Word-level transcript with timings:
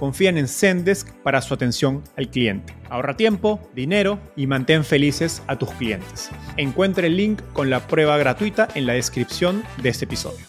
confían 0.00 0.38
en 0.38 0.48
Zendesk 0.48 1.12
para 1.22 1.42
su 1.42 1.52
atención 1.52 2.02
al 2.16 2.30
cliente. 2.30 2.74
Ahorra 2.88 3.18
tiempo, 3.18 3.60
dinero 3.74 4.18
y 4.34 4.46
mantén 4.46 4.82
felices 4.82 5.42
a 5.46 5.58
tus 5.58 5.70
clientes. 5.72 6.30
Encuentre 6.56 7.08
el 7.08 7.18
link 7.18 7.42
con 7.52 7.68
la 7.68 7.86
prueba 7.86 8.16
gratuita 8.16 8.66
en 8.74 8.86
la 8.86 8.94
descripción 8.94 9.62
de 9.82 9.90
este 9.90 10.06
episodio. 10.06 10.46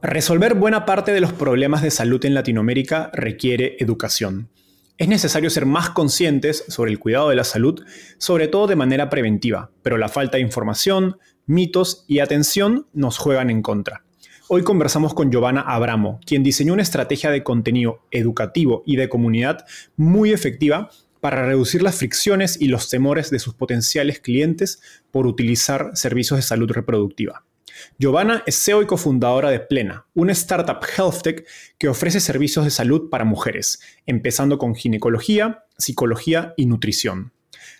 Resolver 0.00 0.54
buena 0.54 0.86
parte 0.86 1.12
de 1.12 1.20
los 1.20 1.34
problemas 1.34 1.82
de 1.82 1.90
salud 1.90 2.24
en 2.24 2.32
Latinoamérica 2.32 3.10
requiere 3.12 3.76
educación. 3.78 4.48
Es 4.96 5.08
necesario 5.08 5.50
ser 5.50 5.66
más 5.66 5.90
conscientes 5.90 6.64
sobre 6.68 6.92
el 6.92 6.98
cuidado 6.98 7.28
de 7.28 7.36
la 7.36 7.44
salud, 7.44 7.84
sobre 8.16 8.48
todo 8.48 8.66
de 8.68 8.76
manera 8.76 9.10
preventiva, 9.10 9.70
pero 9.82 9.98
la 9.98 10.08
falta 10.08 10.38
de 10.38 10.44
información, 10.44 11.18
mitos 11.44 12.06
y 12.08 12.20
atención 12.20 12.86
nos 12.94 13.18
juegan 13.18 13.50
en 13.50 13.60
contra. 13.60 14.02
Hoy 14.52 14.64
conversamos 14.64 15.14
con 15.14 15.30
Giovanna 15.30 15.60
Abramo, 15.60 16.18
quien 16.26 16.42
diseñó 16.42 16.72
una 16.72 16.82
estrategia 16.82 17.30
de 17.30 17.44
contenido 17.44 18.02
educativo 18.10 18.82
y 18.84 18.96
de 18.96 19.08
comunidad 19.08 19.64
muy 19.96 20.32
efectiva 20.32 20.90
para 21.20 21.46
reducir 21.46 21.82
las 21.84 21.94
fricciones 21.94 22.60
y 22.60 22.66
los 22.66 22.90
temores 22.90 23.30
de 23.30 23.38
sus 23.38 23.54
potenciales 23.54 24.18
clientes 24.18 24.82
por 25.12 25.28
utilizar 25.28 25.92
servicios 25.94 26.36
de 26.38 26.42
salud 26.42 26.68
reproductiva. 26.68 27.44
Giovanna 27.96 28.42
es 28.44 28.60
CEO 28.60 28.82
y 28.82 28.86
cofundadora 28.86 29.50
de 29.50 29.60
Plena, 29.60 30.06
una 30.14 30.32
startup 30.32 30.84
health 30.98 31.22
tech 31.22 31.46
que 31.78 31.86
ofrece 31.86 32.18
servicios 32.18 32.64
de 32.64 32.72
salud 32.72 33.08
para 33.08 33.24
mujeres, 33.24 33.78
empezando 34.04 34.58
con 34.58 34.74
ginecología, 34.74 35.62
psicología 35.78 36.54
y 36.56 36.66
nutrición. 36.66 37.30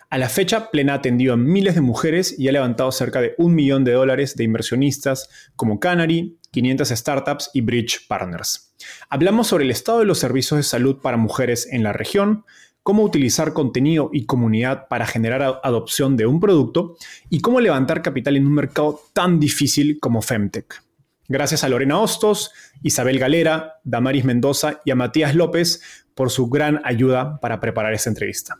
A 0.09 0.19
la 0.19 0.29
fecha, 0.29 0.71
Plena 0.71 0.95
ha 0.95 0.97
atendido 0.97 1.35
a 1.35 1.37
miles 1.37 1.77
de 1.77 1.81
mujeres 1.81 2.37
y 2.37 2.49
ha 2.49 2.53
levantado 2.53 2.91
cerca 2.91 3.21
de 3.21 3.35
un 3.39 3.55
millón 3.55 3.85
de 3.85 3.93
dólares 3.93 4.35
de 4.35 4.43
inversionistas 4.43 5.29
como 5.55 5.79
Canary, 5.79 6.37
500 6.53 6.89
startups 6.89 7.51
y 7.55 7.61
Bridge 7.61 8.07
Partners. 8.09 8.75
Hablamos 9.09 9.47
sobre 9.47 9.65
el 9.65 9.71
estado 9.71 10.01
de 10.01 10.05
los 10.05 10.19
servicios 10.19 10.59
de 10.59 10.65
salud 10.65 10.99
para 11.01 11.17
mujeres 11.17 11.69
en 11.71 11.83
la 11.83 11.93
región, 11.93 12.45
cómo 12.83 13.03
utilizar 13.03 13.53
contenido 13.53 14.11
y 14.13 14.27
comunidad 14.27 14.89
para 14.89 15.07
generar 15.07 15.61
adopción 15.63 16.17
de 16.17 16.27
un 16.27 16.41
producto 16.41 16.97
y 17.29 17.41
cómo 17.41 17.61
levantar 17.61 18.03
capital 18.03 18.37
en 18.37 18.47
un 18.47 18.55
mercado 18.55 19.01
tan 19.13 19.39
difícil 19.39 19.99
como 20.01 20.23
Femtech. 20.23 20.83
Gracias 21.29 21.63
a 21.63 21.69
Lorena 21.69 22.01
Hostos, 22.01 22.51
Isabel 22.83 23.19
Galera, 23.21 23.81
Damaris 23.85 24.25
Mendoza 24.25 24.81
y 24.85 24.91
a 24.91 24.97
Matías 24.97 25.35
López 25.35 25.81
por 26.15 26.31
su 26.31 26.49
gran 26.49 26.81
ayuda 26.85 27.39
para 27.41 27.61
preparar 27.61 27.95
esta 27.95 28.11
entrevista. 28.11 28.59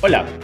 Hola, 0.00 0.26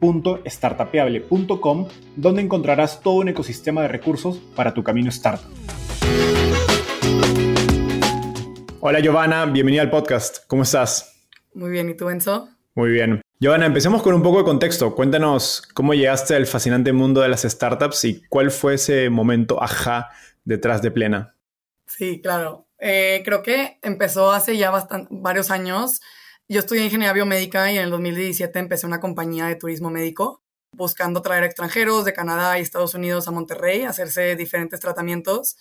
www.startapeable.com, 0.00 1.88
donde 2.16 2.42
encontrarás 2.42 3.00
todo 3.00 3.14
un 3.14 3.28
ecosistema 3.28 3.82
de 3.82 3.88
recursos 3.88 4.38
para 4.54 4.74
tu 4.74 4.82
camino 4.82 5.08
startup. 5.10 5.50
Hola 8.80 9.00
Giovanna, 9.00 9.46
bienvenida 9.46 9.82
al 9.82 9.90
podcast. 9.90 10.46
¿Cómo 10.46 10.62
estás? 10.62 11.26
Muy 11.54 11.70
bien, 11.70 11.88
¿y 11.90 11.94
tú, 11.94 12.08
Enzo? 12.10 12.48
Muy 12.74 12.90
bien. 12.90 13.20
Giovanna, 13.40 13.66
empecemos 13.66 14.02
con 14.02 14.14
un 14.14 14.22
poco 14.22 14.38
de 14.38 14.44
contexto. 14.44 14.94
Cuéntanos 14.94 15.62
cómo 15.74 15.94
llegaste 15.94 16.34
al 16.36 16.46
fascinante 16.46 16.92
mundo 16.92 17.20
de 17.20 17.28
las 17.28 17.42
startups 17.42 18.04
y 18.04 18.22
cuál 18.28 18.50
fue 18.50 18.74
ese 18.74 19.10
momento 19.10 19.62
ajá 19.62 20.10
detrás 20.44 20.80
de 20.82 20.90
Plena. 20.90 21.34
Sí, 21.86 22.20
claro. 22.20 22.66
Eh, 22.78 23.22
creo 23.24 23.42
que 23.42 23.78
empezó 23.82 24.30
hace 24.30 24.56
ya 24.56 24.72
varios 25.10 25.50
años 25.50 26.00
yo 26.48 26.60
estudié 26.60 26.84
ingeniería 26.84 27.12
biomédica 27.12 27.70
y 27.70 27.76
en 27.76 27.84
el 27.84 27.90
2017 27.90 28.58
empecé 28.58 28.86
una 28.86 29.00
compañía 29.00 29.46
de 29.46 29.56
turismo 29.56 29.90
médico 29.90 30.42
buscando 30.72 31.20
traer 31.20 31.44
extranjeros 31.44 32.04
de 32.06 32.14
Canadá 32.14 32.58
y 32.58 32.62
Estados 32.62 32.94
Unidos 32.94 33.28
a 33.28 33.32
Monterrey 33.32 33.82
a 33.82 33.90
hacerse 33.90 34.34
diferentes 34.34 34.80
tratamientos. 34.80 35.56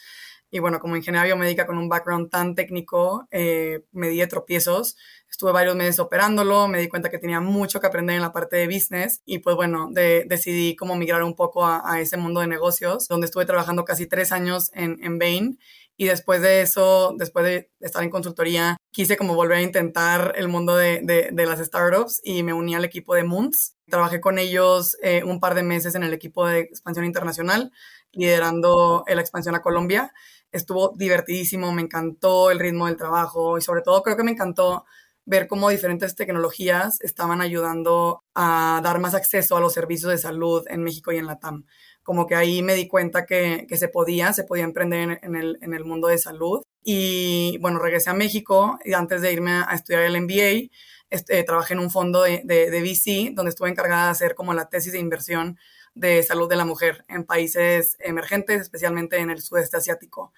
Y 0.49 0.59
bueno, 0.59 0.79
como 0.79 0.95
ingeniera 0.95 1.25
biomédica 1.25 1.67
con 1.67 1.77
un 1.77 1.89
background 1.89 2.29
tan 2.29 2.55
técnico, 2.55 3.27
eh, 3.31 3.83
me 3.91 4.07
di 4.07 4.19
de 4.19 4.27
tropiezos. 4.27 4.95
Estuve 5.29 5.51
varios 5.51 5.75
meses 5.75 5.99
operándolo, 5.99 6.69
me 6.69 6.79
di 6.79 6.87
cuenta 6.87 7.09
que 7.09 7.19
tenía 7.19 7.41
mucho 7.41 7.81
que 7.81 7.87
aprender 7.87 8.15
en 8.15 8.21
la 8.21 8.31
parte 8.31 8.55
de 8.55 8.67
business 8.67 9.21
y 9.25 9.39
pues 9.39 9.57
bueno, 9.57 9.89
decidí 9.91 10.77
como 10.77 10.95
migrar 10.95 11.23
un 11.23 11.35
poco 11.35 11.65
a, 11.65 11.99
ese 11.99 12.15
mundo 12.15 12.39
de 12.39 12.47
negocios, 12.47 13.09
donde 13.09 13.25
estuve 13.25 13.45
trabajando 13.45 13.83
casi 13.83 14.07
tres 14.07 14.31
años 14.31 14.71
en, 14.73 15.03
en 15.03 15.19
Bain 15.19 15.59
y 15.97 16.05
después 16.05 16.41
de 16.41 16.61
eso, 16.61 17.15
después 17.17 17.43
de 17.43 17.71
estar 17.79 18.03
en 18.03 18.11
consultoría, 18.11 18.77
quise 18.91 19.17
como 19.17 19.33
volver 19.33 19.57
a 19.57 19.61
intentar 19.63 20.33
el 20.35 20.47
mundo 20.47 20.75
de, 20.77 21.01
de, 21.01 21.45
las 21.47 21.59
startups 21.59 22.21
y 22.23 22.43
me 22.43 22.53
uní 22.53 22.75
al 22.75 22.85
equipo 22.85 23.15
de 23.15 23.23
Moons. 23.23 23.75
Trabajé 23.87 24.21
con 24.21 24.37
ellos 24.37 24.95
eh, 25.01 25.23
un 25.23 25.39
par 25.39 25.55
de 25.55 25.63
meses 25.63 25.95
en 25.95 26.03
el 26.03 26.13
equipo 26.13 26.45
de 26.45 26.59
expansión 26.59 27.03
internacional, 27.03 27.71
liderando 28.11 29.03
la 29.07 29.21
expansión 29.21 29.55
a 29.55 29.61
Colombia. 29.61 30.13
Estuvo 30.51 30.93
divertidísimo, 30.95 31.71
me 31.71 31.81
encantó 31.81 32.51
el 32.51 32.59
ritmo 32.59 32.85
del 32.85 32.95
trabajo 32.95 33.57
y 33.57 33.61
sobre 33.61 33.81
todo 33.81 34.03
creo 34.03 34.15
que 34.15 34.23
me 34.23 34.31
encantó 34.31 34.85
ver 35.25 35.47
cómo 35.47 35.69
diferentes 35.69 36.15
tecnologías 36.15 37.01
estaban 37.01 37.41
ayudando 37.41 38.23
a 38.35 38.81
dar 38.83 38.99
más 38.99 39.15
acceso 39.15 39.57
a 39.57 39.59
los 39.59 39.73
servicios 39.73 40.11
de 40.11 40.17
salud 40.19 40.63
en 40.69 40.83
México 40.83 41.11
y 41.11 41.17
en 41.17 41.25
la 41.25 41.39
TAM 41.39 41.65
como 42.07 42.25
que 42.25 42.35
ahí 42.35 42.62
me 42.62 42.73
di 42.73 42.88
cuenta 42.88 43.25
que, 43.25 43.68
se 43.69 43.90
podía, 43.90 44.31
se 44.31 44.45
podía 44.45 44.63
emprender 44.63 45.19
en, 45.22 45.35
el, 45.35 45.84
mundo 45.84 46.07
de 46.07 46.18
salud. 46.18 46.63
Y 46.81 47.57
bueno, 47.59 47.79
regresé 47.79 48.12
a 48.12 48.13
México 48.13 48.80
y 48.86 48.94
antes 48.94 49.21
de 49.21 49.33
irme 49.33 49.51
a, 49.51 49.74
estudiar 49.74 50.04
el 50.04 50.21
MBA, 50.21 50.74
este, 51.09 51.44
trabajé 51.44 51.74
en 51.74 51.81
un 51.81 51.92
fondo 51.92 52.24
de, 52.24 52.44
de, 52.45 52.71
de, 52.71 52.81
VC 52.81 53.33
donde 53.36 53.50
estuve 53.50 53.68
encargada 53.68 54.06
de 54.06 54.12
hacer 54.12 54.36
como 54.36 54.54
la 54.54 54.69
tesis 54.69 54.94
de 54.94 55.00
inversión 55.00 55.57
de 55.95 56.24
salud 56.24 56.48
de 56.48 56.56
la 56.56 56.63
mujer 56.63 57.04
en 57.09 57.25
países 57.25 57.98
emergentes, 58.00 58.62
especialmente 58.62 59.18
en 59.18 59.30
el 59.30 59.42
sudeste 59.42 59.75
asiático. 59.75 60.31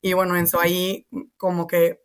Y 0.00 0.14
bueno, 0.14 0.36
eso 0.36 0.58
ahí 0.58 1.06
como 1.36 1.66
que 1.66 2.00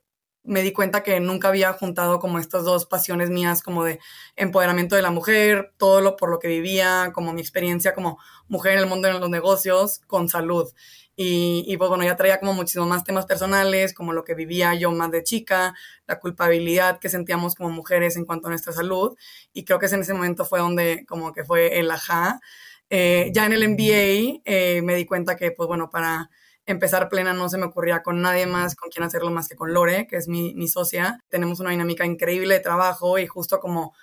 me 0.46 0.62
di 0.62 0.72
cuenta 0.72 1.04
que 1.04 1.20
nunca 1.20 1.50
había 1.50 1.74
juntado 1.74 2.20
como 2.20 2.40
estas 2.40 2.64
dos 2.64 2.86
pasiones 2.86 3.30
mías 3.30 3.62
como 3.62 3.84
de 3.84 4.00
empoderamiento 4.36 4.96
de 4.96 5.02
la 5.02 5.12
mujer, 5.12 5.74
todo 5.78 6.02
lo 6.02 6.16
por 6.16 6.30
lo 6.30 6.40
que 6.40 6.48
vivía, 6.48 7.12
como 7.14 7.34
mi 7.34 7.42
experiencia 7.42 7.94
como 7.94 8.20
mujer 8.48 8.74
en 8.74 8.80
el 8.80 8.88
mundo 8.88 9.08
de 9.08 9.20
los 9.20 9.30
negocios 9.30 10.02
con 10.08 10.30
salud. 10.30 10.72
Y, 11.18 11.64
y, 11.68 11.78
pues 11.78 11.88
bueno, 11.90 12.04
ya 12.04 12.18
traía 12.18 12.40
como 12.40 12.54
muchísimos 12.54 12.90
más 12.90 13.06
temas 13.06 13.26
personales, 13.26 13.94
como 13.94 14.12
lo 14.12 14.26
que 14.26 14.36
vivía 14.36 14.74
yo 14.76 14.92
más 14.92 15.12
de 15.12 15.24
chica, 15.24 15.74
la 16.08 16.20
culpabilidad 16.20 17.00
que 17.00 17.08
sentíamos 17.08 17.56
como 17.56 17.70
mujeres 17.70 18.18
en 18.18 18.26
cuanto 18.26 18.48
a 18.48 18.50
nuestra 18.50 18.74
salud. 18.74 19.18
Y 19.54 19.64
creo 19.64 19.80
que 19.80 19.86
en 19.86 20.02
ese 20.02 20.14
momento 20.14 20.44
fue 20.46 20.60
donde 20.60 21.06
como 21.06 21.32
que 21.34 21.46
fue 21.46 21.80
el 21.80 21.90
ajá. 21.90 22.42
Eh, 22.90 23.32
ya 23.34 23.46
en 23.46 23.54
el 23.54 23.70
MBA 23.70 24.42
eh, 24.46 24.82
me 24.84 24.96
di 24.96 25.06
cuenta 25.06 25.36
que 25.36 25.52
pues 25.52 25.68
bueno, 25.68 25.90
para 25.90 26.30
empezar 26.66 27.10
plena 27.10 27.34
no 27.34 27.50
se 27.50 27.58
me 27.58 27.66
ocurría 27.66 28.04
con 28.04 28.22
nadie 28.22 28.48
más 28.48 28.76
con 28.76 28.90
quien 28.90 29.04
hacerlo 29.04 29.32
más 29.32 29.48
que 29.48 29.56
con 29.56 29.74
Lore, 29.74 30.08
que 30.08 30.18
es 30.18 30.28
mi, 30.28 30.54
mi 30.56 30.68
socia. 30.68 31.20
Tenemos 31.30 31.60
una 31.60 31.72
dinámica 31.72 32.06
increíble 32.06 32.56
de 32.56 32.60
trabajo 32.60 33.20
y 33.20 33.28
justo 33.28 33.60
como 33.60 33.94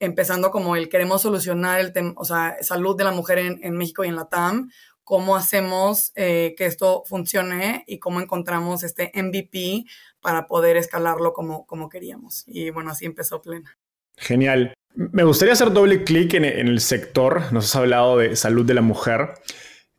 empezando 0.00 0.50
como 0.50 0.76
el 0.76 0.88
queremos 0.88 1.22
solucionar 1.22 1.80
el 1.80 1.92
tema, 1.92 2.12
o 2.16 2.24
sea, 2.24 2.56
salud 2.60 2.96
de 2.96 3.04
la 3.04 3.12
mujer 3.12 3.38
en, 3.38 3.60
en 3.62 3.76
México 3.76 4.04
y 4.04 4.08
en 4.08 4.16
la 4.16 4.28
TAM, 4.28 4.70
cómo 5.04 5.36
hacemos 5.36 6.12
eh, 6.16 6.54
que 6.56 6.66
esto 6.66 7.04
funcione 7.06 7.84
y 7.86 7.98
cómo 7.98 8.20
encontramos 8.20 8.82
este 8.82 9.12
MVP 9.14 9.84
para 10.20 10.46
poder 10.46 10.76
escalarlo 10.76 11.32
como, 11.32 11.66
como 11.66 11.88
queríamos. 11.88 12.42
Y 12.46 12.70
bueno, 12.70 12.90
así 12.90 13.04
empezó 13.04 13.40
Plena. 13.40 13.78
Genial. 14.16 14.74
Me 14.94 15.24
gustaría 15.24 15.52
hacer 15.52 15.72
doble 15.72 16.04
clic 16.04 16.34
en, 16.34 16.44
el 16.44 16.80
sector. 16.80 17.52
Nos 17.52 17.66
has 17.66 17.76
hablado 17.76 18.18
de 18.18 18.36
salud 18.36 18.64
de 18.64 18.74
la 18.74 18.80
mujer. 18.80 19.34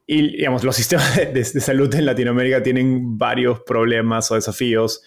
Y, 0.07 0.37
digamos, 0.37 0.63
los 0.63 0.75
sistemas 0.75 1.15
de, 1.33 1.43
salud 1.43 1.93
en 1.95 2.05
Latinoamérica 2.05 2.61
tienen 2.61 3.17
varios 3.17 3.61
problemas 3.61 4.29
o 4.31 4.35
desafíos. 4.35 5.01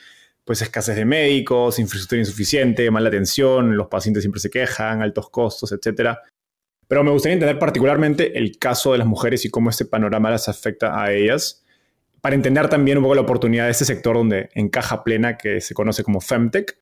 Pues 0.44 0.62
escasez 0.62 0.96
de 0.96 1.04
médicos, 1.04 1.78
infraestructura 1.78 2.20
insuficiente, 2.20 2.90
mala 2.90 3.08
atención, 3.08 3.76
los 3.76 3.88
pacientes 3.88 4.22
siempre 4.22 4.40
se 4.40 4.48
quejan, 4.48 5.02
altos 5.02 5.28
costos, 5.28 5.72
etc. 5.72 6.16
Pero 6.88 7.04
me 7.04 7.10
gustaría 7.10 7.34
entender 7.34 7.58
particularmente 7.58 8.38
el 8.38 8.58
caso 8.58 8.92
de 8.92 8.98
las 8.98 9.06
mujeres 9.06 9.44
y 9.44 9.50
cómo 9.50 9.68
este 9.68 9.84
panorama 9.84 10.30
las 10.30 10.48
afecta 10.48 11.02
a 11.02 11.12
ellas, 11.12 11.66
para 12.22 12.34
entender 12.34 12.68
también 12.68 12.96
un 12.96 13.04
poco 13.04 13.14
la 13.14 13.20
oportunidad 13.20 13.66
de 13.66 13.72
este 13.72 13.84
sector 13.84 14.16
donde 14.16 14.48
encaja 14.54 15.04
plena, 15.04 15.36
que 15.36 15.60
se 15.60 15.74
conoce 15.74 16.02
como 16.02 16.22
Femtech. 16.22 16.80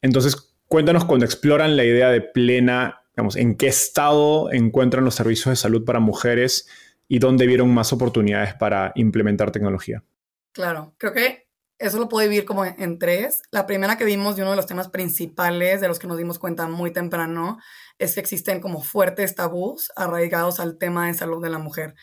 Entonces, 0.00 0.54
cuéntanos 0.68 1.04
cuando 1.04 1.26
exploran 1.26 1.76
la 1.76 1.84
idea 1.84 2.08
de 2.10 2.20
plena, 2.20 3.02
digamos, 3.16 3.34
en 3.34 3.56
qué 3.56 3.66
estado 3.66 4.52
encuentran 4.52 5.04
los 5.04 5.16
servicios 5.16 5.50
de 5.50 5.56
salud 5.56 5.84
para 5.84 5.98
mujeres 5.98 6.68
y 7.12 7.18
dónde 7.18 7.46
vieron 7.46 7.74
más 7.74 7.92
oportunidades 7.92 8.54
para 8.54 8.90
implementar 8.94 9.50
tecnología. 9.50 10.02
Claro, 10.50 10.94
creo 10.96 11.12
que 11.12 11.46
eso 11.78 11.98
lo 11.98 12.08
puedo 12.08 12.26
vivir 12.26 12.46
como 12.46 12.64
en 12.64 12.98
tres. 12.98 13.42
La 13.50 13.66
primera 13.66 13.98
que 13.98 14.06
vimos 14.06 14.38
y 14.38 14.40
uno 14.40 14.52
de 14.52 14.56
los 14.56 14.64
temas 14.64 14.88
principales 14.88 15.82
de 15.82 15.88
los 15.88 15.98
que 15.98 16.06
nos 16.06 16.16
dimos 16.16 16.38
cuenta 16.38 16.68
muy 16.68 16.90
temprano 16.90 17.58
es 17.98 18.14
que 18.14 18.20
existen 18.20 18.62
como 18.62 18.82
fuertes 18.82 19.34
tabús 19.34 19.92
arraigados 19.94 20.58
al 20.58 20.78
tema 20.78 21.06
de 21.06 21.12
salud 21.12 21.42
de 21.42 21.50
la 21.50 21.58
mujer. 21.58 21.94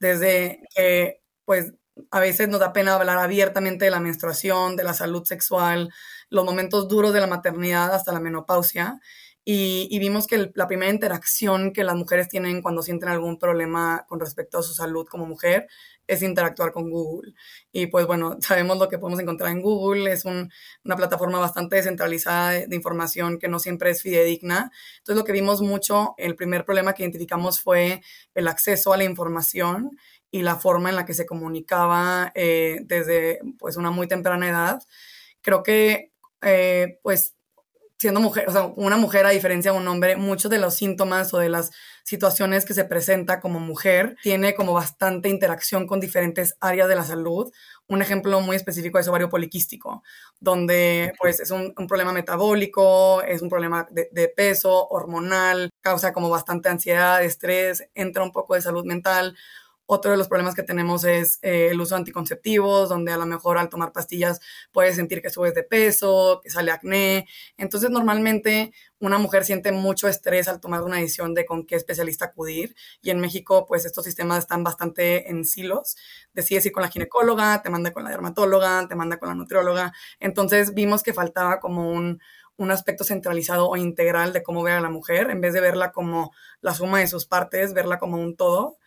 Desde 0.00 0.62
que, 0.74 1.20
pues, 1.44 1.74
a 2.10 2.20
veces 2.20 2.48
nos 2.48 2.60
da 2.60 2.72
pena 2.72 2.94
hablar 2.94 3.18
abiertamente 3.18 3.84
de 3.84 3.90
la 3.90 4.00
menstruación, 4.00 4.76
de 4.76 4.84
la 4.84 4.94
salud 4.94 5.24
sexual, 5.26 5.90
los 6.30 6.46
momentos 6.46 6.88
duros 6.88 7.12
de 7.12 7.20
la 7.20 7.26
maternidad 7.26 7.92
hasta 7.94 8.12
la 8.12 8.20
menopausia. 8.20 8.98
Y, 9.46 9.98
vimos 9.98 10.26
que 10.26 10.50
la 10.54 10.66
primera 10.66 10.90
interacción 10.90 11.72
que 11.74 11.84
las 11.84 11.96
mujeres 11.96 12.28
tienen 12.28 12.62
cuando 12.62 12.82
sienten 12.82 13.10
algún 13.10 13.38
problema 13.38 14.06
con 14.08 14.18
respecto 14.18 14.58
a 14.58 14.62
su 14.62 14.72
salud 14.72 15.06
como 15.06 15.26
mujer 15.26 15.68
es 16.06 16.22
interactuar 16.22 16.72
con 16.72 16.90
Google. 16.90 17.34
Y 17.70 17.86
pues 17.88 18.06
bueno, 18.06 18.38
sabemos 18.40 18.78
lo 18.78 18.88
que 18.88 18.98
podemos 18.98 19.20
encontrar 19.20 19.50
en 19.50 19.60
Google, 19.60 20.10
es 20.10 20.24
una 20.24 20.96
plataforma 20.96 21.38
bastante 21.38 21.76
descentralizada 21.76 22.52
de, 22.52 22.74
información 22.74 23.38
que 23.38 23.48
no 23.48 23.58
siempre 23.58 23.90
es 23.90 24.02
fidedigna. 24.02 24.70
Entonces 24.98 25.16
lo 25.16 25.24
que 25.24 25.32
vimos 25.32 25.60
mucho, 25.60 26.14
el 26.16 26.36
primer 26.36 26.64
problema 26.64 26.94
que 26.94 27.02
identificamos 27.02 27.60
fue 27.60 28.02
el 28.34 28.48
acceso 28.48 28.94
a 28.94 28.96
la 28.96 29.04
información 29.04 29.90
y 30.30 30.42
la 30.42 30.56
forma 30.56 30.88
en 30.88 30.96
la 30.96 31.04
que 31.04 31.14
se 31.14 31.26
comunicaba 31.26 32.32
eh, 32.34 32.80
desde 32.84 33.40
pues 33.58 33.76
una 33.76 33.90
muy 33.90 34.08
temprana 34.08 34.48
edad. 34.48 34.82
Creo 35.42 35.62
que 35.62 36.12
eh, 36.42 36.98
pues 37.02 37.34
siendo 37.98 38.20
mujer, 38.20 38.48
o 38.48 38.52
sea, 38.52 38.66
una 38.76 38.96
mujer 38.96 39.26
a 39.26 39.30
diferencia 39.30 39.72
de 39.72 39.78
un 39.78 39.88
hombre, 39.88 40.16
muchos 40.16 40.50
de 40.50 40.58
los 40.58 40.74
síntomas 40.74 41.32
o 41.32 41.38
de 41.38 41.48
las 41.48 41.70
situaciones 42.02 42.64
que 42.64 42.74
se 42.74 42.84
presenta 42.84 43.40
como 43.40 43.60
mujer 43.60 44.16
tiene 44.22 44.54
como 44.54 44.72
bastante 44.72 45.28
interacción 45.28 45.86
con 45.86 46.00
diferentes 46.00 46.56
áreas 46.60 46.88
de 46.88 46.96
la 46.96 47.04
salud. 47.04 47.52
Un 47.86 48.02
ejemplo 48.02 48.40
muy 48.40 48.56
específico 48.56 48.98
es 48.98 49.08
ovario 49.08 49.30
poliquístico, 49.30 50.02
donde 50.40 51.12
pues 51.18 51.40
es 51.40 51.50
un, 51.50 51.74
problema 51.88 52.12
metabólico, 52.12 53.22
es 53.22 53.42
un 53.42 53.48
problema 53.48 53.86
de, 53.90 54.08
de, 54.12 54.28
peso, 54.28 54.88
hormonal, 54.88 55.70
causa 55.80 56.12
como 56.12 56.28
bastante 56.30 56.68
ansiedad, 56.68 57.22
estrés, 57.22 57.88
entra 57.94 58.22
un 58.22 58.32
poco 58.32 58.54
de 58.54 58.62
salud 58.62 58.84
mental 58.84 59.36
otro 59.86 60.10
de 60.10 60.16
los 60.16 60.28
problemas 60.28 60.54
que 60.54 60.62
tenemos 60.62 61.04
es 61.04 61.38
eh, 61.42 61.68
el 61.70 61.80
uso 61.80 61.94
de 61.94 62.00
anticonceptivos, 62.00 62.88
donde 62.88 63.12
a 63.12 63.18
lo 63.18 63.26
mejor 63.26 63.58
al 63.58 63.68
tomar 63.68 63.92
pastillas 63.92 64.40
puedes 64.72 64.96
sentir 64.96 65.20
que 65.20 65.30
subes 65.30 65.54
de 65.54 65.62
peso, 65.62 66.40
que 66.42 66.50
sale 66.50 66.70
acné. 66.70 67.28
Entonces, 67.58 67.90
normalmente 67.90 68.72
una 68.98 69.18
mujer 69.18 69.44
siente 69.44 69.72
mucho 69.72 70.08
estrés 70.08 70.48
al 70.48 70.60
tomar 70.60 70.82
una 70.82 70.96
decisión 70.96 71.34
de 71.34 71.44
con 71.44 71.66
qué 71.66 71.76
especialista 71.76 72.26
acudir. 72.26 72.74
Y 73.02 73.10
en 73.10 73.20
México, 73.20 73.66
pues 73.66 73.84
estos 73.84 74.04
sistemas 74.04 74.38
están 74.38 74.64
bastante 74.64 75.30
en 75.30 75.44
silos. 75.44 75.96
Decides 76.32 76.66
ir 76.66 76.72
con 76.72 76.82
la 76.82 76.88
ginecóloga, 76.88 77.62
te 77.62 77.68
manda 77.68 77.92
con 77.92 78.04
la 78.04 78.10
dermatóloga, 78.10 78.88
te 78.88 78.94
manda 78.94 79.18
con 79.18 79.28
la 79.28 79.34
nutrióloga. 79.34 79.92
Entonces, 80.18 80.72
vimos 80.72 81.02
que 81.02 81.12
faltaba 81.12 81.60
como 81.60 81.90
un, 81.90 82.20
un 82.56 82.70
aspecto 82.70 83.04
centralizado 83.04 83.68
o 83.68 83.76
integral 83.76 84.32
de 84.32 84.42
cómo 84.42 84.62
ver 84.62 84.74
a 84.74 84.80
la 84.80 84.90
mujer, 84.90 85.30
en 85.30 85.40
vez 85.40 85.52
de 85.52 85.60
verla 85.60 85.92
como 85.92 86.32
la 86.60 86.74
suma 86.74 87.00
de 87.00 87.06
sus 87.06 87.26
partes, 87.26 87.74
verla 87.74 87.98
como 87.98 88.16
un 88.16 88.36
todo. 88.36 88.78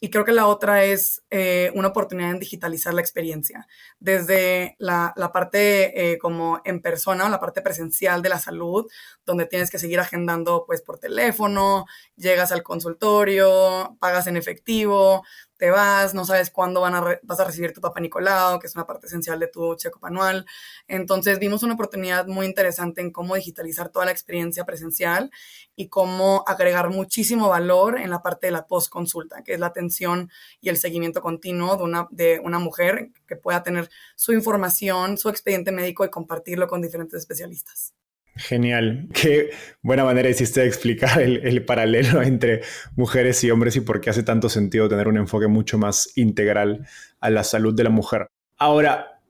Y 0.00 0.10
creo 0.10 0.24
que 0.24 0.32
la 0.32 0.46
otra 0.46 0.84
es 0.84 1.22
eh, 1.30 1.72
una 1.74 1.88
oportunidad 1.88 2.30
en 2.30 2.38
digitalizar 2.38 2.94
la 2.94 3.00
experiencia, 3.00 3.66
desde 3.98 4.76
la, 4.78 5.12
la 5.16 5.32
parte 5.32 6.12
eh, 6.12 6.18
como 6.18 6.60
en 6.64 6.80
persona, 6.80 7.28
la 7.28 7.40
parte 7.40 7.62
presencial 7.62 8.22
de 8.22 8.28
la 8.28 8.38
salud, 8.38 8.86
donde 9.26 9.46
tienes 9.46 9.70
que 9.70 9.78
seguir 9.78 9.98
agendando 9.98 10.64
pues 10.66 10.82
por 10.82 10.98
teléfono, 10.98 11.86
llegas 12.16 12.52
al 12.52 12.62
consultorio, 12.62 13.96
pagas 13.98 14.28
en 14.28 14.36
efectivo, 14.36 15.24
te 15.58 15.70
vas, 15.70 16.14
no 16.14 16.24
sabes 16.24 16.50
cuándo 16.50 16.80
van 16.80 16.94
a 16.94 17.18
vas 17.22 17.40
a 17.40 17.44
recibir 17.44 17.72
tu 17.72 17.80
papá 17.80 18.00
Nicolau, 18.00 18.58
que 18.60 18.68
es 18.68 18.74
una 18.76 18.86
parte 18.86 19.06
esencial 19.08 19.38
de 19.40 19.48
tu 19.48 19.74
checo 19.74 19.98
anual. 20.06 20.46
Entonces 20.86 21.38
vimos 21.38 21.62
una 21.62 21.74
oportunidad 21.74 22.26
muy 22.26 22.46
interesante 22.46 23.00
en 23.00 23.10
cómo 23.10 23.34
digitalizar 23.34 23.90
toda 23.90 24.06
la 24.06 24.12
experiencia 24.12 24.64
presencial 24.64 25.30
y 25.76 25.88
cómo 25.88 26.44
agregar 26.46 26.90
muchísimo 26.90 27.48
valor 27.48 27.98
en 27.98 28.10
la 28.10 28.22
parte 28.22 28.46
de 28.46 28.52
la 28.52 28.66
post-consulta, 28.66 29.42
que 29.42 29.54
es 29.54 29.60
la 29.60 29.66
atención 29.66 30.30
y 30.60 30.68
el 30.68 30.76
seguimiento 30.76 31.20
continuo 31.20 31.76
de 31.76 31.82
una, 31.82 32.08
de 32.10 32.40
una 32.42 32.58
mujer 32.60 33.10
que 33.26 33.36
pueda 33.36 33.62
tener 33.62 33.90
su 34.16 34.32
información, 34.32 35.18
su 35.18 35.28
expediente 35.28 35.72
médico 35.72 36.04
y 36.04 36.10
compartirlo 36.10 36.68
con 36.68 36.82
diferentes 36.82 37.18
especialistas. 37.20 37.97
Genial. 38.38 39.08
Qué 39.12 39.50
buena 39.82 40.04
manera 40.04 40.28
hiciste 40.28 40.60
de 40.60 40.68
explicar 40.68 41.20
el, 41.20 41.64
paralelo 41.64 42.22
entre 42.22 42.62
mujeres 42.94 43.42
y 43.42 43.50
hombres 43.50 43.74
y 43.76 43.80
por 43.80 44.00
qué 44.00 44.10
hace 44.10 44.22
tanto 44.22 44.48
sentido 44.48 44.88
tener 44.88 45.08
un 45.08 45.16
enfoque 45.16 45.48
mucho 45.48 45.76
más 45.76 46.12
integral 46.16 46.86
a 47.20 47.30
la 47.30 47.42
salud 47.42 47.74
de 47.74 47.84
la 47.84 47.90
mujer. 47.90 48.28
Ahora, 48.56 49.20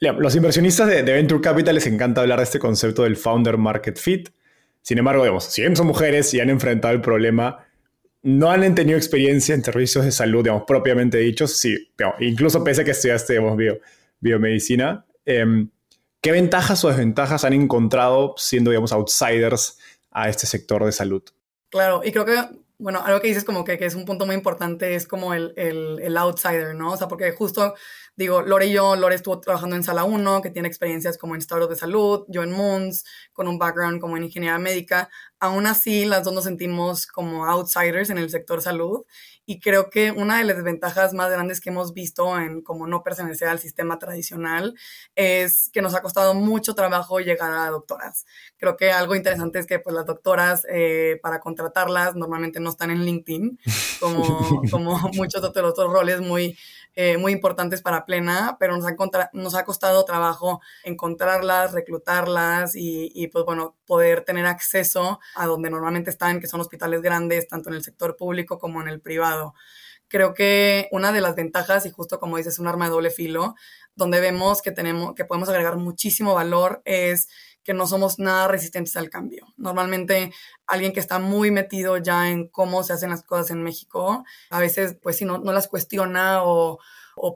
los 0.00 0.34
inversionistas 0.34 0.88
de, 0.88 1.02
Venture 1.02 1.40
Capital 1.40 1.76
les 1.76 1.86
encanta 1.86 2.20
hablar 2.20 2.38
de 2.38 2.44
este 2.44 2.58
concepto 2.58 3.04
del 3.04 3.16
Founder 3.16 3.56
Market 3.56 3.98
Fit. 3.98 4.30
Sin 4.82 4.98
embargo, 4.98 5.22
digamos, 5.22 5.44
si 5.44 5.62
bien 5.62 5.76
son 5.76 5.86
mujeres 5.86 6.34
y 6.34 6.40
han 6.40 6.50
enfrentado 6.50 6.92
el 6.92 7.00
problema, 7.00 7.64
no 8.22 8.50
han 8.50 8.74
tenido 8.74 8.98
experiencia 8.98 9.54
en 9.54 9.62
servicios 9.62 10.04
de 10.04 10.10
salud, 10.10 10.42
digamos, 10.42 10.64
propiamente 10.66 11.18
dichos. 11.18 11.56
Sí, 11.58 11.88
incluso 12.18 12.64
pese 12.64 12.82
a 12.82 12.84
que 12.84 12.90
estudiaste, 12.90 13.34
digamos, 13.34 13.56
biomedicina. 14.20 15.06
Em, 15.24 15.68
¿Qué 16.26 16.32
ventajas 16.32 16.84
o 16.84 16.88
desventajas 16.88 17.44
han 17.44 17.52
encontrado 17.52 18.34
siendo, 18.36 18.72
digamos, 18.72 18.90
outsiders 18.90 19.78
a 20.10 20.28
este 20.28 20.48
sector 20.48 20.84
de 20.84 20.90
salud? 20.90 21.22
Claro, 21.70 22.00
y 22.02 22.10
creo 22.10 22.24
que, 22.24 22.34
bueno, 22.78 23.00
algo 23.04 23.20
que 23.20 23.28
dices 23.28 23.44
como 23.44 23.62
que, 23.62 23.78
que 23.78 23.86
es 23.86 23.94
un 23.94 24.04
punto 24.04 24.26
muy 24.26 24.34
importante 24.34 24.96
es 24.96 25.06
como 25.06 25.34
el, 25.34 25.54
el, 25.56 26.16
outsider, 26.16 26.74
¿no? 26.74 26.94
O 26.94 26.96
sea, 26.96 27.06
porque 27.06 27.30
justo, 27.30 27.76
digo, 28.16 28.42
Lore 28.42 28.66
y 28.66 28.72
yo, 28.72 28.96
Lore 28.96 29.14
estuvo 29.14 29.38
trabajando 29.38 29.76
en 29.76 29.84
Sala 29.84 30.02
1, 30.02 30.42
que 30.42 30.50
tiene 30.50 30.66
experiencias 30.66 31.16
como 31.16 31.36
en 31.36 31.42
startup 31.42 31.70
de 31.70 31.76
salud, 31.76 32.24
yo 32.26 32.42
en 32.42 32.50
Moons, 32.50 33.04
con 33.32 33.46
un 33.46 33.56
background 33.56 34.00
como 34.00 34.16
en 34.16 34.24
ingeniería 34.24 34.58
médica. 34.58 35.08
Aún 35.38 35.68
así, 35.68 36.06
las 36.06 36.24
dos 36.24 36.34
nos 36.34 36.42
sentimos 36.42 37.06
como 37.06 37.46
outsiders 37.46 38.10
en 38.10 38.18
el 38.18 38.30
sector 38.30 38.60
salud 38.62 39.04
y 39.46 39.60
creo 39.60 39.90
que 39.90 40.10
una 40.10 40.38
de 40.38 40.44
las 40.44 40.56
desventajas 40.56 41.14
más 41.14 41.30
grandes 41.30 41.60
que 41.60 41.70
hemos 41.70 41.94
visto 41.94 42.38
en 42.38 42.62
como 42.62 42.86
no 42.86 43.02
pertenecer 43.02 43.48
al 43.48 43.60
sistema 43.60 43.98
tradicional 43.98 44.74
es 45.14 45.70
que 45.72 45.82
nos 45.82 45.94
ha 45.94 46.02
costado 46.02 46.34
mucho 46.34 46.74
trabajo 46.74 47.20
llegar 47.20 47.52
a 47.52 47.70
doctoras. 47.70 48.26
Creo 48.58 48.76
que 48.76 48.90
algo 48.90 49.14
interesante 49.14 49.58
es 49.58 49.66
que 49.66 49.78
pues 49.78 49.94
las 49.94 50.06
doctoras 50.06 50.66
eh, 50.70 51.18
para 51.22 51.40
contratarlas 51.40 52.14
normalmente 52.14 52.58
no 52.58 52.70
están 52.70 52.90
en 52.90 53.04
LinkedIn 53.04 53.58
como, 54.00 54.62
como 54.70 54.98
muchos 55.14 55.44
otros, 55.44 55.72
otros 55.72 55.92
roles 55.92 56.20
muy, 56.20 56.56
eh, 56.94 57.18
muy 57.18 57.32
importantes 57.32 57.82
para 57.82 58.06
Plena, 58.06 58.56
pero 58.58 58.76
nos 58.76 58.86
ha, 58.86 58.96
nos 59.34 59.54
ha 59.54 59.64
costado 59.64 60.04
trabajo 60.06 60.62
encontrarlas, 60.84 61.72
reclutarlas 61.72 62.74
y, 62.74 63.12
y 63.14 63.28
pues 63.28 63.44
bueno, 63.44 63.76
poder 63.84 64.22
tener 64.22 64.46
acceso 64.46 65.20
a 65.34 65.46
donde 65.46 65.68
normalmente 65.68 66.10
están, 66.10 66.40
que 66.40 66.46
son 66.46 66.60
hospitales 66.62 67.02
grandes, 67.02 67.48
tanto 67.48 67.68
en 67.68 67.76
el 67.76 67.84
sector 67.84 68.16
público 68.16 68.58
como 68.58 68.80
en 68.80 68.88
el 68.88 69.00
privado. 69.00 69.54
Creo 70.08 70.34
que 70.34 70.88
una 70.92 71.12
de 71.12 71.20
las 71.20 71.34
ventajas, 71.34 71.84
y 71.84 71.90
justo 71.90 72.20
como 72.20 72.36
dices, 72.36 72.58
un 72.58 72.68
arma 72.68 72.84
de 72.86 72.92
doble 72.92 73.10
filo, 73.10 73.56
donde 73.96 74.20
vemos 74.20 74.62
que, 74.62 74.70
tenemos, 74.70 75.14
que 75.14 75.24
podemos 75.24 75.48
agregar 75.48 75.76
muchísimo 75.76 76.34
valor, 76.34 76.80
es 76.84 77.28
que 77.66 77.74
no 77.74 77.88
somos 77.88 78.20
nada 78.20 78.46
resistentes 78.46 78.96
al 78.96 79.10
cambio. 79.10 79.48
Normalmente 79.56 80.32
alguien 80.68 80.92
que 80.92 81.00
está 81.00 81.18
muy 81.18 81.50
metido 81.50 81.96
ya 81.96 82.30
en 82.30 82.46
cómo 82.46 82.84
se 82.84 82.92
hacen 82.92 83.10
las 83.10 83.24
cosas 83.24 83.50
en 83.50 83.64
México, 83.64 84.24
a 84.50 84.60
veces 84.60 84.96
pues 85.02 85.16
si 85.16 85.24
no, 85.24 85.38
no 85.38 85.52
las 85.52 85.66
cuestiona 85.66 86.44
o, 86.44 86.78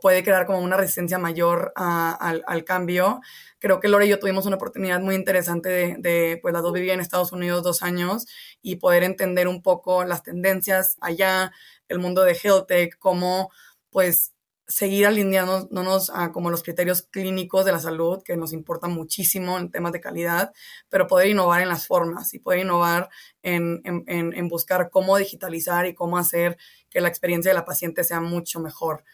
puede 0.00 0.22
crear 0.22 0.46
como 0.46 0.60
una 0.60 0.76
resistencia 0.76 1.18
mayor 1.18 1.72
al, 1.75 2.64
cambio. 2.64 3.22
Creo 3.58 3.80
que 3.80 3.88
Lore 3.88 4.06
y 4.06 4.10
yo 4.10 4.18
tuvimos 4.18 4.44
una 4.46 4.56
oportunidad 4.56 5.00
muy 5.00 5.14
interesante 5.14 5.70
de, 5.70 5.96
de, 5.99 6.38
pues 6.40 6.52
las 6.52 6.62
dos 6.62 6.75
vivían 6.75 6.96
en 6.96 7.00
Estados 7.00 7.32
Unidos 7.32 7.62
dos 7.62 7.82
años 7.82 8.26
y 8.62 8.76
poder 8.76 9.02
entender 9.02 9.49
un 9.49 9.62
poco 9.62 10.04
las 10.04 10.22
tendencias 10.22 10.96
allá, 11.00 11.52
el 11.88 11.99
mundo 11.99 12.22
de 12.22 12.38
health 12.40 12.66
tech, 12.68 12.99
cómo 12.99 13.50
pues 13.90 14.34
seguir 14.70 15.06
alineándonos 15.06 16.10
a 16.14 16.32
como 16.32 16.50
los 16.50 16.62
criterios 16.62 17.02
clínicos 17.02 17.64
de 17.64 17.72
la 17.72 17.80
salud, 17.80 18.22
que 18.22 18.36
nos 18.36 18.52
importan 18.52 18.92
muchísimo 18.92 19.58
en 19.58 19.70
temas 19.70 19.92
de 19.92 20.00
calidad, 20.00 20.52
pero 20.88 21.06
poder 21.06 21.28
innovar 21.28 21.60
en 21.60 21.68
las 21.68 21.86
formas 21.86 22.32
y 22.32 22.38
poder 22.38 22.60
innovar 22.60 23.10
en, 23.42 23.82
en, 23.84 24.04
en 24.06 24.48
buscar 24.48 24.88
cómo 24.90 25.16
digitalizar 25.16 25.86
y 25.86 25.94
cómo 25.94 26.16
hacer 26.16 26.56
que 26.88 27.00
la 27.00 27.08
experiencia 27.08 27.50
de 27.50 27.56
la 27.56 27.64
paciente 27.64 28.04
sea 28.04 28.20
mucho 28.20 28.60
mejor. 28.60 29.04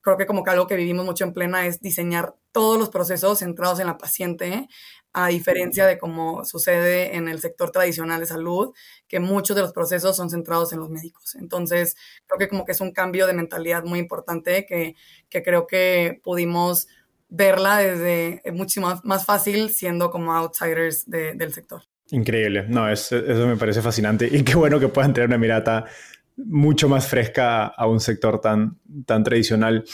Creo 0.00 0.16
que 0.16 0.26
como 0.26 0.42
que 0.42 0.50
algo 0.50 0.66
que 0.66 0.74
vivimos 0.74 1.04
mucho 1.04 1.24
en 1.24 1.32
plena 1.32 1.66
es 1.66 1.80
diseñar 1.80 2.34
todos 2.50 2.78
los 2.78 2.90
procesos 2.90 3.38
centrados 3.38 3.78
en 3.78 3.86
la 3.86 3.98
paciente, 3.98 4.68
a 5.12 5.28
diferencia 5.28 5.86
de 5.86 5.98
cómo 5.98 6.44
sucede 6.44 7.16
en 7.16 7.28
el 7.28 7.40
sector 7.40 7.70
tradicional 7.70 8.20
de 8.20 8.26
salud, 8.26 8.74
que 9.08 9.20
muchos 9.20 9.54
de 9.54 9.62
los 9.62 9.72
procesos 9.72 10.16
son 10.16 10.30
centrados 10.30 10.72
en 10.72 10.80
los 10.80 10.90
médicos. 10.90 11.34
Entonces, 11.34 11.96
creo 12.26 12.38
que 12.38 12.48
como 12.48 12.64
que 12.64 12.72
es 12.72 12.80
un 12.80 12.92
cambio 12.92 13.26
de 13.26 13.34
mentalidad 13.34 13.84
muy 13.84 13.98
importante 13.98 14.64
que, 14.66 14.96
que 15.28 15.42
creo 15.42 15.66
que 15.66 16.20
pudimos 16.22 16.88
verla 17.28 17.78
desde 17.78 18.42
muchísimo 18.52 19.00
más 19.04 19.24
fácil 19.24 19.70
siendo 19.70 20.10
como 20.10 20.32
outsiders 20.32 21.08
del 21.08 21.52
sector. 21.52 21.82
Increíble, 22.10 22.66
no, 22.68 22.90
eso 22.90 23.16
me 23.22 23.56
parece 23.56 23.80
fascinante 23.80 24.28
y 24.30 24.42
qué 24.42 24.54
bueno 24.54 24.78
que 24.78 24.88
puedan 24.88 25.14
tener 25.14 25.28
una 25.28 25.38
mirada 25.38 25.86
mucho 26.36 26.88
más 26.88 27.06
fresca 27.06 27.66
a 27.66 27.86
un 27.86 28.00
sector 28.00 28.40
tan, 28.40 28.78
tan 29.06 29.24
tradicional. 29.24 29.84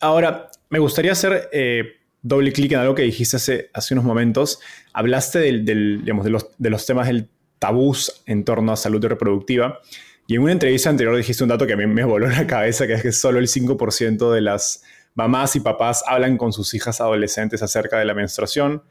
Ahora, 0.00 0.50
me 0.70 0.78
gustaría 0.78 1.12
hacer 1.12 1.48
eh, 1.52 1.84
doble 2.26 2.52
clic 2.52 2.72
en 2.72 2.78
algo 2.78 2.94
que 2.94 3.02
dijiste 3.02 3.36
hace, 3.36 3.70
hace 3.72 3.94
unos 3.94 4.04
momentos. 4.04 4.60
Hablaste 4.92 5.38
del, 5.38 6.00
digamos, 6.00 6.24
de, 6.24 6.30
los, 6.30 6.48
de, 6.58 6.70
los, 6.70 6.86
temas 6.86 7.06
del 7.06 7.28
tabús 7.58 8.22
en 8.26 8.44
torno 8.44 8.72
a 8.72 8.76
salud 8.76 9.04
reproductiva. 9.04 9.80
Y 10.26 10.34
en 10.34 10.42
una 10.42 10.52
entrevista 10.52 10.90
anterior 10.90 11.16
dijiste 11.16 11.44
un 11.44 11.48
dato 11.48 11.66
que 11.66 11.74
a 11.74 11.76
mí 11.76 11.86
me 11.86 12.04
voló 12.04 12.28
la 12.28 12.46
cabeza, 12.46 12.86
que 12.86 12.94
es 12.94 13.02
que 13.02 13.12
solo 13.12 13.38
el 13.38 13.46
5% 13.46 14.32
de 14.32 14.40
las 14.40 14.82
mamás 15.14 15.56
y 15.56 15.60
papás 15.60 16.02
hablan 16.06 16.36
con 16.36 16.52
sus 16.52 16.74
hijas 16.74 17.00
adolescentes 17.00 17.62
acerca 17.62 17.98
de 17.98 18.04
la 18.04 18.14
menstruación 18.14 18.82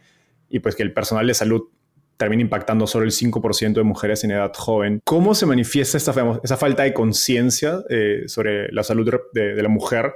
y 0.49 0.59
pues 0.59 0.75
que 0.75 0.83
el 0.83 0.93
personal 0.93 1.27
de 1.27 1.33
salud 1.33 1.63
termina 2.17 2.41
impactando 2.41 2.87
solo 2.87 3.05
el 3.05 3.11
5% 3.11 3.73
de 3.73 3.83
mujeres 3.83 4.23
en 4.23 4.31
edad 4.31 4.53
joven. 4.53 5.01
¿Cómo 5.03 5.35
se 5.35 5.45
manifiesta 5.45 5.97
esta, 5.97 6.39
esa 6.43 6.57
falta 6.57 6.83
de 6.83 6.93
conciencia 6.93 7.83
eh, 7.89 8.23
sobre 8.27 8.71
la 8.71 8.83
salud 8.83 9.13
de, 9.33 9.61
la 9.61 9.69
mujer 9.69 10.13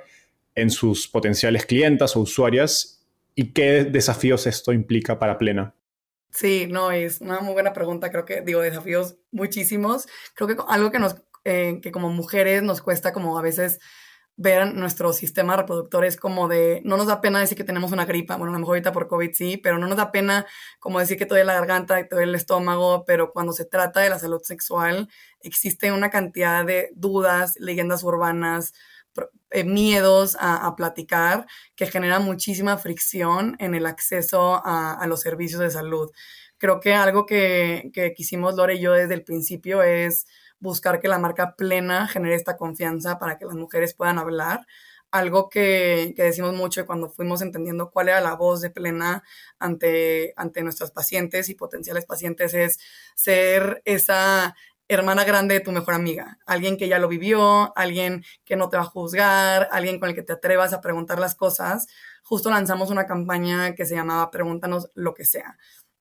en 0.55 0.69
sus 0.69 1.07
potenciales 1.07 1.65
clientas 1.65 2.15
o 2.15 2.21
usuarias 2.21 2.98
y 3.39 3.53
qué 3.53 3.85
desafíos 3.85 4.45
esto 4.47 4.73
implica 4.73 5.17
para 5.17 5.37
Plena? 5.37 5.73
Sí, 6.29 6.67
no, 6.69 6.91
es 6.91 7.21
una 7.21 7.39
muy 7.39 7.53
buena 7.53 7.71
pregunta. 7.71 8.11
Creo 8.11 8.25
que, 8.25 8.41
digo, 8.41 8.59
desafíos 8.59 9.15
muchísimos. 9.31 10.07
Creo 10.35 10.49
que 10.49 10.57
algo 10.67 10.91
que 10.91 10.99
nos, 10.99 11.15
eh, 11.45 11.79
que 11.81 11.89
como 11.93 12.09
mujeres 12.09 12.63
nos 12.63 12.81
cuesta 12.81 13.13
como 13.13 13.39
a 13.39 13.41
veces 13.41 13.79
ver 14.35 14.73
nuestro 14.73 15.13
sistema 15.13 15.55
reproductor 15.55 16.03
es 16.03 16.17
como 16.17 16.49
de, 16.49 16.81
no 16.83 16.97
nos 16.97 17.07
da 17.07 17.21
pena 17.21 17.39
decir 17.39 17.57
que 17.57 17.63
tenemos 17.63 17.93
una 17.93 18.03
gripa, 18.03 18.35
bueno, 18.35 18.51
a 18.51 18.55
lo 18.55 18.59
mejor 18.59 18.75
ahorita 18.75 18.91
por 18.91 19.07
COVID 19.07 19.31
sí, 19.33 19.55
pero 19.55 19.77
no 19.77 19.87
nos 19.87 19.97
da 19.97 20.11
pena 20.11 20.45
como 20.79 20.99
decir 20.99 21.17
que 21.17 21.25
todo 21.25 21.41
la 21.41 21.53
garganta, 21.53 21.95
que 21.95 22.09
todo 22.09 22.19
el 22.19 22.35
estómago, 22.35 23.05
pero 23.05 23.31
cuando 23.31 23.53
se 23.53 23.63
trata 23.63 24.01
de 24.01 24.09
la 24.09 24.19
salud 24.19 24.41
sexual 24.41 25.07
existe 25.39 25.93
una 25.93 26.09
cantidad 26.09 26.65
de 26.65 26.89
dudas, 26.93 27.55
leyendas 27.57 28.03
urbanas, 28.03 28.73
eh, 29.51 29.63
miedos 29.63 30.37
a, 30.39 30.75
platicar 30.75 31.47
que 31.75 31.87
genera 31.87 32.19
muchísima 32.19 32.77
fricción 32.77 33.55
en 33.59 33.75
el 33.75 33.85
acceso 33.85 34.61
a, 34.63 35.05
los 35.07 35.21
servicios 35.21 35.61
de 35.61 35.71
salud. 35.71 36.11
Creo 36.57 36.79
que 36.79 36.93
algo 36.93 37.25
que, 37.25 37.89
que 37.93 38.13
quisimos 38.13 38.55
Lore 38.55 38.75
y 38.75 38.81
yo 38.81 38.93
desde 38.93 39.13
el 39.13 39.23
principio 39.23 39.81
es 39.83 40.27
buscar 40.59 40.99
que 40.99 41.07
la 41.07 41.19
marca 41.19 41.55
plena 41.55 42.07
genere 42.07 42.35
esta 42.35 42.57
confianza 42.57 43.17
para 43.19 43.37
que 43.37 43.45
las 43.45 43.55
mujeres 43.55 43.93
puedan 43.93 44.19
hablar. 44.19 44.65
Algo 45.11 45.49
que, 45.49 46.13
decimos 46.15 46.53
mucho 46.53 46.85
cuando 46.85 47.09
fuimos 47.09 47.41
entendiendo 47.41 47.89
cuál 47.89 48.09
era 48.09 48.21
la 48.21 48.35
voz 48.35 48.61
de 48.61 48.69
plena 48.69 49.23
ante, 49.57 50.33
ante 50.35 50.61
nuestras 50.63 50.91
pacientes 50.91 51.49
y 51.49 51.55
potenciales 51.55 52.05
pacientes 52.05 52.53
es 52.53 52.79
ser 53.15 53.81
esa 53.85 54.55
hermana 54.89 55.23
grande 55.23 55.53
de 55.53 55.61
tu 55.61 55.71
mejor 55.71 55.93
amiga, 55.93 56.39
alguien 56.45 56.75
que 56.75 56.89
ya 56.89 56.99
lo 56.99 57.07
vivió, 57.07 57.71
alguien 57.77 58.25
que 58.43 58.57
no 58.57 58.69
te 58.69 58.75
va 58.75 58.83
a 58.83 58.85
juzgar, 58.85 59.69
alguien 59.71 59.99
con 59.99 60.09
el 60.09 60.15
que 60.15 60.23
te 60.23 60.33
atrevas 60.33 60.73
a 60.73 60.81
preguntar 60.81 61.19
las 61.19 61.35
cosas. 61.35 61.87
Justo 62.23 62.49
lanzamos 62.49 62.89
una 62.89 63.05
campaña 63.05 63.75
que 63.75 63.85
se 63.85 63.95
llamaba 63.95 64.31
Pregúntanos 64.31 64.89
lo 64.95 65.13
que 65.13 65.23
sea 65.23 65.57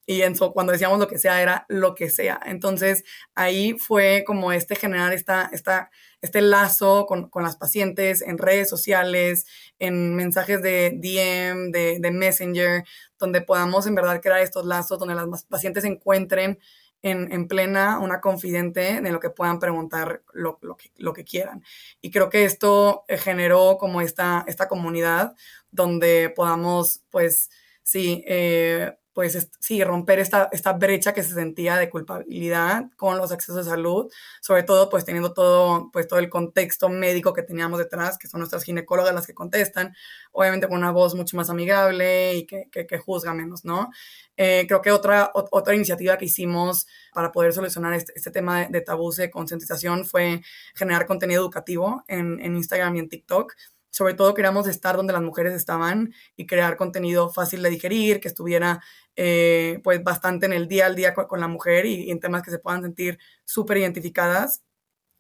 y 0.09 0.23
eso, 0.23 0.55
cuando 0.55 0.73
decíamos 0.73 0.99
lo 0.99 1.07
que 1.07 1.19
sea, 1.19 1.43
era 1.43 1.67
lo 1.69 1.95
que 1.95 2.09
sea. 2.09 2.41
Entonces, 2.47 3.05
ahí 3.35 3.75
fue 3.75 4.25
como 4.27 4.53
este 4.53 4.75
generar 4.75 5.13
esta, 5.13 5.51
esta, 5.53 5.91
este 6.23 6.41
lazo 6.41 7.05
con, 7.05 7.29
con 7.29 7.43
las 7.43 7.57
pacientes 7.57 8.23
en 8.23 8.39
redes 8.39 8.71
sociales, 8.71 9.45
en 9.79 10.15
mensajes 10.17 10.63
de 10.63 10.93
DM, 10.95 11.73
de, 11.73 11.99
de, 12.01 12.11
Messenger, 12.11 12.85
donde 13.19 13.43
podamos 13.43 13.87
en 13.87 13.97
verdad 13.97 14.23
crear 14.23 14.41
estos 14.41 14.65
lazos, 14.65 14.99
donde 14.99 15.15
las 15.15 15.45
pacientes 15.45 15.85
encuentren 15.85 16.59
en, 17.03 17.33
en 17.33 17.49
plena 17.49 17.99
una 17.99 18.21
confidente 18.21 18.89
en 18.89 19.13
lo 19.13 19.21
que 19.21 19.31
puedan 19.31 19.59
preguntar 19.59 20.23
lo, 20.33 20.59
lo, 20.63 20.77
que, 20.77 20.91
lo 20.97 21.13
que 21.13 21.25
quieran. 21.25 21.63
Y 22.01 22.11
creo 22.11 22.29
que 22.31 22.45
esto 22.45 23.05
eh, 23.09 23.19
generó 23.19 23.77
como 23.79 24.01
esta, 24.01 24.45
esta 24.47 24.69
comunidad 24.69 25.35
donde 25.71 26.31
podamos, 26.35 27.03
pues, 27.11 27.51
sí, 27.83 28.25
eh, 28.27 28.97
pues 29.19 29.51
sí, 29.59 29.83
romper 29.83 30.21
esta, 30.21 30.49
esta 30.53 30.75
brecha 30.75 31.13
que 31.13 31.25
se 31.25 31.35
sentía 31.35 31.77
de 31.77 31.91
culpabilidad 31.91 32.85
con 32.95 33.19
los 33.19 33.33
accesos 33.33 33.57
de 33.57 33.65
salud, 33.65 34.13
sobre 34.41 34.63
todo 34.63 34.89
pues 34.89 35.05
teniendo 35.05 35.33
todo, 35.33 35.91
pues 35.93 36.07
todo 36.07 36.21
el 36.21 36.31
contexto 36.31 36.89
médico 36.89 37.33
que 37.33 37.43
teníamos 37.43 37.81
detrás, 37.81 38.17
que 38.17 38.29
son 38.29 38.39
nuestras 38.39 38.63
ginecólogas 38.63 39.13
las 39.13 39.27
que 39.27 39.35
contestan, 39.35 39.93
obviamente 40.31 40.69
con 40.69 40.77
una 40.77 40.93
voz 40.93 41.17
mucho 41.17 41.37
más 41.37 41.51
amigable 41.51 42.37
y 42.37 42.47
que, 42.47 42.69
que, 42.71 42.99
juzga 42.99 43.35
menos, 43.35 43.65
¿no? 43.65 43.91
Eh, 44.37 44.67
creo 44.69 44.83
que 44.83 44.93
otra, 44.93 45.33
otra 45.35 45.75
iniciativa 45.75 46.17
que 46.17 46.27
hicimos 46.27 46.87
para 47.13 47.33
poder 47.33 47.53
solucionar 47.53 47.95
este, 47.95 48.13
este 48.15 48.31
tema 48.31 48.69
de, 48.69 48.69
de 48.69 48.85
de 49.17 49.31
concientización 49.33 50.05
fue 50.05 50.43
generar 50.77 51.09
contenido 51.09 51.43
educativo 51.43 52.05
en, 52.07 52.39
en 52.39 52.55
Instagram 52.55 52.95
y 52.95 52.99
en 53.01 53.09
TikTok 53.09 53.53
sobre 53.91 54.15
todo 54.15 54.35
queríamos 54.35 54.67
estar 54.69 54.97
donde 54.97 55.13
las 55.13 55.23
mujeres 55.23 55.55
estaban 55.55 56.13
y 56.37 56.47
crear 56.47 56.77
contenido 56.77 57.31
fácil 57.31 57.63
de 57.63 57.71
digerir, 57.71 58.21
que 58.21 58.29
estuviera 58.29 58.83
eh, 59.17 59.81
pues 59.83 60.03
bastante 60.05 60.47
en 60.47 60.53
el 60.53 60.69
día 60.69 60.87
al 60.87 60.97
día 60.97 61.15
con, 61.15 61.41
la 61.41 61.49
mujer 61.49 61.87
y, 61.87 62.11
en 62.11 62.21
temas 62.21 62.43
que 62.43 62.51
se 62.51 62.59
puedan 62.59 62.83
sentir 62.83 63.19
súper 63.45 63.79
identificadas. 63.79 64.63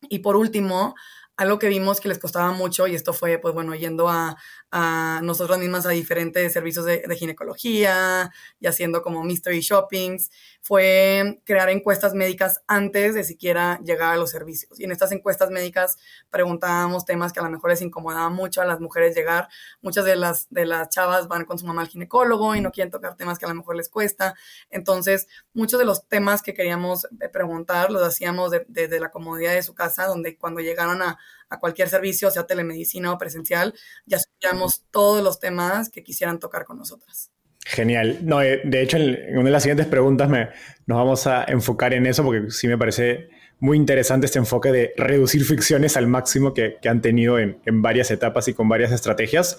Y 0.08 0.20
por 0.20 0.36
último, 0.36 0.94
algo 1.38 1.58
que 1.60 1.68
vimos 1.68 2.00
que 2.00 2.08
les 2.08 2.18
costaba 2.18 2.50
mucho, 2.50 2.88
y 2.88 2.96
esto 2.96 3.12
fue, 3.12 3.38
pues 3.38 3.54
bueno, 3.54 3.74
yendo 3.76 4.08
a, 4.08 4.36
a 4.70 5.20
nosotras 5.22 5.58
mismas 5.58 5.86
a 5.86 5.90
diferentes 5.90 6.52
servicios 6.52 6.84
de, 6.84 7.02
ginecología 7.16 8.30
y 8.60 8.66
haciendo 8.66 9.02
como 9.02 9.24
mystery 9.24 9.60
shoppings, 9.60 10.30
fue 10.60 11.40
crear 11.44 11.70
encuestas 11.70 12.12
médicas 12.14 12.62
antes 12.66 13.14
de 13.14 13.24
siquiera 13.24 13.80
llegar 13.82 14.12
a 14.12 14.16
los 14.16 14.30
servicios. 14.30 14.78
Y 14.78 14.84
en 14.84 14.92
estas 14.92 15.12
encuestas 15.12 15.50
médicas 15.50 15.96
preguntábamos 16.30 17.04
temas 17.04 17.32
que 17.32 17.40
a 17.40 17.44
lo 17.44 17.50
mejor 17.50 17.70
les 17.70 17.82
incomodaba 17.82 18.28
mucho 18.28 18.60
a 18.60 18.66
las 18.66 18.80
mujeres 18.80 19.16
llegar. 19.16 19.48
Muchas 19.80 20.04
de 20.04 20.16
las, 20.16 20.48
de 20.50 20.66
las 20.66 20.90
chavas 20.90 21.28
van 21.28 21.44
con 21.44 21.58
su 21.58 21.66
mamá 21.66 21.82
al 21.82 21.88
ginecólogo 21.88 22.54
y 22.54 22.60
no 22.60 22.70
quieren 22.70 22.90
tocar 22.90 23.16
temas 23.16 23.38
que 23.38 23.46
a 23.46 23.48
lo 23.48 23.54
mejor 23.54 23.76
les 23.76 23.88
cuesta. 23.88 24.34
Entonces, 24.70 25.28
muchos 25.54 25.78
de 25.78 25.86
los 25.86 26.06
temas 26.08 26.42
que 26.42 26.52
queríamos 26.52 27.06
eh, 27.20 27.28
preguntar 27.28 27.90
los 27.90 28.02
hacíamos 28.02 28.50
desde 28.66 29.00
la 29.00 29.10
comodidad 29.10 29.54
de 29.54 29.62
su 29.62 29.74
casa, 29.74 30.06
donde 30.06 30.36
cuando 30.36 30.60
llegaron 30.60 31.00
a, 31.00 31.18
a 31.50 31.58
cualquier 31.58 31.88
servicio, 31.88 32.30
sea 32.30 32.46
telemedicina 32.46 33.12
o 33.12 33.18
presencial, 33.18 33.74
ya 34.06 34.18
sabíamos 34.18 34.84
todos 34.90 35.22
los 35.22 35.40
temas 35.40 35.90
que 35.90 36.02
quisieran 36.02 36.38
tocar 36.38 36.64
con 36.64 36.78
nosotras. 36.78 37.30
Genial. 37.64 38.20
No, 38.22 38.40
eh, 38.40 38.62
de 38.64 38.82
hecho, 38.82 38.96
en 38.96 39.36
una 39.36 39.44
de 39.44 39.50
las 39.50 39.62
siguientes 39.62 39.86
preguntas 39.86 40.28
me, 40.28 40.48
nos 40.86 40.98
vamos 40.98 41.26
a 41.26 41.44
enfocar 41.44 41.92
en 41.92 42.06
eso 42.06 42.24
porque 42.24 42.50
sí 42.50 42.66
me 42.66 42.78
parece 42.78 43.28
muy 43.60 43.76
interesante 43.76 44.26
este 44.26 44.38
enfoque 44.38 44.72
de 44.72 44.94
reducir 44.96 45.44
fricciones 45.44 45.96
al 45.96 46.06
máximo 46.06 46.54
que, 46.54 46.76
que 46.80 46.88
han 46.88 47.02
tenido 47.02 47.38
en, 47.38 47.58
en, 47.66 47.82
varias 47.82 48.10
etapas 48.10 48.48
y 48.48 48.54
con 48.54 48.68
varias 48.68 48.92
estrategias. 48.92 49.58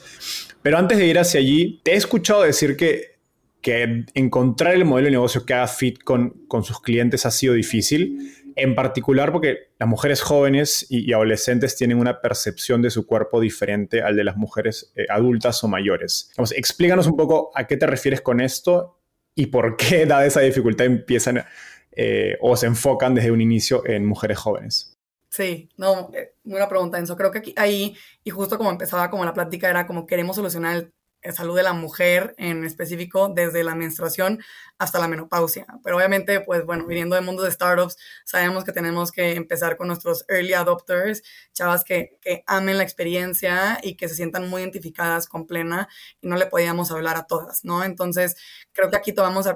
Pero 0.61 0.77
antes 0.77 0.97
de 0.97 1.05
ir 1.05 1.19
hacia 1.19 1.39
allí, 1.39 1.81
te 1.83 1.91
he 1.91 1.95
escuchado 1.95 2.41
decir 2.41 2.77
que, 2.77 3.19
que 3.61 4.05
encontrar 4.13 4.73
el 4.73 4.85
modelo 4.85 5.05
de 5.05 5.11
negocio 5.11 5.45
que 5.45 5.53
haga 5.53 5.67
fit 5.67 6.01
con, 6.03 6.31
con 6.47 6.63
sus 6.63 6.81
clientes 6.81 7.25
ha 7.25 7.31
sido 7.31 7.53
difícil 7.53 8.48
en 8.61 8.75
particular 8.75 9.31
porque 9.31 9.71
las 9.77 9.89
mujeres 9.89 10.21
jóvenes 10.21 10.85
y, 10.89 11.11
adolescentes 11.13 11.75
tienen 11.75 11.97
una 11.97 12.21
percepción 12.21 12.81
de 12.81 12.89
su 12.89 13.05
cuerpo 13.05 13.39
diferente 13.39 14.01
al 14.01 14.15
de 14.15 14.23
las 14.23 14.37
mujeres 14.37 14.91
eh, 14.95 15.05
adultas 15.09 15.63
o 15.63 15.67
mayores. 15.67 16.31
Explícanos 16.55 17.07
un 17.07 17.17
poco 17.17 17.51
a 17.55 17.67
qué 17.67 17.77
te 17.77 17.87
refieres 17.87 18.21
con 18.21 18.41
esto 18.41 18.99
y 19.35 19.47
por 19.47 19.77
qué, 19.77 20.05
dada 20.07 20.25
esa 20.25 20.41
dificultad, 20.41 20.85
empiezan 20.85 21.43
eh, 21.91 22.37
o 22.41 22.55
se 22.55 22.67
enfocan 22.67 23.15
desde 23.15 23.31
un 23.31 23.41
inicio 23.41 23.85
en 23.85 24.05
mujeres 24.05 24.37
jóvenes. 24.37 24.95
Sí, 25.29 25.69
no, 25.77 26.09
eh, 26.13 26.33
buena 26.43 26.67
pregunta, 26.67 26.97
Enzo. 26.97 27.15
Creo 27.15 27.31
que 27.31 27.39
aquí, 27.39 27.53
ahí, 27.55 27.95
y 28.23 28.31
justo 28.31 28.57
como 28.57 28.71
empezaba 28.71 29.09
como 29.09 29.25
la 29.25 29.33
plática, 29.33 29.69
era 29.69 29.85
como 29.85 30.07
queremos 30.07 30.35
solucionar 30.35 30.75
el 30.75 30.93
salud 31.33 31.55
de 31.55 31.63
la 31.63 31.73
mujer 31.73 32.33
en 32.37 32.63
específico 32.63 33.29
desde 33.29 33.63
la 33.63 33.75
menstruación 33.75 34.41
hasta 34.77 34.99
la 34.99 35.07
menopausia. 35.07 35.67
Pero 35.83 35.97
obviamente, 35.97 36.39
pues 36.41 36.65
bueno, 36.65 36.85
viniendo 36.85 37.15
del 37.15 37.25
mundo 37.25 37.43
de 37.43 37.51
startups, 37.51 37.97
sabemos 38.25 38.63
que 38.63 38.71
tenemos 38.71 39.11
que 39.11 39.35
empezar 39.35 39.77
con 39.77 39.87
nuestros 39.87 40.25
early 40.29 40.53
adopters, 40.53 41.21
chavas 41.53 41.83
que, 41.83 42.17
que 42.21 42.43
amen 42.47 42.77
la 42.77 42.83
experiencia 42.83 43.79
y 43.83 43.95
que 43.95 44.07
se 44.07 44.15
sientan 44.15 44.49
muy 44.49 44.61
identificadas 44.61 45.27
con 45.27 45.45
plena 45.45 45.89
y 46.21 46.27
no 46.27 46.37
le 46.37 46.45
podíamos 46.45 46.91
hablar 46.91 47.17
a 47.17 47.27
todas, 47.27 47.65
¿no? 47.65 47.83
Entonces, 47.83 48.35
creo 48.71 48.89
que 48.89 48.97
aquí 48.97 49.13
tomamos 49.13 49.47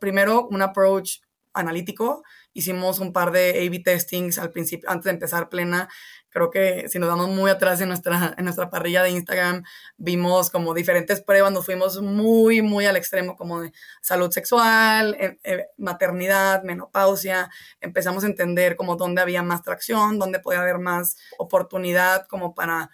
primero 0.00 0.46
un 0.48 0.62
approach 0.62 1.20
analítico, 1.54 2.24
hicimos 2.52 2.98
un 2.98 3.12
par 3.12 3.30
de 3.30 3.64
A-B 3.66 3.80
testings 3.80 4.38
al 4.38 4.50
principio, 4.50 4.90
antes 4.90 5.04
de 5.04 5.10
empezar 5.10 5.48
plena, 5.48 5.88
Creo 6.34 6.50
que 6.50 6.88
si 6.88 6.98
nos 6.98 7.08
damos 7.08 7.28
muy 7.28 7.48
atrás 7.48 7.80
en 7.80 7.86
nuestra, 7.86 8.34
en 8.36 8.42
nuestra 8.42 8.68
parrilla 8.68 9.04
de 9.04 9.10
Instagram, 9.10 9.62
vimos 9.96 10.50
como 10.50 10.74
diferentes 10.74 11.20
pruebas, 11.20 11.52
nos 11.52 11.64
fuimos 11.64 12.02
muy, 12.02 12.60
muy 12.60 12.86
al 12.86 12.96
extremo 12.96 13.36
como 13.36 13.60
de 13.60 13.72
salud 14.00 14.32
sexual, 14.32 15.16
eh, 15.20 15.38
eh, 15.44 15.66
maternidad, 15.76 16.64
menopausia. 16.64 17.48
Empezamos 17.80 18.24
a 18.24 18.26
entender 18.26 18.74
como 18.74 18.96
dónde 18.96 19.22
había 19.22 19.44
más 19.44 19.62
tracción, 19.62 20.18
dónde 20.18 20.40
podía 20.40 20.62
haber 20.62 20.78
más 20.78 21.16
oportunidad 21.38 22.26
como 22.26 22.52
para, 22.52 22.90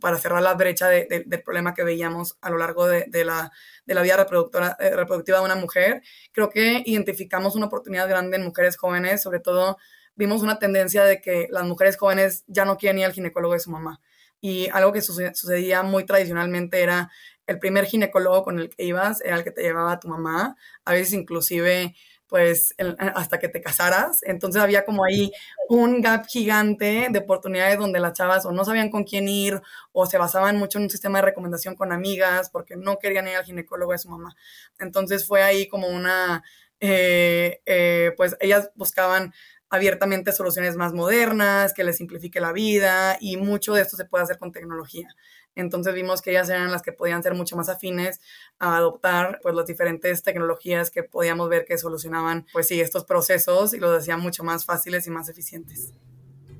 para 0.00 0.16
cerrar 0.16 0.40
la 0.40 0.54
brecha 0.54 0.88
de, 0.88 1.24
del 1.26 1.42
problema 1.42 1.74
que 1.74 1.84
veíamos 1.84 2.38
a 2.40 2.48
lo 2.48 2.56
largo 2.56 2.86
de, 2.86 3.04
de 3.08 3.22
la, 3.22 3.52
de 3.84 3.94
la 3.94 4.00
vida 4.00 4.16
reproductora, 4.16 4.78
eh, 4.80 4.96
reproductiva 4.96 5.40
de 5.40 5.44
una 5.44 5.56
mujer. 5.56 6.02
Creo 6.32 6.48
que 6.48 6.82
identificamos 6.86 7.54
una 7.54 7.66
oportunidad 7.66 8.08
grande 8.08 8.38
en 8.38 8.44
mujeres 8.44 8.78
jóvenes, 8.78 9.20
sobre 9.20 9.40
todo 9.40 9.76
vimos 10.18 10.42
una 10.42 10.58
tendencia 10.58 11.04
de 11.04 11.20
que 11.20 11.46
las 11.50 11.64
mujeres 11.64 11.96
jóvenes 11.96 12.44
ya 12.48 12.64
no 12.64 12.76
quieren 12.76 12.98
ir 12.98 13.06
al 13.06 13.12
ginecólogo 13.12 13.54
de 13.54 13.60
su 13.60 13.70
mamá. 13.70 14.00
Y 14.40 14.68
algo 14.68 14.92
que 14.92 15.00
sucedía 15.00 15.82
muy 15.82 16.04
tradicionalmente 16.04 16.82
era 16.82 17.10
el 17.46 17.58
primer 17.58 17.86
ginecólogo 17.86 18.42
con 18.42 18.58
el 18.58 18.68
que 18.68 18.84
ibas 18.84 19.20
era 19.22 19.36
el 19.36 19.44
que 19.44 19.50
te 19.50 19.62
llevaba 19.62 19.92
a 19.92 20.00
tu 20.00 20.08
mamá, 20.08 20.56
a 20.84 20.92
veces 20.92 21.14
inclusive 21.14 21.94
pues 22.28 22.74
hasta 23.14 23.38
que 23.38 23.48
te 23.48 23.62
casaras. 23.62 24.18
Entonces 24.22 24.60
había 24.60 24.84
como 24.84 25.04
ahí 25.04 25.32
un 25.68 26.02
gap 26.02 26.26
gigante 26.26 27.08
de 27.10 27.18
oportunidades 27.20 27.78
donde 27.78 28.00
las 28.00 28.12
chavas 28.12 28.44
o 28.44 28.52
no 28.52 28.64
sabían 28.66 28.90
con 28.90 29.04
quién 29.04 29.28
ir 29.28 29.62
o 29.92 30.04
se 30.04 30.18
basaban 30.18 30.56
mucho 30.58 30.78
en 30.78 30.84
un 30.84 30.90
sistema 30.90 31.18
de 31.18 31.26
recomendación 31.26 31.74
con 31.74 31.90
amigas 31.90 32.50
porque 32.50 32.76
no 32.76 32.98
querían 32.98 33.28
ir 33.28 33.36
al 33.36 33.44
ginecólogo 33.44 33.92
de 33.92 33.98
su 33.98 34.10
mamá. 34.10 34.36
Entonces 34.78 35.26
fue 35.26 35.42
ahí 35.42 35.68
como 35.68 35.88
una, 35.88 36.44
eh, 36.80 37.62
eh, 37.64 38.12
pues 38.16 38.36
ellas 38.40 38.70
buscaban 38.74 39.32
abiertamente 39.70 40.32
soluciones 40.32 40.76
más 40.76 40.92
modernas, 40.92 41.74
que 41.74 41.84
les 41.84 41.96
simplifique 41.96 42.40
la 42.40 42.52
vida 42.52 43.16
y 43.20 43.36
mucho 43.36 43.74
de 43.74 43.82
esto 43.82 43.96
se 43.96 44.04
puede 44.04 44.24
hacer 44.24 44.38
con 44.38 44.52
tecnología. 44.52 45.08
Entonces 45.54 45.94
vimos 45.94 46.22
que 46.22 46.30
ellas 46.30 46.48
eran 46.48 46.70
las 46.70 46.82
que 46.82 46.92
podían 46.92 47.22
ser 47.22 47.34
mucho 47.34 47.56
más 47.56 47.68
afines 47.68 48.20
a 48.58 48.76
adoptar 48.76 49.40
pues 49.42 49.54
las 49.54 49.66
diferentes 49.66 50.22
tecnologías 50.22 50.90
que 50.90 51.02
podíamos 51.02 51.48
ver 51.48 51.64
que 51.64 51.76
solucionaban 51.78 52.46
pues 52.52 52.68
sí 52.68 52.80
estos 52.80 53.04
procesos 53.04 53.74
y 53.74 53.78
los 53.78 53.98
hacían 53.98 54.20
mucho 54.20 54.44
más 54.44 54.64
fáciles 54.64 55.06
y 55.06 55.10
más 55.10 55.28
eficientes. 55.28 55.92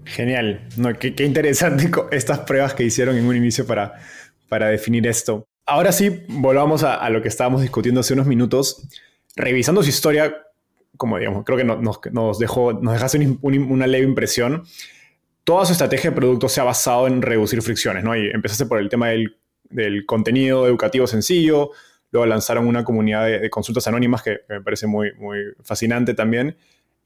Genial, 0.05 0.69
no, 0.77 0.93
qué, 0.99 1.15
interesante 1.19 1.91
estas 2.11 2.41
pruebas 2.41 2.75
que 2.75 2.83
hicieron 2.83 3.17
en 3.17 3.27
un 3.27 3.37
inicio 3.37 3.67
para, 3.67 4.00
para 4.49 4.69
definir 4.69 5.07
esto. 5.07 5.47
Ahora 5.67 5.93
sí, 5.93 6.25
volvamos 6.29 6.83
a, 6.83 6.95
a 6.95 7.11
lo 7.11 7.21
que 7.23 7.29
estábamos 7.29 7.61
discutiendo 7.61 8.00
hace 8.00 8.15
unos 8.15 8.27
minutos. 8.27 8.88
Revisando 9.37 9.83
su 9.83 9.91
historia, 9.91 10.48
como 10.99 11.17
digamos, 11.19 11.45
creo 11.45 11.57
que 11.57 11.64
nos, 11.64 12.38
dejó, 12.38 12.75
nos 12.75 12.93
dejaste 12.93 13.38
una 13.40 13.87
leve 13.87 14.07
impresión. 14.07 14.64
Toda 15.45 15.64
su 15.64 15.73
estrategia 15.73 16.11
de 16.11 16.17
producto 16.17 16.49
se 16.50 16.61
ha 16.61 16.64
basado 16.64 17.07
en 17.07 17.23
reducir 17.23 17.62
fricciones, 17.62 18.05
¿no? 18.05 18.14
Y 18.14 18.28
empezaste 18.28 18.67
por 18.67 18.78
el 18.78 18.90
tema 18.90 19.09
del, 19.09 19.35
contenido 20.07 20.67
educativo 20.67 21.07
sencillo, 21.07 21.71
luego 22.11 22.26
lanzaron 22.26 22.67
una 22.67 22.85
comunidad 22.85 23.26
de, 23.26 23.49
consultas 23.49 23.87
anónimas 23.87 24.23
que, 24.23 24.40
me 24.49 24.61
parece 24.61 24.87
muy, 24.87 25.14
muy 25.14 25.38
fascinante 25.62 26.12
también. 26.12 26.57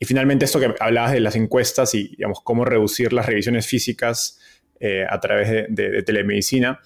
Y 0.00 0.04
finalmente 0.04 0.46
esto 0.46 0.58
que 0.58 0.74
hablabas 0.80 1.12
de 1.12 1.20
las 1.20 1.36
encuestas 1.36 1.94
y, 1.94 2.08
digamos, 2.16 2.40
cómo 2.42 2.64
reducir 2.64 3.12
las 3.12 3.26
revisiones 3.26 3.68
físicas 3.68 4.40
eh, 4.80 5.06
a 5.08 5.20
través 5.20 5.48
de, 5.68 6.02
telemedicina. 6.02 6.80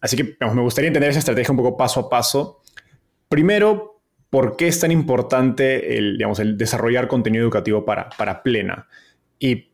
Así 0.00 0.16
que 0.16 0.36
me 0.40 0.62
gustaría 0.62 0.88
entender 0.88 1.10
esa 1.10 1.20
estrategia 1.20 1.52
un 1.52 1.58
poco 1.58 1.76
paso 1.76 2.00
a 2.00 2.08
paso. 2.08 2.60
Primero, 3.28 3.89
¿por 4.30 4.56
qué 4.56 4.68
es 4.68 4.80
tan 4.80 4.92
importante 4.92 5.98
el, 5.98 6.16
digamos, 6.16 6.38
el 6.38 6.56
desarrollar 6.56 7.08
contenido 7.08 7.42
educativo 7.42 7.84
para, 7.84 8.08
para 8.10 8.42
Plena? 8.42 8.88
Y, 9.38 9.68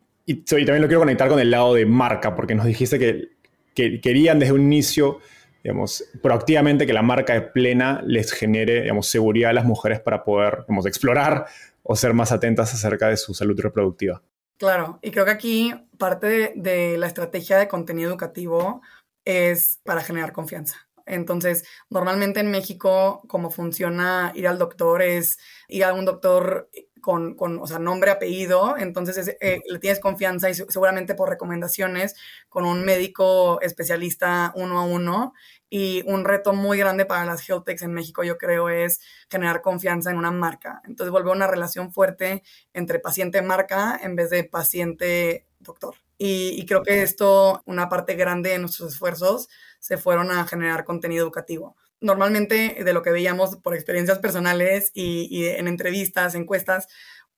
también 0.45 0.83
lo 0.83 0.89
quiero 0.89 1.01
conectar 1.01 1.29
con 1.29 1.39
el 1.39 1.53
lado 1.53 1.75
de 1.75 1.87
marca, 1.87 2.35
porque 2.35 2.57
nos 2.57 2.67
dijiste 2.67 2.99
que, 2.99 3.37
querían 3.75 4.39
desde 4.39 4.55
un 4.55 4.63
inicio, 4.63 5.21
digamos, 5.63 6.03
proactivamente 6.23 6.87
que 6.87 6.95
la 6.95 7.03
marca 7.03 7.35
de 7.35 7.43
Plena 7.43 8.03
les 8.05 8.33
genere, 8.33 8.83
digamos, 8.83 9.07
seguridad 9.07 9.51
a 9.51 9.53
las 9.53 9.67
mujeres 9.67 10.01
para 10.01 10.25
poder, 10.25 10.61
digamos, 10.63 10.87
explorar 10.87 11.47
o 11.83 11.95
ser 11.95 12.15
más 12.15 12.33
atentas 12.33 12.73
acerca 12.73 13.09
de 13.09 13.19
su 13.19 13.35
salud 13.35 13.61
reproductiva. 13.61 14.23
Claro, 14.59 14.99
y 15.03 15.11
creo 15.11 15.27
que 15.27 15.31
aquí 15.31 15.75
parte 15.99 16.55
de 16.57 16.97
la 16.97 17.07
estrategia 17.07 17.59
de 17.59 17.69
contenido 17.69 18.09
educativo 18.09 18.81
es 19.25 19.81
para 19.85 20.01
generar 20.01 20.33
confianza. 20.33 20.86
Entonces, 21.07 21.65
normalmente 21.89 22.41
en 22.41 22.51
México, 22.51 23.23
como 23.29 23.51
funciona 23.51 24.33
ir 24.35 24.49
al 24.49 24.59
doctor 24.59 25.03
es 25.03 25.39
ir 25.69 25.85
a 25.85 25.95
un 25.95 26.05
doctor 26.05 26.69
con, 27.07 27.37
con 27.37 27.61
o 27.61 27.67
sea, 27.69 27.79
nombre, 27.79 28.11
apellido, 28.11 28.77
entonces 28.77 29.37
eh, 29.41 29.61
le 29.65 29.79
tienes 29.79 30.01
confianza 30.01 30.51
y 30.51 30.55
seguramente 30.55 31.15
por 31.15 31.29
recomendaciones 31.29 32.17
con 32.49 32.65
un 32.65 32.85
médico 32.85 33.61
especialista 33.61 34.53
uno 34.57 34.81
a 34.81 34.85
uno. 34.85 35.33
Y 35.71 36.03
un 36.07 36.25
reto 36.25 36.53
muy 36.53 36.79
grande 36.79 37.07
para 37.07 37.25
las 37.25 37.49
health 37.49 37.65
techs 37.65 37.83
en 37.83 37.93
México, 37.93 38.25
yo 38.25 38.39
creo, 38.39 38.69
es 38.69 39.01
generar 39.31 39.63
confianza 39.63 40.11
en 40.11 40.17
una 40.17 40.31
marca. 40.33 40.81
Entonces, 40.85 41.13
volver 41.13 41.35
una 41.35 41.47
relación 41.47 41.93
fuerte 41.93 42.43
entre 42.73 42.99
paciente-marca 42.99 43.99
en 44.03 44.17
vez 44.17 44.31
de 44.31 44.45
paciente-doctor. 44.45 45.95
Y, 46.19 46.61
y, 46.61 46.67
creo 46.67 46.83
que 46.83 47.03
esto, 47.03 47.63
una 47.67 47.89
parte 47.89 48.15
grande 48.15 48.51
de 48.51 48.59
nuestros 48.59 48.93
esfuerzos, 48.93 49.49
se 49.87 49.99
fueron 49.99 50.33
a 50.33 50.45
generar 50.47 50.85
contenido 50.85 51.25
educativo. 51.25 51.77
Normalmente, 52.01 52.83
de 52.83 52.93
lo 52.93 53.03
que 53.03 53.13
veíamos 53.13 53.55
por 53.59 53.73
experiencias 53.73 54.19
personales 54.19 54.91
y, 54.95 55.47
en 55.47 55.69
entrevistas, 55.69 56.35
encuestas, 56.35 56.89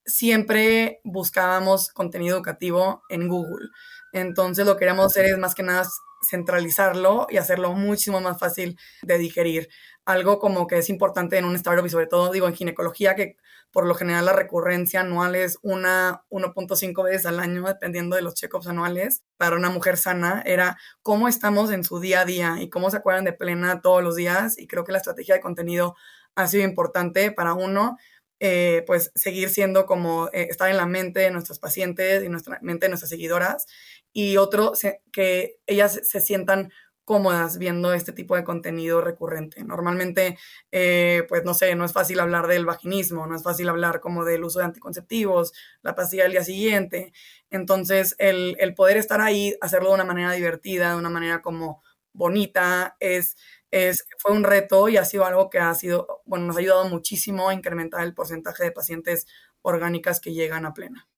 siempre 0.07 1.03
buscábamos 1.05 1.91
contenido 1.91 2.37
educativo 2.37 3.03
en 3.11 3.29
Google. 3.29 3.69
Entonces, 4.15 4.65
lo 4.65 4.77
que 4.77 4.79
queríamos 4.79 5.09
hacer 5.09 5.27
es 5.27 5.37
más 5.37 5.55
que 5.55 5.63
nada 5.63 5.87
centralizarlo 6.27 7.27
y 7.29 7.37
hacerlo 7.37 7.75
muchísimo 7.75 8.23
más 8.23 8.39
fácil 8.39 8.79
de 9.03 9.19
digerir. 9.19 9.69
Algo 10.07 10.39
como 10.39 10.67
que 10.67 10.79
es 10.79 10.89
importante 10.89 11.37
en 11.37 11.45
un 11.45 11.55
startup 11.57 11.85
y 11.85 11.91
sobre 11.91 12.07
todo, 12.07 12.33
digo, 12.33 12.49
en 12.49 12.55
ginecología, 12.55 13.15
que 13.15 13.37
por 13.71 13.87
lo 13.87 13.95
general 13.95 14.25
la 14.25 14.33
recurrencia 14.33 15.01
anual 15.01 15.35
es 15.35 15.59
una 15.63 16.25
1.5 16.31 17.05
veces 17.05 17.27
al 17.27 17.41
año, 17.41 17.67
dependiendo 17.67 18.17
de 18.17 18.23
los 18.23 18.35
check-ups 18.35 18.67
anuales. 18.67 19.23
Para 19.37 19.57
una 19.57 19.71
mujer 19.71 19.97
sana 19.97 20.43
era 20.47 20.79
cómo 21.03 21.29
estamos 21.29 21.71
en 21.71 21.85
su 21.85 22.01
día 22.01 22.23
a 22.23 22.25
día 22.25 22.57
y 22.61 22.71
cómo 22.71 22.91
se 22.91 22.97
acuerdan 22.97 23.25
de 23.25 23.33
plena 23.33 23.81
todos 23.83 24.03
los 24.03 24.17
días. 24.17 24.59
Y 24.59 24.67
creo 24.67 24.85
que 24.85 24.93
la 24.93 24.99
estrategia 24.99 25.35
de 25.35 25.41
contenido 25.41 25.97
ha 26.35 26.47
sido 26.47 26.65
importante 26.65 27.31
para 27.31 27.55
uno, 27.55 27.99
eh, 28.41 28.85
pues 28.87 29.11
seguir 29.15 29.51
siendo 29.51 29.85
como 29.87 30.29
eh, 30.33 30.49
estar 30.51 30.71
en 30.71 30.77
la 30.77 30.87
mente 30.87 31.21
de 31.21 31.31
nuestros 31.31 31.59
pacientes 31.59 32.23
y 32.25 32.29
nuestra 32.29 32.59
mente 32.63 32.87
de 32.87 32.91
nuestras 32.91 33.11
seguidoras. 33.11 33.67
Y 34.13 34.39
otro, 34.39 34.73
que 35.13 35.59
ellas 35.67 36.01
se 36.05 36.21
sientan 36.21 36.73
cómodas 37.09 37.57
viendo 37.57 37.95
este 37.95 38.13
tipo 38.13 38.37
de 38.37 38.45
contenido 38.45 39.01
recurrente. 39.01 39.65
Normalmente, 39.65 40.37
eh, 40.71 41.25
pues 41.27 41.43
no 41.43 41.55
sé, 41.55 41.75
no 41.75 41.87
es 41.87 41.95
fácil 41.95 42.21
hablar 42.21 42.49
del 42.49 42.67
vaginismo, 42.67 43.27
no 43.27 43.35
es 43.35 43.43
fácil 43.43 43.71
hablar 43.71 44.01
como 44.01 44.27
del 44.27 44.45
uso 44.45 44.59
de 44.59 44.67
anticonceptivos, 44.67 45.55
la 45.81 45.95
pastilla 45.95 46.25
del 46.25 46.33
día 46.33 46.45
siguiente. 46.45 47.15
Entonces, 47.49 48.15
el, 48.19 48.59
poder 48.77 48.99
estar 48.99 49.23
ahí, 49.23 49.57
hacerlo 49.63 49.89
de 49.89 49.95
una 49.95 50.05
manera 50.05 50.33
divertida, 50.33 50.91
de 50.91 50.99
una 50.99 51.09
manera 51.09 51.41
como 51.41 51.83
bonita, 52.13 52.95
es, 53.01 53.39
es, 53.71 54.05
fue 54.19 54.33
un 54.33 54.45
reto 54.45 54.91
y 54.91 54.99
ha 54.99 55.07
sido 55.07 55.25
algo 55.25 55.49
que 55.49 55.61
ha 55.61 55.75
sido, 55.75 56.21
bueno, 56.27 56.45
nos 56.45 56.57
ha 56.57 56.61
ayudado 56.61 56.91
muchísimo 56.91 57.49
a 57.49 57.55
incrementar 57.55 58.05
el 58.05 58.13
porcentaje 58.13 58.65
de 58.65 58.73
pacientes 58.73 59.27
orgánicas 59.63 60.21
que 60.21 60.35
llegan 60.35 60.67
a 60.67 60.75
plena. 60.75 61.09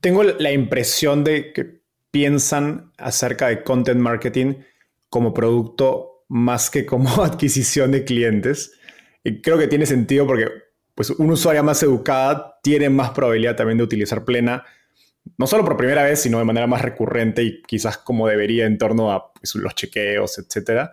Tengo 0.00 0.22
la 0.22 0.52
impresión 0.52 1.24
de 1.24 1.52
que 1.52 1.80
piensan 2.12 2.92
acerca 2.98 3.48
de 3.48 3.64
content 3.64 4.00
marketing 4.00 4.54
como 5.10 5.34
producto 5.34 6.24
más 6.28 6.70
que 6.70 6.86
como 6.86 7.10
adquisición 7.22 7.90
de 7.90 8.04
clientes. 8.04 8.72
Y 9.22 9.42
creo 9.42 9.58
que 9.58 9.68
tiene 9.68 9.84
sentido 9.84 10.26
porque 10.26 10.46
pues, 10.94 11.10
una 11.10 11.34
usuaria 11.34 11.62
más 11.62 11.82
educada 11.82 12.58
tiene 12.62 12.88
más 12.88 13.10
probabilidad 13.10 13.56
también 13.56 13.78
de 13.78 13.84
utilizar 13.84 14.24
Plena, 14.24 14.64
no 15.36 15.46
solo 15.46 15.64
por 15.64 15.76
primera 15.76 16.04
vez, 16.04 16.20
sino 16.22 16.38
de 16.38 16.44
manera 16.44 16.66
más 16.66 16.80
recurrente 16.80 17.42
y 17.42 17.62
quizás 17.62 17.98
como 17.98 18.26
debería 18.26 18.64
en 18.64 18.78
torno 18.78 19.12
a 19.12 19.32
pues, 19.32 19.54
los 19.56 19.74
chequeos, 19.74 20.38
etc. 20.38 20.90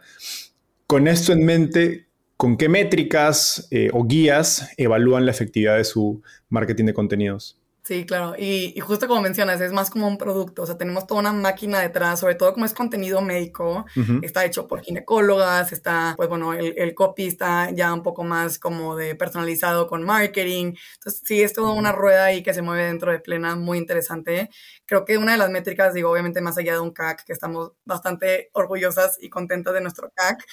Con 0.85 1.07
esto 1.07 1.31
en 1.31 1.45
mente, 1.45 2.07
¿con 2.35 2.57
qué 2.57 2.67
métricas 2.67 3.67
eh, 3.71 3.89
o 3.93 4.05
guías 4.05 4.69
evalúan 4.77 5.25
la 5.25 5.31
efectividad 5.31 5.77
de 5.77 5.85
su 5.85 6.21
marketing 6.49 6.85
de 6.85 6.93
contenidos? 6.93 7.56
Sí, 7.87 8.05
claro. 8.05 8.35
Y, 8.37 8.77
justo 8.81 9.07
como 9.07 9.21
mencionas, 9.21 9.61
es 9.61 9.71
más 9.71 9.89
como 9.89 10.07
un 10.09 10.17
producto. 10.17 10.63
O 10.63 10.65
sea, 10.65 10.77
tenemos 10.77 11.07
toda 11.07 11.21
una 11.21 11.31
máquina 11.31 11.79
detrás, 11.79 12.19
sobre 12.19 12.35
todo 12.35 12.51
como 12.53 12.65
es 12.65 12.73
contenido 12.73 13.21
médico. 13.21 13.85
Está 14.21 14.43
hecho 14.43 14.67
por 14.67 14.81
ginecólogas, 14.81 15.71
está, 15.71 16.13
pues 16.17 16.27
bueno, 16.27 16.53
el, 16.53 16.93
copy 16.95 17.27
está 17.27 17.71
ya 17.71 17.93
un 17.93 18.03
poco 18.03 18.25
más 18.25 18.59
como 18.59 18.97
de 18.97 19.15
personalizado 19.15 19.87
con 19.87 20.03
marketing. 20.03 20.73
Entonces, 20.95 21.21
sí, 21.23 21.41
es 21.41 21.53
toda 21.53 21.71
una 21.71 21.93
rueda 21.93 22.25
ahí 22.25 22.43
que 22.43 22.53
se 22.53 22.61
mueve 22.61 22.83
dentro 22.83 23.13
de 23.13 23.19
Plena, 23.19 23.55
muy 23.55 23.77
interesante. 23.77 24.49
Creo 24.85 25.05
que 25.05 25.17
una 25.17 25.31
de 25.31 25.37
las 25.37 25.49
métricas, 25.49 25.93
digo, 25.93 26.11
obviamente 26.11 26.41
más 26.41 26.57
allá 26.57 26.73
de 26.73 26.81
un 26.81 26.91
CAC, 26.91 27.23
que 27.23 27.31
estamos 27.31 27.71
bastante 27.85 28.49
orgullosas 28.51 29.17
y 29.21 29.29
contentas 29.29 29.73
de 29.73 29.79
nuestro 29.79 30.11
CAC, 30.13 30.43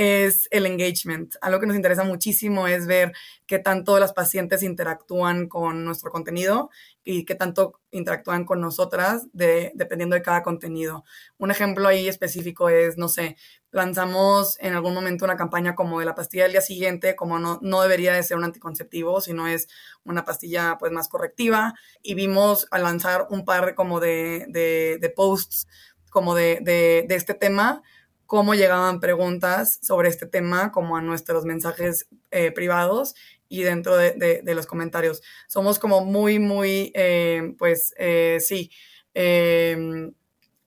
es 0.00 0.48
el 0.50 0.64
engagement. 0.64 1.34
Algo 1.42 1.60
que 1.60 1.66
nos 1.66 1.76
interesa 1.76 2.04
muchísimo 2.04 2.66
es 2.66 2.86
ver 2.86 3.12
qué 3.46 3.58
tanto 3.58 3.98
las 3.98 4.14
pacientes 4.14 4.62
interactúan 4.62 5.46
con 5.46 5.84
nuestro 5.84 6.10
contenido 6.10 6.70
y 7.04 7.26
qué 7.26 7.34
tanto 7.34 7.82
interactúan 7.90 8.46
con 8.46 8.62
nosotras 8.62 9.26
dependiendo 9.34 10.14
de 10.14 10.22
cada 10.22 10.42
contenido. 10.42 11.04
Un 11.36 11.50
ejemplo 11.50 11.86
ahí 11.86 12.08
específico 12.08 12.70
es, 12.70 12.96
no 12.96 13.10
sé, 13.10 13.36
lanzamos 13.72 14.56
en 14.60 14.72
algún 14.72 14.94
momento 14.94 15.26
una 15.26 15.36
campaña 15.36 15.74
como 15.74 16.00
de 16.00 16.06
la 16.06 16.14
pastilla 16.14 16.44
del 16.44 16.52
día 16.52 16.62
siguiente, 16.62 17.14
como 17.14 17.38
no, 17.38 17.58
no 17.60 17.82
debería 17.82 18.14
de 18.14 18.22
ser 18.22 18.38
un 18.38 18.44
anticonceptivo, 18.44 19.20
sino 19.20 19.48
es 19.48 19.68
una 20.04 20.24
pastilla 20.24 20.78
pues 20.78 20.92
más 20.92 21.08
correctiva 21.08 21.74
y 22.00 22.14
vimos 22.14 22.66
al 22.70 22.84
lanzar 22.84 23.26
un 23.28 23.44
par 23.44 23.74
como 23.74 24.00
de, 24.00 24.46
de, 24.48 25.12
posts 25.14 25.68
como 26.08 26.34
de, 26.34 26.60
de, 26.62 27.04
de 27.06 27.14
este 27.16 27.34
tema, 27.34 27.82
cómo 28.30 28.54
llegaban 28.54 29.00
preguntas 29.00 29.80
sobre 29.82 30.08
este 30.08 30.24
tema, 30.24 30.70
como 30.70 30.96
a 30.96 31.02
nuestros 31.02 31.44
mensajes 31.44 32.06
eh, 32.30 32.52
privados 32.52 33.16
y 33.48 33.62
dentro 33.62 33.96
de, 33.96 34.40
los 34.54 34.66
comentarios. 34.66 35.20
Somos 35.48 35.80
como 35.80 36.04
muy, 36.04 36.38
muy, 36.38 36.92
eh, 36.94 37.56
pues 37.58 37.92
eh, 37.98 38.38
sí, 38.38 38.70
em, 39.14 40.12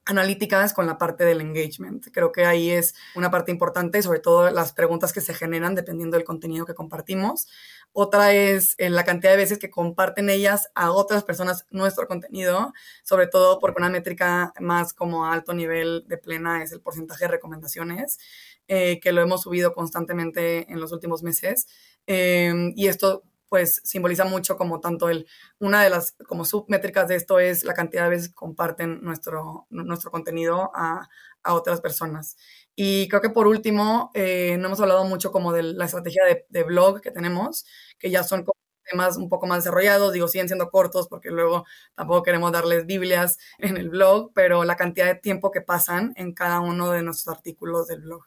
analíticas 0.05 0.73
con 0.73 0.85
la 0.85 0.97
parte 0.97 1.23
del 1.23 1.41
engagement. 1.41 2.07
Creo 2.11 2.31
que 2.31 2.45
ahí 2.45 2.71
es 2.71 2.93
una 3.15 3.31
parte 3.31 3.51
importante, 3.51 4.01
sobre 4.01 4.19
todo 4.19 4.49
las 4.49 4.73
preguntas 4.73 5.13
que 5.13 5.21
se 5.21 5.33
generan 5.33 5.75
dependiendo 5.75 6.17
del 6.17 6.25
contenido 6.25 6.65
que 6.65 6.73
compartimos. 6.73 7.47
Otra 7.93 8.33
es 8.33 8.75
eh, 8.79 8.89
la 8.89 9.05
cantidad 9.05 9.31
de 9.31 9.37
veces 9.37 9.59
que 9.59 9.69
comparten 9.69 10.29
ellas 10.29 10.69
a 10.75 10.91
otras 10.91 11.23
personas 11.23 11.65
nuestro 11.69 12.07
contenido, 12.07 12.73
sobre 13.03 13.27
todo 13.27 13.59
porque 13.59 13.79
una 13.79 13.89
métrica 13.89 14.53
más 14.59 14.93
como 14.93 15.25
alto 15.25 15.53
nivel 15.53 16.03
de 16.07 16.17
plena 16.17 16.63
es 16.63 16.71
el 16.71 16.81
porcentaje 16.81 17.25
de 17.25 17.31
recomendaciones, 17.31 18.19
eh, 18.67 18.99
que 18.99 19.11
lo 19.11 19.21
hemos 19.21 19.43
subido 19.43 19.73
constantemente 19.73 20.71
en 20.71 20.79
los 20.79 20.91
últimos 20.91 21.23
meses. 21.23 21.67
Em, 22.07 22.73
y 22.75 22.87
esto 22.87 23.23
pues 23.53 23.81
simboliza 23.83 24.25
mucho 24.25 24.57
como 24.57 24.79
tanto 24.79 25.09
el, 25.09 25.27
una 25.59 25.83
de 25.83 25.91
las 25.91 26.13
como 26.27 26.43
submétricas 26.43 27.07
de 27.07 27.17
esto 27.17 27.37
es 27.37 27.63
la 27.63 27.75
cantidad 27.75 28.05
de 28.05 28.09
veces 28.09 28.29
que 28.29 28.33
comparten 28.33 29.03
nuestro, 29.03 29.67
nuestro 29.69 30.09
contenido 30.09 30.71
a, 30.73 31.07
a 31.43 31.53
otras 31.53 31.79
personas. 31.79 32.35
Y 32.75 33.07
creo 33.09 33.21
que 33.21 33.29
por 33.29 33.45
último, 33.45 34.09
eh, 34.15 34.57
no 34.59 34.65
hemos 34.69 34.79
hablado 34.81 35.05
mucho 35.05 35.31
como 35.31 35.53
de 35.53 35.61
la 35.61 35.85
estrategia 35.85 36.23
de, 36.49 36.63
blog 36.63 36.99
que 37.01 37.11
tenemos, 37.11 37.63
que 37.99 38.09
ya 38.09 38.23
son 38.23 38.43
temas 38.89 39.17
un 39.17 39.29
poco 39.29 39.45
más 39.45 39.63
desarrollados, 39.63 40.13
digo, 40.13 40.27
siguen 40.27 40.47
siendo 40.47 40.71
cortos 40.71 41.07
porque 41.07 41.29
luego 41.29 41.63
tampoco 41.93 42.23
queremos 42.23 42.51
darles 42.51 42.87
Biblias 42.87 43.37
en 43.59 43.77
el 43.77 43.89
blog, 43.89 44.31
pero 44.33 44.63
la 44.63 44.77
cantidad 44.77 45.05
de 45.05 45.13
tiempo 45.13 45.51
que 45.51 45.61
pasan 45.61 46.13
en 46.15 46.33
cada 46.33 46.59
uno 46.59 46.89
de 46.89 47.03
nuestros 47.03 47.35
artículos 47.37 47.85
del 47.85 48.01
blog. 48.01 48.23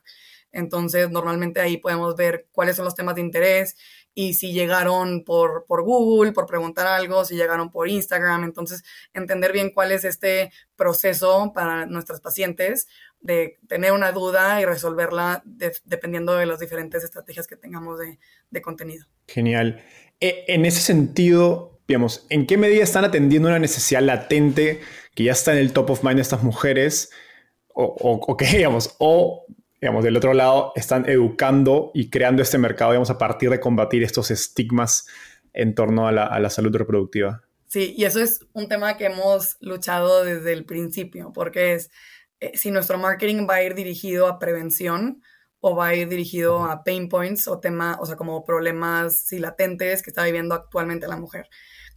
Entonces, 0.57 1.11
normalmente 1.11 1.61
ahí 1.61 1.77
podemos 1.77 2.17
ver 2.17 2.47
cuáles 2.51 2.77
son 2.77 2.87
los 2.87 2.95
temas 2.95 3.15
de 3.15 3.21
interés 3.21 3.77
y 4.15 4.33
si 4.33 4.55
llegaron 4.55 5.23
por, 5.23 5.67
por 5.67 5.83
Google, 5.83 6.33
por 6.33 6.47
preguntar 6.47 6.87
algo, 6.87 7.27
si 7.27 7.37
llegaron 7.37 7.71
por 7.71 7.91
Instagram. 7.91 8.45
Entonces, 8.45 8.83
entender 9.13 9.53
bien 9.53 9.71
cuál 9.71 9.93
es 9.93 10.07
este 10.07 10.51
proceso 10.75 11.53
para 11.55 11.85
nuestras 11.85 12.23
pacientes 12.23 12.89
de 13.21 13.59
tener 13.69 13.93
una 13.93 14.13
duda 14.13 14.59
y 14.63 14.65
resolverla 14.65 15.43
dependiendo 15.85 16.35
de 16.35 16.47
las 16.47 16.59
diferentes 16.59 17.05
estrategias 17.05 17.47
que 17.47 17.57
tengamos 17.57 17.99
de, 17.99 18.19
de 18.49 18.63
contenido. 18.63 19.07
Genial. 19.29 19.85
E, 20.21 20.47
en 20.49 20.65
ese 20.65 20.81
sentido, 20.81 21.81
digamos, 21.87 22.25
¿en 22.31 22.47
qué 22.47 22.57
medida 22.57 22.83
están 22.83 23.05
atendiendo 23.05 23.49
una 23.49 23.59
necesidad 23.59 24.01
latente 24.01 24.81
que 25.15 25.25
ya 25.25 25.33
está 25.33 25.53
en 25.53 25.59
el 25.59 25.75
top 25.75 25.91
of 25.91 26.03
mind 26.03 26.17
de 26.17 26.23
estas 26.23 26.43
mujeres? 26.43 27.11
O, 27.75 27.85
o, 28.01 28.37
que, 28.39 28.47
digamos, 28.57 28.97
o 28.99 29.45
digamos, 29.81 30.05
del 30.05 30.17
otro 30.17 30.35
lado, 30.35 30.73
están 30.75 31.09
educando 31.09 31.91
y 31.95 32.11
creando 32.11 32.43
este 32.43 32.59
mercado, 32.59 32.93
digamos, 32.93 33.11
a 33.11 33.19
partir 33.19 33.51
de 33.51 33.61
combatir 33.61 34.03
estos 34.03 34.31
estigmas 34.31 35.07
en 35.53 35.75
torno 35.75 36.07
a 36.07 36.13
la, 36.13 36.51
salud 36.51 36.75
reproductiva. 36.75 37.43
Sí, 37.67 37.95
y 37.97 38.05
eso 38.05 38.21
es 38.21 38.47
un 38.53 38.69
tema 38.69 38.97
que 38.97 39.07
hemos 39.07 39.57
luchado 39.61 40.25
desde 40.25 40.53
el 40.53 40.65
principio, 40.65 41.33
porque 41.33 41.75
es, 41.75 41.91
eh, 42.41 42.53
si 42.57 42.71
nuestro 42.71 42.99
marketing 42.99 43.47
va 43.49 43.57
a 43.57 43.63
ir 43.63 43.75
dirigido 43.75 44.29
a 44.29 44.39
prevención 44.39 45.23
o 45.61 45.75
va 45.75 45.89
a 45.89 45.95
ir 45.95 46.09
dirigido 46.09 46.65
a 46.65 46.85
pain 46.85 47.09
points 47.09 47.49
o 47.49 47.59
tema, 47.59 47.97
o 48.01 48.07
sea, 48.07 48.17
como 48.17 48.45
problemas 48.45 49.19
sí, 49.27 49.39
latentes 49.39 50.03
que 50.03 50.11
está 50.11 50.25
viviendo 50.25 50.55
actualmente 50.55 51.09
la 51.09 51.17
mujer. 51.17 51.49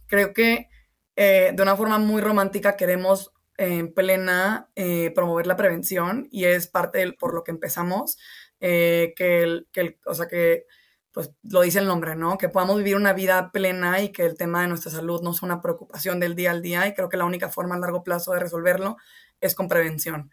Creo 0.06 0.32
que 0.32 0.68
eh, 1.16 1.52
de 1.54 1.62
una 1.62 1.76
forma 1.76 1.98
muy 1.98 2.20
romántica 2.20 2.76
queremos 2.76 3.32
en 3.60 3.92
plena 3.92 4.70
eh, 4.74 5.12
promover 5.14 5.46
la 5.46 5.56
prevención 5.56 6.26
y 6.30 6.46
es 6.46 6.66
parte 6.66 7.12
por 7.12 7.34
lo 7.34 7.44
que 7.44 7.50
empezamos, 7.50 8.16
eh, 8.58 9.12
que, 9.16 9.64
que 9.70 9.98
o 10.06 10.14
sea, 10.14 10.28
que 10.28 10.64
pues 11.12 11.32
lo 11.42 11.60
dice 11.60 11.78
el 11.78 11.86
nombre, 11.86 12.16
¿no? 12.16 12.38
Que 12.38 12.48
podamos 12.48 12.78
vivir 12.78 12.96
una 12.96 13.12
vida 13.12 13.50
plena 13.52 14.00
y 14.00 14.12
que 14.12 14.24
el 14.24 14.38
tema 14.38 14.62
de 14.62 14.68
nuestra 14.68 14.90
salud 14.90 15.20
no 15.22 15.34
sea 15.34 15.46
una 15.46 15.60
preocupación 15.60 16.20
del 16.20 16.34
día 16.34 16.52
al 16.52 16.62
día 16.62 16.86
y 16.86 16.94
creo 16.94 17.10
que 17.10 17.18
la 17.18 17.26
única 17.26 17.50
forma 17.50 17.74
a 17.74 17.78
largo 17.78 18.02
plazo 18.02 18.32
de 18.32 18.40
resolverlo 18.40 18.96
es 19.42 19.54
con 19.54 19.68
prevención. 19.68 20.30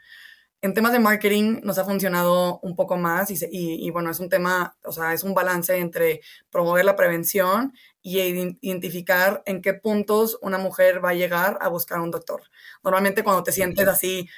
En 0.62 0.74
temas 0.74 0.94
de 0.94 1.00
marketing 1.00 1.60
nos 1.64 1.78
ha 1.80 1.86
funcionado 1.86 2.60
un 2.62 2.76
poco 2.78 2.96
más 2.96 3.30
y, 3.30 3.38
y, 3.52 3.90
bueno, 3.92 4.10
es 4.10 4.20
un 4.20 4.30
tema, 4.30 4.78
o 4.84 4.92
sea, 4.92 5.14
es 5.14 5.24
un 5.24 5.34
balance 5.34 5.78
entre 5.78 6.22
promover 6.50 6.86
la 6.86 6.96
prevención 6.96 7.74
y 8.02 8.20
identificar 8.62 9.44
en 9.46 9.62
qué 9.62 9.74
puntos 9.74 10.40
una 10.42 10.58
mujer 10.58 11.04
va 11.04 11.10
a 11.10 11.14
llegar 11.14 11.58
a 11.62 11.68
buscar 11.68 12.00
un 12.00 12.10
doctor. 12.10 12.44
Normalmente 12.88 13.22
cuando 13.22 13.44
te 13.44 13.52
sientes 13.52 13.86
así 13.86 14.30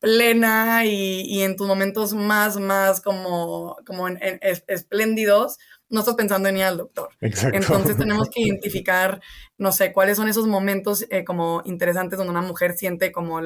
plena 0.00 0.86
y, 0.86 1.22
y 1.22 1.42
en 1.42 1.54
tus 1.56 1.66
momentos 1.66 2.14
más, 2.14 2.58
más 2.58 3.02
como, 3.02 3.76
como 3.86 4.08
en, 4.08 4.18
espléndidos, 4.66 5.58
no 5.90 6.00
estás 6.00 6.14
pensando 6.14 6.48
en 6.48 6.56
ir 6.56 6.64
al 6.64 6.78
doctor. 6.78 7.10
Entonces 7.20 7.96
tenemos 7.96 8.28
que 8.30 8.40
identificar, 8.42 9.20
no 9.58 9.70
sé, 9.70 9.92
cuáles 9.92 10.16
son 10.16 10.28
esos 10.28 10.46
momentos 10.46 11.06
eh, 11.10 11.24
como 11.24 11.62
interesantes 11.64 12.18
donde 12.18 12.32
una 12.32 12.42
mujer 12.42 12.76
siente 12.76 13.12
como, 13.12 13.40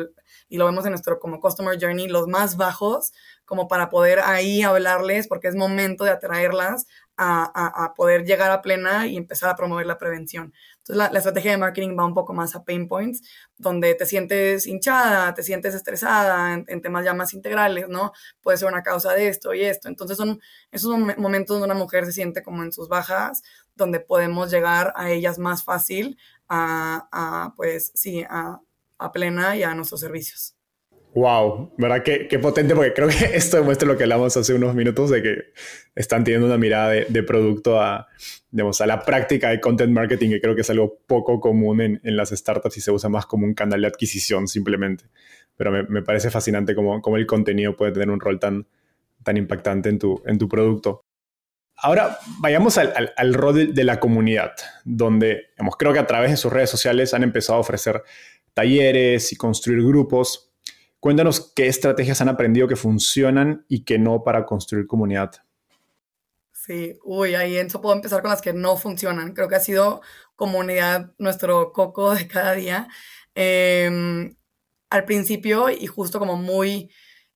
y 0.49 0.57
lo 0.57 0.67
vemos 0.67 0.85
en 0.85 0.91
nuestro 0.93 1.19
como 1.19 1.41
customer 1.41 1.79
journey, 1.81 2.09
los 2.09 2.27
más 2.29 2.57
bajos, 2.57 3.13
como 3.45 3.69
para 3.69 3.91
poder 3.91 4.21
ahí 4.21 4.63
hablarles, 4.63 5.29
porque 5.29 5.49
es 5.49 5.57
momento 5.57 6.05
de 6.05 6.11
atraerlas 6.11 6.87
a, 7.19 7.95
poder 7.97 8.25
llegar 8.25 8.51
a 8.51 8.63
plena 8.63 9.07
y 9.07 9.17
empezar 9.17 9.51
a 9.51 9.57
promover 9.57 9.87
la 9.87 9.99
prevención. 9.99 10.53
Entonces, 10.79 10.97
la, 10.97 11.19
estrategia 11.19 11.51
de 11.51 11.59
marketing 11.59 11.97
va 11.99 12.05
un 12.05 12.15
poco 12.15 12.33
más 12.33 12.55
a 12.55 12.65
pain 12.65 12.89
points, 12.89 13.23
donde 13.57 13.95
te 13.95 14.07
sientes 14.07 14.67
hinchada, 14.67 15.35
te 15.35 15.43
sientes 15.43 15.75
estresada 15.75 16.55
en, 16.55 16.83
temas 16.83 17.05
ya 17.05 17.15
más 17.15 17.35
integrales, 17.35 17.89
¿no? 17.89 18.13
Puede 18.41 18.59
ser 18.59 18.69
una 18.69 18.83
causa 18.83 19.13
de 19.15 19.29
esto 19.29 19.53
y 19.55 19.65
esto. 19.65 19.89
Entonces, 19.89 20.17
son 20.17 20.41
esos 20.71 20.97
momentos 21.19 21.55
donde 21.59 21.73
una 21.73 21.79
mujer 21.79 22.07
se 22.07 22.13
siente 22.13 22.43
como 22.43 22.63
en 22.63 22.73
sus 22.73 22.89
bajas, 22.89 23.43
donde 23.75 24.01
podemos 24.01 24.51
llegar 24.51 24.93
a 24.97 25.11
ellas 25.11 25.39
más 25.39 25.65
fácil 25.65 26.19
a, 26.49 27.53
pues, 27.57 27.93
sí, 27.95 28.25
a 28.29 28.61
plena 29.13 29.57
y 29.57 29.63
a 29.63 29.75
nuestros 29.75 30.01
servicios. 30.01 30.58
Wow, 31.15 31.73
¿verdad? 31.79 32.03
Qué, 32.03 32.29
qué, 32.29 32.39
potente, 32.39 32.75
porque 32.75 32.93
creo 32.93 33.09
que 33.09 33.25
esto 33.35 33.57
demuestra 33.57 33.89
lo 33.89 33.97
que 33.97 34.05
hablamos 34.05 34.37
hace 34.37 34.55
unos 34.55 34.75
minutos, 34.75 35.11
de 35.11 35.23
que 35.23 35.37
están 35.95 36.23
teniendo 36.23 36.47
una 36.47 36.59
mirada 36.59 36.91
de, 36.91 37.23
producto 37.23 37.81
a, 37.81 38.07
digamos, 38.51 38.81
a 38.81 38.87
la 38.87 39.05
práctica 39.05 39.49
de 39.49 39.61
content 39.61 39.93
marketing, 39.93 40.31
que 40.31 40.41
creo 40.41 40.55
que 40.55 40.61
es 40.61 40.71
algo 40.71 40.99
poco 41.07 41.41
común 41.41 41.81
en, 41.81 42.01
en 42.05 42.17
las 42.17 42.31
startups 42.31 42.77
y 42.77 42.81
se 42.81 42.91
usa 42.91 43.09
más 43.09 43.27
como 43.27 43.47
un 43.47 43.55
canal 43.55 43.81
de 43.81 43.87
adquisición 43.87 44.47
simplemente. 44.49 45.05
Pero 45.57 45.73
me, 45.73 45.83
me 45.85 46.03
parece 46.03 46.31
fascinante 46.31 46.75
cómo, 46.75 47.01
cómo, 47.01 47.17
el 47.17 47.27
contenido 47.27 47.75
puede 47.75 47.93
tener 47.93 48.11
un 48.11 48.21
rol 48.21 48.39
tan, 48.39 48.67
tan 49.25 49.37
impactante 49.37 49.89
en 49.89 49.99
tu, 49.99 50.23
en 50.27 50.39
tu 50.39 50.49
producto. 50.49 51.05
Ahora 51.81 52.19
vayamos 52.41 52.77
al, 52.77 53.13
al, 53.17 53.35
rol 53.35 53.73
de, 53.73 53.85
la 53.85 54.01
comunidad, 54.01 54.53
donde 54.85 55.51
digamos, 55.57 55.77
creo 55.77 55.93
que 55.93 56.01
a 56.01 56.07
través 56.07 56.33
de 56.33 56.37
sus 56.37 56.53
redes 56.53 56.71
sociales 56.71 57.15
han 57.15 57.23
empezado 57.23 57.57
a 57.57 57.61
ofrecer 57.61 58.03
talleres 58.53 59.33
y 59.33 59.37
construir 59.37 59.85
grupos 59.85 60.48
Cuéntanos 61.01 61.53
qué 61.55 61.69
estrategias 61.69 62.21
han 62.21 62.29
aprendido 62.29 62.67
que 62.67 62.77
funcionan 62.77 63.65
y 63.69 63.85
que 63.85 63.99
no 63.99 64.25
para 64.25 64.45
construir 64.45 64.87
comunidad. 64.87 65.33
Sí, 66.53 66.99
uy, 67.05 67.35
ahí 67.35 67.57
en 67.57 67.69
eso 67.69 67.81
puedo 67.81 67.95
empezar 67.95 68.21
con 68.21 68.31
las 68.31 68.43
que 68.43 68.53
no 68.53 68.77
funcionan. 68.77 69.33
Creo 69.33 69.49
que 69.49 69.55
ha 69.55 69.61
sido 69.61 70.03
comunidad 70.37 71.13
nuestro 71.19 71.73
coco 71.73 72.15
de 72.15 72.27
cada 72.29 72.53
día. 72.53 72.89
Em, 73.35 74.35
al 74.91 75.05
principio 75.05 75.71
y 75.71 75.87
justo 75.87 76.19
como 76.19 76.37
muy 76.37 76.91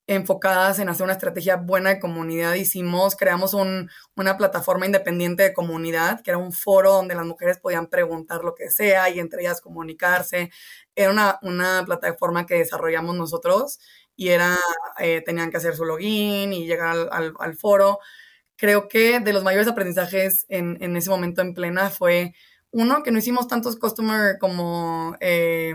enfocadas 0.07 0.79
en 0.79 0.89
hacer 0.89 1.05
una 1.05 1.13
estrategia 1.13 1.57
buena 1.57 1.91
de 1.91 2.01
comunidad. 2.01 2.55
Hicimos, 2.55 3.17
creamos 3.17 3.55
una 3.55 4.37
plataforma 4.37 4.87
independiente 4.87 5.45
de 5.45 5.53
comunidad, 5.53 6.21
que 6.23 6.31
era 6.31 6.39
un 6.39 6.53
foro 6.53 6.93
donde 6.93 7.15
las 7.15 7.27
mujeres 7.27 7.59
podían 7.59 7.87
preguntar 7.87 8.43
lo 8.45 8.55
que 8.55 8.71
sea 8.71 9.09
y 9.11 9.21
entre 9.21 9.43
ellas 9.43 9.61
comunicarse. 9.61 10.51
Era 10.95 11.39
una, 11.43 11.85
plataforma 11.85 12.47
que 12.47 12.57
desarrollamos 12.57 13.17
nosotros 13.17 13.79
y 14.17 14.29
era, 14.29 14.59
eh, 14.99 15.23
tenían 15.25 15.51
que 15.51 15.57
hacer 15.57 15.75
su 15.75 15.85
login 15.85 16.53
y 16.53 16.67
llegar 16.67 17.09
al, 17.11 17.57
foro. 17.57 17.99
Creo 18.57 18.89
que 18.89 19.21
de 19.21 19.33
los 19.33 19.45
mayores 19.45 19.69
aprendizajes 19.69 20.47
en, 20.49 20.97
ese 20.97 21.11
momento 21.11 21.43
en 21.43 21.55
plena 21.55 21.91
fue, 21.91 22.35
uno, 22.71 23.03
que 23.03 23.11
no 23.11 23.19
hicimos 23.19 23.49
tantos 23.49 23.77
customer 23.77 24.39
como, 24.39 25.17
eh, 25.21 25.75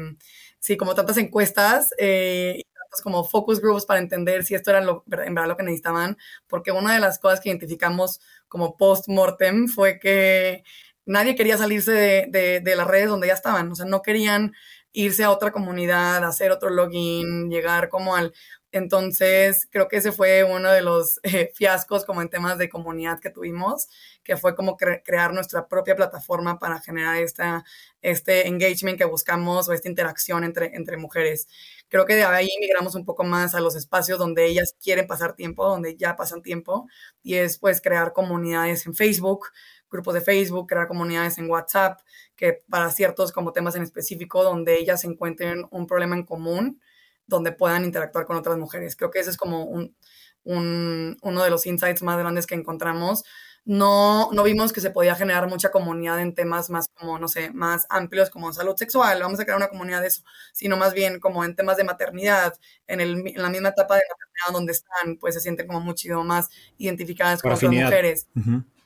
sí, 0.60 0.78
como 0.78 0.96
tantas 0.96 1.18
encuestas. 1.18 1.92
Eh, 1.98 2.62
como 3.02 3.24
focus 3.24 3.62
groups 3.62 3.86
para 3.86 4.00
entender 4.00 4.44
si 4.44 4.56
esto 4.56 4.72
era 4.72 4.82
lo, 4.82 5.04
en 5.12 5.34
verdad 5.36 5.50
lo 5.50 5.58
que 5.58 5.64
necesitaban, 5.64 6.18
porque 6.48 6.72
una 6.72 6.94
de 6.94 7.00
las 7.00 7.20
cosas 7.20 7.40
que 7.40 7.50
identificamos 7.50 8.20
como 8.48 8.78
post-mortem 8.78 9.68
fue 9.68 10.00
que 10.00 10.64
nadie 11.06 11.36
quería 11.36 11.58
salirse 11.58 11.92
de, 11.92 12.62
de, 12.62 12.76
las 12.76 12.88
redes 12.88 13.10
donde 13.10 13.28
ya 13.28 13.34
estaban, 13.34 13.72
o 13.72 13.76
sea, 13.76 13.86
no 13.86 14.02
querían 14.02 14.54
irse 14.98 15.24
a 15.24 15.32
otra 15.32 15.52
comunidad, 15.52 16.24
hacer 16.26 16.52
otro 16.52 16.70
login, 16.72 17.50
llegar 17.50 17.90
como 17.90 18.16
al 18.16 18.34
entonces, 18.72 19.68
creo 19.72 19.88
que 19.88 19.98
ese 19.98 20.12
fue 20.12 20.44
uno 20.44 20.70
de 20.72 20.82
los 20.82 21.20
eh, 21.24 21.52
fiascos 21.56 22.04
como 22.06 22.22
en 22.22 22.30
temas 22.30 22.58
de 22.58 22.70
comunidad 22.70 23.20
que 23.20 23.30
tuvimos, 23.30 23.88
que 24.24 24.36
fue 24.36 24.56
como 24.56 24.76
crear 24.78 25.34
nuestra 25.34 25.68
propia 25.68 25.96
plataforma 25.96 26.60
para 26.60 26.80
generar 26.82 27.16
esta, 27.18 27.64
este 28.02 28.48
engagement 28.48 28.98
que 28.98 29.06
buscamos 29.06 29.70
o 29.70 29.74
esta 29.74 29.88
interacción 29.88 30.44
entre, 30.44 30.76
entre 30.76 30.98
mujeres. 30.98 31.48
Creo 31.88 32.06
que 32.06 32.16
de 32.16 32.26
ahí 32.26 32.50
migramos 32.60 32.96
un 32.96 33.06
poco 33.06 33.24
más 33.24 33.56
a 33.56 33.62
los 33.62 33.76
espacios 33.76 34.20
donde 34.20 34.46
ellas 34.46 34.76
quieren 34.82 35.08
pasar 35.08 35.36
tiempo, 35.36 35.66
donde 35.68 35.96
ya 35.96 36.18
pasan 36.18 36.42
tiempo, 36.42 36.88
y 37.24 37.36
es 37.36 37.58
pues 37.58 37.82
crear 37.82 38.12
comunidades 38.12 38.86
en 38.86 38.94
Facebook, 38.96 39.48
grupos 39.90 40.14
de 40.14 40.22
Facebook, 40.22 40.68
crear 40.68 40.88
comunidades 40.88 41.38
en 41.38 41.50
WhatsApp, 41.50 42.02
que 42.38 42.64
para 42.70 42.92
ciertos 42.92 43.34
como 43.34 43.52
temas 43.52 43.76
en 43.76 43.84
específico, 43.84 44.44
donde 44.44 44.78
ellas 44.78 45.04
encuentren 45.04 45.66
un 45.72 45.88
problema 45.88 46.16
en 46.16 46.24
común 46.24 46.80
donde 47.26 47.52
puedan 47.52 47.84
interactuar 47.84 48.26
con 48.26 48.38
otras 48.38 48.58
mujeres. 48.58 48.96
Creo 48.96 49.12
que 49.12 49.20
ese 49.20 49.32
es 49.32 49.38
como 49.38 49.66
un, 49.66 49.96
uno 50.44 51.44
de 51.44 51.50
los 51.50 51.66
insights 51.66 52.02
más 52.04 52.18
grandes 52.18 52.48
que 52.48 52.56
encontramos. 52.56 53.24
No, 53.66 54.32
no 54.32 54.44
vimos 54.44 54.72
que 54.72 54.80
se 54.80 54.92
podía 54.92 55.14
generar 55.14 55.50
mucha 55.50 55.72
comunidad 55.72 56.22
en 56.22 56.34
temas 56.34 56.70
más 56.70 56.88
como, 56.94 57.20
no 57.20 57.28
sé, 57.28 57.52
más 57.52 57.86
amplios 57.90 58.30
como 58.30 58.54
salud 58.54 58.78
sexual, 58.78 59.22
vamos 59.22 59.42
a 59.42 59.44
crear 59.44 59.58
una 59.58 59.68
comunidad 59.68 60.00
de 60.00 60.08
eso, 60.08 60.24
sino 60.54 60.78
más 60.78 60.94
bien 60.94 61.20
como 61.20 61.44
en 61.44 61.54
temas 61.54 61.76
de 61.76 61.84
maternidad, 61.84 62.54
en, 62.88 63.02
el, 63.02 63.28
en 63.28 63.42
la 63.42 63.50
misma 63.50 63.70
etapa 63.70 63.96
de 63.96 64.04
maternidad 64.10 64.54
donde 64.54 64.72
están, 64.72 65.18
pues 65.18 65.36
se 65.36 65.42
sienten 65.42 65.68
como 65.68 65.82
muchísimo 65.82 66.24
más 66.24 66.48
identificadas 66.78 67.42
con 67.42 67.52
otras 67.52 67.70
mujeres. 67.70 68.28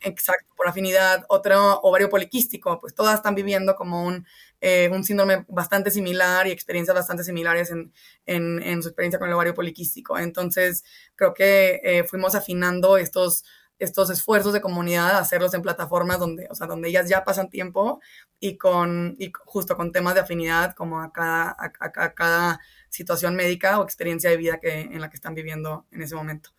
Exacto, 0.03 0.53
por 0.57 0.67
afinidad. 0.67 1.25
Otro 1.29 1.79
ovario 1.81 2.09
poliquístico, 2.09 2.79
pues 2.79 2.95
todas 2.95 3.15
están 3.15 3.35
viviendo 3.35 3.75
como 3.75 4.03
un, 4.03 4.25
eh, 4.59 4.89
un 4.91 5.03
síndrome 5.03 5.45
bastante 5.47 5.91
similar 5.91 6.47
y 6.47 6.51
experiencias 6.51 6.95
bastante 6.95 7.23
similares 7.23 7.71
en, 7.71 8.81
su 8.81 8.87
experiencia 8.89 9.19
con 9.19 9.27
el 9.27 9.35
ovario 9.35 9.53
poliquístico. 9.53 10.17
Entonces, 10.17 10.83
creo 11.15 11.33
que 11.35 11.81
eh, 11.83 12.03
fuimos 12.03 12.33
afinando 12.33 12.97
estos, 12.97 13.43
estos 13.77 14.09
esfuerzos 14.09 14.53
de 14.53 14.61
comunidad, 14.61 15.17
hacerlos 15.19 15.53
en 15.53 15.61
plataformas 15.61 16.17
donde, 16.19 16.47
o 16.49 16.55
sea, 16.55 16.65
donde 16.65 16.89
ellas 16.89 17.07
ya 17.07 17.23
pasan 17.23 17.49
tiempo 17.49 18.01
y, 18.39 18.57
con, 18.57 19.15
y 19.19 19.31
justo 19.45 19.77
con 19.77 19.91
temas 19.91 20.15
de 20.15 20.21
afinidad 20.21 20.73
como 20.73 20.99
a 20.99 21.11
cada, 21.13 21.55
a 21.59 22.13
cada 22.13 22.59
situación 22.89 23.35
médica 23.35 23.79
o 23.79 23.83
experiencia 23.83 24.31
de 24.31 24.37
vida 24.37 24.59
que, 24.59 24.81
en 24.81 24.99
la 24.99 25.09
que 25.11 25.15
están 25.15 25.35
viviendo 25.35 25.85
en 25.91 26.01
ese 26.01 26.15
momento. 26.15 26.51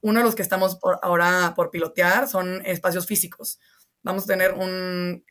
Uno 0.00 0.20
de 0.20 0.24
los 0.24 0.34
que 0.34 0.42
estamos 0.42 0.78
ahora 1.02 1.52
por 1.56 1.70
pilotear 1.70 2.28
son 2.28 2.64
espacios 2.64 3.06
físicos. 3.06 3.58
Vamos 4.02 4.24
a 4.24 4.26
tener 4.26 4.54
un, 4.54 5.24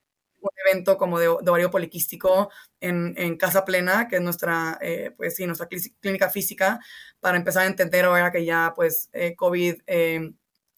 evento 0.66 0.98
como 0.98 1.20
de, 1.20 1.28
ovario 1.28 1.72
poliquístico 1.72 2.50
en, 2.80 3.38
Casa 3.38 3.66
Plena, 3.66 4.08
que 4.08 4.18
es 4.18 4.22
nuestra, 4.22 4.78
eh, 4.82 5.12
pues 5.16 5.36
sí, 5.36 5.46
nuestra 5.46 5.68
clínica 5.68 6.30
física, 6.30 6.80
para 7.20 7.38
empezar 7.38 7.64
a 7.64 7.68
entender 7.68 8.06
ahora 8.06 8.32
que 8.32 8.46
ya 8.46 8.74
pues 8.76 9.10
eh, 9.14 9.36
COVID 9.36 9.76
eh, 9.88 10.32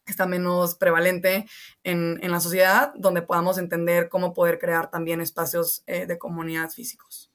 está 0.06 0.26
menos 0.26 0.76
prevalente 0.76 1.46
en, 1.84 2.20
la 2.22 2.40
sociedad, 2.40 2.94
donde 2.96 3.22
podamos 3.22 3.58
entender 3.58 4.10
cómo 4.10 4.34
poder 4.34 4.60
crear 4.60 4.90
también 4.90 5.22
espacios 5.22 5.84
de 5.86 6.18
comunidad 6.18 6.70
físicos. 6.72 7.32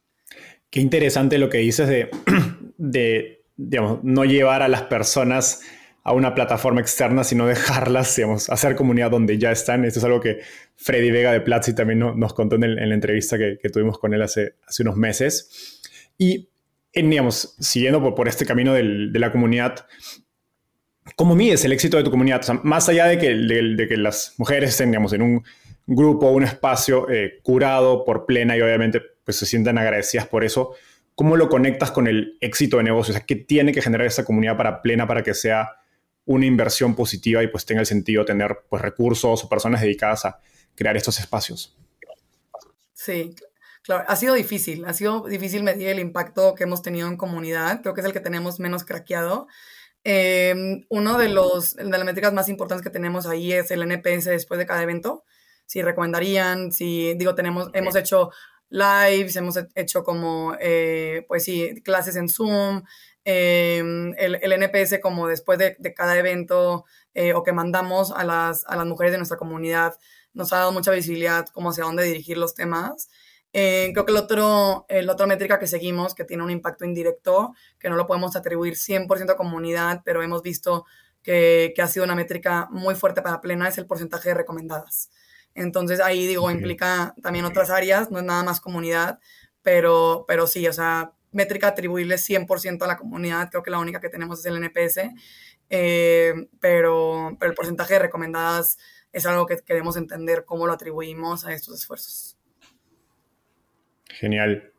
Qué 0.70 0.80
interesante 0.80 1.38
lo 1.38 1.48
que 1.48 1.58
dices 1.58 1.88
de, 1.88 2.10
de 2.78 3.44
digamos, 3.56 4.02
no 4.02 4.24
llevar 4.24 4.62
a 4.62 4.68
las 4.68 4.82
personas 4.82 5.60
a 6.04 6.12
una 6.12 6.34
plataforma 6.34 6.82
externa, 6.82 7.24
sino 7.24 7.46
dejarlas, 7.46 8.14
digamos, 8.14 8.50
hacer 8.50 8.76
comunidad 8.76 9.10
donde 9.10 9.38
ya 9.38 9.50
están. 9.50 9.86
Esto 9.86 10.00
es 10.00 10.04
algo 10.04 10.20
que 10.20 10.40
Freddy 10.76 11.10
Vega 11.10 11.32
de 11.32 11.40
Platzi 11.40 11.74
también 11.74 11.98
nos 11.98 12.34
contó 12.34 12.56
en, 12.56 12.76
la 12.76 12.94
entrevista 12.94 13.38
que, 13.38 13.56
tuvimos 13.72 13.98
con 13.98 14.12
él 14.12 14.20
hace, 14.20 14.56
unos 14.80 14.96
meses. 14.96 15.80
Y, 16.18 16.50
digamos, 16.92 17.56
siguiendo 17.58 18.14
por, 18.14 18.28
este 18.28 18.44
camino 18.44 18.74
del, 18.74 19.14
de 19.14 19.18
la 19.18 19.32
comunidad, 19.32 19.86
¿cómo 21.16 21.34
mides 21.34 21.64
el 21.64 21.72
éxito 21.72 21.96
de 21.96 22.04
tu 22.04 22.10
comunidad? 22.10 22.42
más 22.62 22.86
allá 22.90 23.06
de 23.06 23.18
que, 23.18 23.34
de, 23.34 23.88
que 23.88 23.96
las 23.96 24.34
mujeres 24.36 24.70
estén, 24.70 24.94
en 24.94 25.22
un 25.22 25.42
grupo, 25.86 26.30
un 26.30 26.44
espacio 26.44 27.08
eh, 27.08 27.40
curado 27.42 28.04
por 28.04 28.26
plena 28.26 28.56
y 28.58 28.60
obviamente 28.60 29.00
pues 29.24 29.38
se 29.38 29.46
sientan 29.46 29.78
agradecidas 29.78 30.26
por 30.26 30.44
eso, 30.44 30.74
¿cómo 31.14 31.36
lo 31.36 31.48
conectas 31.48 31.90
con 31.90 32.06
el 32.08 32.36
éxito 32.42 32.76
de 32.76 32.82
negocio? 32.82 33.12
O 33.12 33.16
sea, 33.16 33.24
¿qué 33.24 33.36
tiene 33.36 33.72
que 33.72 33.80
generar 33.80 34.06
esa 34.06 34.24
comunidad 34.26 34.58
para 34.58 34.82
plena 34.82 35.06
para 35.06 35.22
que 35.22 35.32
sea 35.32 35.70
una 36.26 36.46
inversión 36.46 36.94
positiva 36.94 37.42
y 37.42 37.48
pues 37.48 37.66
tenga 37.66 37.80
el 37.80 37.86
sentido 37.86 38.24
tener 38.24 38.64
pues 38.68 38.82
recursos 38.82 39.44
o 39.44 39.48
personas 39.48 39.80
dedicadas 39.80 40.24
a 40.24 40.40
crear 40.74 40.96
estos 40.96 41.18
espacios. 41.18 41.76
Sí, 42.92 43.34
claro, 43.82 44.04
ha 44.08 44.16
sido 44.16 44.34
difícil, 44.34 44.84
ha 44.86 44.94
sido 44.94 45.24
difícil 45.24 45.62
medir 45.62 45.88
el 45.88 45.98
impacto 45.98 46.54
que 46.54 46.64
hemos 46.64 46.82
tenido 46.82 47.08
en 47.08 47.16
comunidad, 47.16 47.82
creo 47.82 47.94
que 47.94 48.00
es 48.00 48.06
el 48.06 48.12
que 48.12 48.20
tenemos 48.20 48.60
menos 48.60 48.84
craqueado. 48.84 49.46
Em, 50.04 50.84
uno 50.90 51.18
de, 51.18 51.30
los, 51.30 51.76
de 51.76 51.84
las 51.84 52.04
métricas 52.04 52.32
más 52.32 52.48
importantes 52.48 52.84
que 52.84 52.90
tenemos 52.90 53.26
ahí 53.26 53.52
es 53.52 53.70
el 53.70 53.82
NPS 53.82 54.26
después 54.26 54.58
de 54.58 54.66
cada 54.66 54.82
evento. 54.82 55.24
Si 55.66 55.80
recomendarían, 55.82 56.72
si 56.72 57.14
digo, 57.14 57.34
tenemos, 57.34 57.70
hemos 57.72 57.96
hecho 57.96 58.30
lives, 58.68 59.36
hemos 59.36 59.58
hecho 59.74 60.04
como, 60.04 60.56
eh, 60.60 61.24
pues 61.28 61.44
sí, 61.44 61.80
clases 61.82 62.16
en 62.16 62.28
Zoom, 62.28 62.82
Em, 63.26 64.14
el, 64.18 64.52
NPS 64.52 65.00
como 65.00 65.26
después 65.28 65.58
de, 65.58 65.94
cada 65.94 66.18
evento 66.18 66.84
eh, 67.14 67.32
o 67.32 67.42
que 67.42 67.52
mandamos 67.52 68.12
a 68.12 68.22
las, 68.22 68.66
a 68.66 68.76
las 68.76 68.86
mujeres 68.86 69.12
de 69.12 69.18
nuestra 69.18 69.38
comunidad 69.38 69.94
nos 70.34 70.52
ha 70.52 70.58
dado 70.58 70.72
mucha 70.72 70.90
visibilidad 70.90 71.46
como 71.46 71.70
hacia 71.70 71.84
dónde 71.84 72.04
dirigir 72.04 72.36
los 72.36 72.54
temas. 72.54 73.08
Eh, 73.52 73.90
creo 73.94 74.04
que 74.04 74.12
el 74.12 74.18
otro, 74.18 74.84
el 74.88 75.08
otra 75.08 75.26
métrica 75.26 75.58
que 75.58 75.68
seguimos, 75.68 76.14
que 76.14 76.24
tiene 76.24 76.42
un 76.42 76.50
impacto 76.50 76.84
indirecto, 76.84 77.54
que 77.78 77.88
no 77.88 77.96
lo 77.96 78.06
podemos 78.06 78.34
atribuir 78.36 78.74
100% 78.74 79.30
a 79.30 79.36
comunidad, 79.36 80.02
pero 80.04 80.22
hemos 80.22 80.42
visto 80.42 80.84
que, 81.22 81.72
que, 81.74 81.80
ha 81.80 81.86
sido 81.86 82.04
una 82.04 82.16
métrica 82.16 82.68
muy 82.72 82.96
fuerte 82.96 83.22
para 83.22 83.40
Plena, 83.40 83.68
es 83.68 83.78
el 83.78 83.86
porcentaje 83.86 84.30
de 84.30 84.34
recomendadas. 84.34 85.10
Entonces 85.54 86.00
ahí 86.00 86.26
digo, 86.26 86.50
implica 86.50 87.14
también 87.22 87.44
otras 87.44 87.70
áreas, 87.70 88.10
no 88.10 88.18
es 88.18 88.24
nada 88.24 88.42
más 88.42 88.60
comunidad, 88.60 89.20
pero, 89.62 90.24
pero 90.26 90.48
sí, 90.48 90.66
o 90.66 90.72
sea, 90.72 91.12
métrica 91.34 91.68
atribuirle 91.68 92.16
100% 92.16 92.82
a 92.82 92.86
la 92.86 92.96
comunidad, 92.96 93.50
creo 93.50 93.62
que 93.62 93.70
la 93.70 93.78
única 93.78 94.00
que 94.00 94.08
tenemos 94.08 94.40
es 94.40 94.46
el 94.46 94.56
NPS, 94.56 95.10
eh, 95.68 96.32
pero, 96.60 97.36
pero 97.38 97.50
el 97.50 97.56
porcentaje 97.56 97.94
de 97.94 98.00
recomendadas 98.00 98.78
es 99.12 99.26
algo 99.26 99.46
que 99.46 99.58
queremos 99.58 99.96
entender 99.96 100.44
cómo 100.44 100.66
lo 100.66 100.72
atribuimos 100.72 101.44
a 101.44 101.52
estos 101.52 101.78
esfuerzos. 101.78 102.36
Genial. 104.08 104.72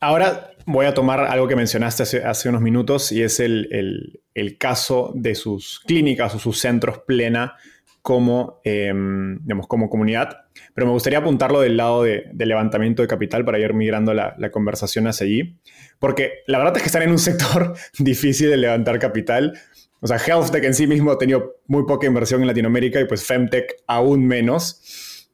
Ahora 0.00 0.52
voy 0.64 0.86
a 0.86 0.94
tomar 0.94 1.20
algo 1.20 1.46
que 1.46 1.56
mencionaste 1.56 2.02
hace, 2.24 2.48
unos 2.48 2.62
minutos 2.62 3.12
y 3.12 3.22
es 3.22 3.38
el, 3.38 4.22
el, 4.34 4.56
caso 4.56 5.12
de 5.14 5.34
sus 5.34 5.80
clínicas 5.80 6.34
o 6.34 6.38
sus 6.38 6.58
centros 6.58 7.00
plena 7.06 7.56
como, 8.02 8.60
digamos, 8.64 9.66
como 9.66 9.90
comunidad. 9.90 10.38
Pero 10.74 10.86
me 10.86 10.92
gustaría 10.92 11.18
apuntarlo 11.18 11.60
del 11.60 11.76
lado 11.76 12.02
de, 12.02 12.30
levantamiento 12.36 13.02
de 13.02 13.08
capital 13.08 13.44
para 13.44 13.58
ir 13.58 13.74
migrando 13.74 14.14
la, 14.14 14.50
conversación 14.50 15.06
hacia 15.06 15.26
allí. 15.26 15.58
Porque 15.98 16.42
la 16.46 16.58
verdad 16.58 16.76
es 16.76 16.82
que 16.82 16.88
están 16.88 17.02
en 17.02 17.10
un 17.10 17.18
sector 17.20 17.74
difícil 17.98 18.50
de 18.50 18.56
levantar 18.56 18.98
capital. 18.98 19.58
O 20.00 20.06
sea, 20.06 20.18
HealthTech 20.18 20.64
en 20.64 20.74
sí 20.74 20.86
mismo 20.86 21.10
ha 21.10 21.18
tenido 21.18 21.56
muy 21.66 21.84
poca 21.84 22.06
inversión 22.06 22.40
en 22.40 22.46
Latinoamérica 22.46 23.00
y 23.00 23.04
pues 23.04 23.24
Femtech 23.24 23.76
aún 23.86 24.26
menos. 24.26 25.28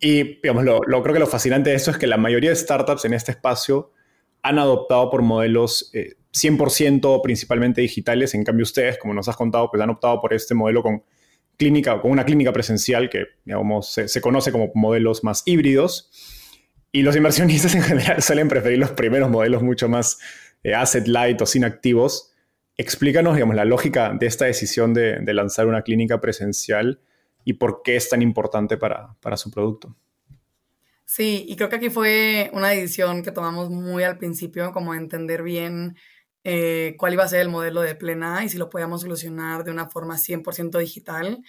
Y 0.00 0.40
digamos, 0.40 0.64
lo, 0.64 0.80
lo, 0.86 1.02
creo 1.02 1.14
que 1.14 1.20
lo 1.20 1.26
fascinante 1.26 1.70
de 1.70 1.76
esto 1.76 1.90
es 1.92 1.98
que 1.98 2.06
la 2.06 2.16
mayoría 2.16 2.50
de 2.50 2.56
startups 2.56 3.04
en 3.04 3.14
este 3.14 3.32
espacio 3.32 3.92
han 4.42 4.58
adoptado 4.58 5.10
por 5.10 5.22
modelos 5.22 5.92
100% 5.92 7.16
eh, 7.16 7.20
principalmente 7.22 7.80
digitales. 7.82 8.34
En 8.34 8.42
cambio, 8.42 8.64
ustedes, 8.64 8.98
como 8.98 9.14
nos 9.14 9.28
has 9.28 9.36
contado, 9.36 9.70
pues 9.70 9.82
han 9.82 9.90
optado 9.90 10.20
por 10.20 10.32
este 10.32 10.54
modelo 10.54 10.82
con 10.82 11.04
clínica, 11.60 12.00
con 12.00 12.10
una 12.10 12.24
clínica 12.24 12.54
presencial 12.54 13.10
que 13.10 13.26
digamos, 13.44 13.92
se, 13.92 14.20
conoce 14.22 14.50
como 14.50 14.72
modelos 14.74 15.22
más 15.22 15.42
híbridos. 15.44 16.10
Y 16.90 17.02
los 17.02 17.14
inversionistas 17.14 17.74
en 17.76 17.82
general 17.82 18.22
suelen 18.22 18.48
preferir 18.48 18.78
los 18.78 18.92
primeros 18.92 19.28
modelos 19.28 19.62
mucho 19.62 19.86
más 19.86 20.18
eh, 20.64 20.74
asset 20.74 21.06
light 21.06 21.40
o 21.42 21.46
sin 21.46 21.64
activos. 21.64 22.32
explícanos, 22.78 23.34
digamos, 23.34 23.54
la 23.54 23.66
lógica 23.66 24.16
de 24.18 24.26
esta 24.26 24.46
decisión 24.46 24.94
de, 24.94 25.20
lanzar 25.34 25.66
una 25.66 25.82
clínica 25.82 26.18
presencial 26.18 26.98
y 27.44 27.52
por 27.52 27.82
qué 27.82 27.96
es 27.96 28.08
tan 28.08 28.22
importante 28.22 28.78
para, 28.78 29.14
para 29.20 29.36
su 29.36 29.50
producto. 29.50 29.94
Sí, 31.04 31.44
y 31.46 31.56
creo 31.56 31.68
que 31.68 31.76
aquí 31.76 31.90
fue 31.90 32.50
una 32.54 32.68
decisión 32.68 33.22
que 33.22 33.32
tomamos 33.32 33.68
muy 33.68 34.02
al 34.02 34.16
principio, 34.16 34.72
como 34.72 34.94
entender 34.94 35.42
bien 35.42 35.96
eh, 36.44 36.94
cuál 36.98 37.14
iba 37.14 37.24
a 37.24 37.28
ser 37.28 37.40
el 37.40 37.48
modelo 37.48 37.82
de 37.82 37.94
plena 37.94 38.44
y 38.44 38.48
si 38.48 38.58
lo 38.58 38.70
podíamos 38.70 39.02
solucionar 39.02 39.64
de 39.64 39.70
una 39.70 39.88
forma 39.88 40.16
100% 40.18 40.78
digital. 40.78 41.42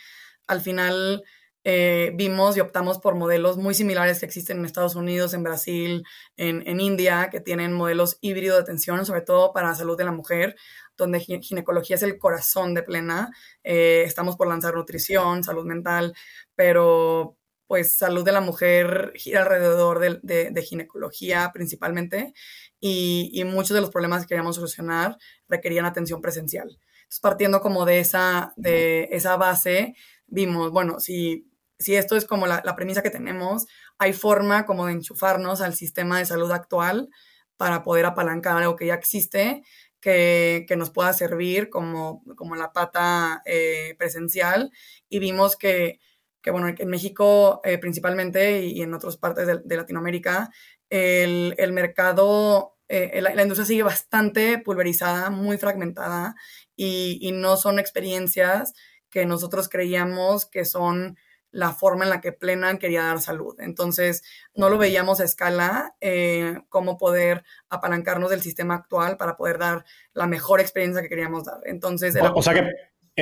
Al 0.47 0.61
final 0.61 1.23
eh, 1.63 2.11
vimos 2.15 2.57
y 2.57 2.59
optamos 2.59 2.97
por 2.97 3.15
modelos 3.15 3.57
muy 3.57 3.75
similares 3.75 4.19
que 4.19 4.25
existen 4.25 4.59
en 4.59 4.65
Estados 4.65 4.95
Unidos, 4.95 5.33
en 5.33 5.43
Brasil, 5.43 6.03
en, 6.35 6.67
en 6.67 6.79
India, 6.79 7.29
que 7.31 7.39
tienen 7.39 7.73
modelos 7.73 8.17
híbridos 8.21 8.57
de 8.57 8.63
atención, 8.63 9.05
sobre 9.05 9.21
todo 9.21 9.53
para 9.53 9.69
la 9.69 9.75
salud 9.75 9.97
de 9.97 10.05
la 10.05 10.11
mujer, 10.11 10.55
donde 10.97 11.19
ginecología 11.19 11.95
es 11.95 12.03
el 12.03 12.17
corazón 12.17 12.73
de 12.73 12.83
plena. 12.83 13.29
Eh, 13.63 14.03
estamos 14.05 14.37
por 14.37 14.47
lanzar 14.47 14.73
nutrición, 14.75 15.43
salud 15.43 15.65
mental, 15.65 16.13
pero 16.55 17.37
pues 17.71 17.97
salud 17.97 18.25
de 18.25 18.33
la 18.33 18.41
mujer 18.41 19.13
gira 19.15 19.43
alrededor 19.43 20.01
de, 20.21 20.61
ginecología 20.61 21.51
principalmente 21.53 22.33
y, 22.81 23.41
muchos 23.45 23.73
de 23.73 23.79
los 23.79 23.91
problemas 23.91 24.23
que 24.23 24.27
queríamos 24.27 24.57
solucionar 24.57 25.17
requerían 25.47 25.85
atención 25.85 26.21
presencial. 26.21 26.67
Entonces, 26.67 27.21
partiendo 27.21 27.61
como 27.61 27.85
de 27.85 27.99
esa, 27.99 28.51
de 28.57 29.07
esa 29.13 29.37
base, 29.37 29.95
vimos, 30.27 30.71
bueno, 30.71 30.99
si, 30.99 31.49
si 31.79 31.95
esto 31.95 32.17
es 32.17 32.25
como 32.25 32.45
la, 32.45 32.75
premisa 32.75 33.01
que 33.01 33.09
tenemos, 33.09 33.67
hay 33.97 34.11
forma 34.11 34.65
como 34.65 34.87
de 34.87 34.91
enchufarnos 34.91 35.61
al 35.61 35.73
sistema 35.73 36.19
de 36.19 36.25
salud 36.25 36.51
actual 36.51 37.07
para 37.55 37.85
poder 37.85 38.05
apalancar 38.05 38.57
algo 38.57 38.75
que 38.75 38.87
ya 38.87 38.95
existe, 38.95 39.63
que, 40.01 40.65
nos 40.77 40.89
pueda 40.89 41.13
servir 41.13 41.69
como, 41.69 42.21
como 42.35 42.57
la 42.57 42.73
pata 42.73 43.41
eh, 43.45 43.95
presencial. 43.97 44.73
Y 45.07 45.19
vimos 45.19 45.55
que 45.55 46.01
que 46.41 46.51
bueno, 46.51 46.73
en 46.77 46.89
México 46.89 47.61
eh, 47.63 47.77
principalmente 47.77 48.63
y, 48.63 48.81
en 48.81 48.93
otras 48.93 49.17
partes 49.17 49.47
de, 49.47 49.77
Latinoamérica, 49.77 50.51
el, 50.89 51.73
mercado, 51.73 52.77
eh, 52.87 53.21
la, 53.21 53.41
industria 53.41 53.65
sigue 53.65 53.83
bastante 53.83 54.57
pulverizada, 54.57 55.29
muy 55.29 55.57
fragmentada 55.57 56.35
y, 56.75 57.31
no 57.33 57.57
son 57.57 57.79
experiencias 57.79 58.73
que 59.09 59.25
nosotros 59.25 59.69
creíamos 59.69 60.45
que 60.45 60.65
son 60.65 61.17
la 61.51 61.73
forma 61.73 62.05
en 62.05 62.09
la 62.09 62.21
que 62.21 62.31
Plena 62.31 62.77
quería 62.79 63.03
dar 63.03 63.19
salud. 63.19 63.59
Entonces, 63.59 64.23
no 64.55 64.69
lo 64.69 64.77
veíamos 64.77 65.19
a 65.19 65.25
escala, 65.25 65.95
eh, 65.99 66.57
cómo 66.69 66.97
poder 66.97 67.43
apalancarnos 67.69 68.29
del 68.29 68.41
sistema 68.41 68.75
actual 68.75 69.17
para 69.17 69.35
poder 69.35 69.57
dar 69.57 69.83
la 70.13 70.27
mejor 70.27 70.61
experiencia 70.61 71.01
que 71.01 71.09
queríamos 71.09 71.43
dar. 71.43 71.59
Entonces, 71.65 72.15
o 72.33 72.41
sea 72.41 72.53
que 72.53 72.69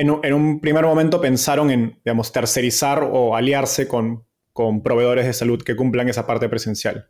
en, 0.00 0.34
un 0.34 0.60
primer 0.60 0.84
momento 0.84 1.20
pensaron 1.20 1.70
en, 1.70 2.00
digamos, 2.04 2.32
tercerizar 2.32 3.02
o 3.02 3.36
aliarse 3.36 3.86
con, 3.86 4.24
proveedores 4.82 5.24
de 5.24 5.32
salud 5.32 5.62
que 5.62 5.74
cumplan 5.74 6.10
esa 6.10 6.26
parte 6.26 6.46
presencial. 6.48 7.08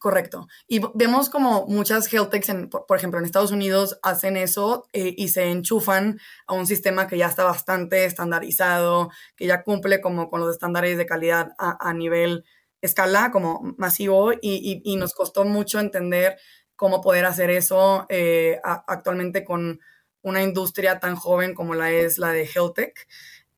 Correcto. 0.00 0.48
Y 0.66 0.80
vemos 0.94 1.30
como 1.30 1.66
muchas 1.68 2.12
health 2.12 2.30
techs, 2.30 2.52
por, 2.68 2.96
ejemplo, 2.96 3.20
en 3.20 3.24
Estados 3.24 3.52
Unidos 3.52 3.98
hacen 4.02 4.36
eso 4.36 4.88
eh, 4.92 5.14
y 5.16 5.28
se 5.28 5.50
enchufan 5.50 6.18
a 6.48 6.54
un 6.54 6.66
sistema 6.66 7.06
que 7.06 7.16
ya 7.16 7.28
está 7.28 7.44
bastante 7.44 8.04
estandarizado, 8.04 9.10
que 9.36 9.46
ya 9.46 9.62
cumple 9.62 10.00
como 10.00 10.28
con 10.28 10.40
los 10.40 10.50
estándares 10.50 10.98
de 10.98 11.06
calidad 11.06 11.52
a, 11.58 11.94
nivel 11.94 12.44
escala, 12.82 13.30
como 13.30 13.74
masivo, 13.78 14.32
y, 14.32 14.82
y, 14.84 14.96
nos 14.96 15.14
costó 15.14 15.44
mucho 15.44 15.78
entender 15.78 16.36
cómo 16.74 17.00
poder 17.00 17.24
hacer 17.24 17.50
eso 17.50 18.04
eh, 18.08 18.60
actualmente 18.62 19.44
con 19.44 19.78
una 20.24 20.42
industria 20.42 20.98
tan 20.98 21.14
joven 21.14 21.54
como 21.54 21.74
la 21.74 21.92
es 21.92 22.18
la 22.18 22.32
de 22.32 22.48
Heltec. 22.52 23.06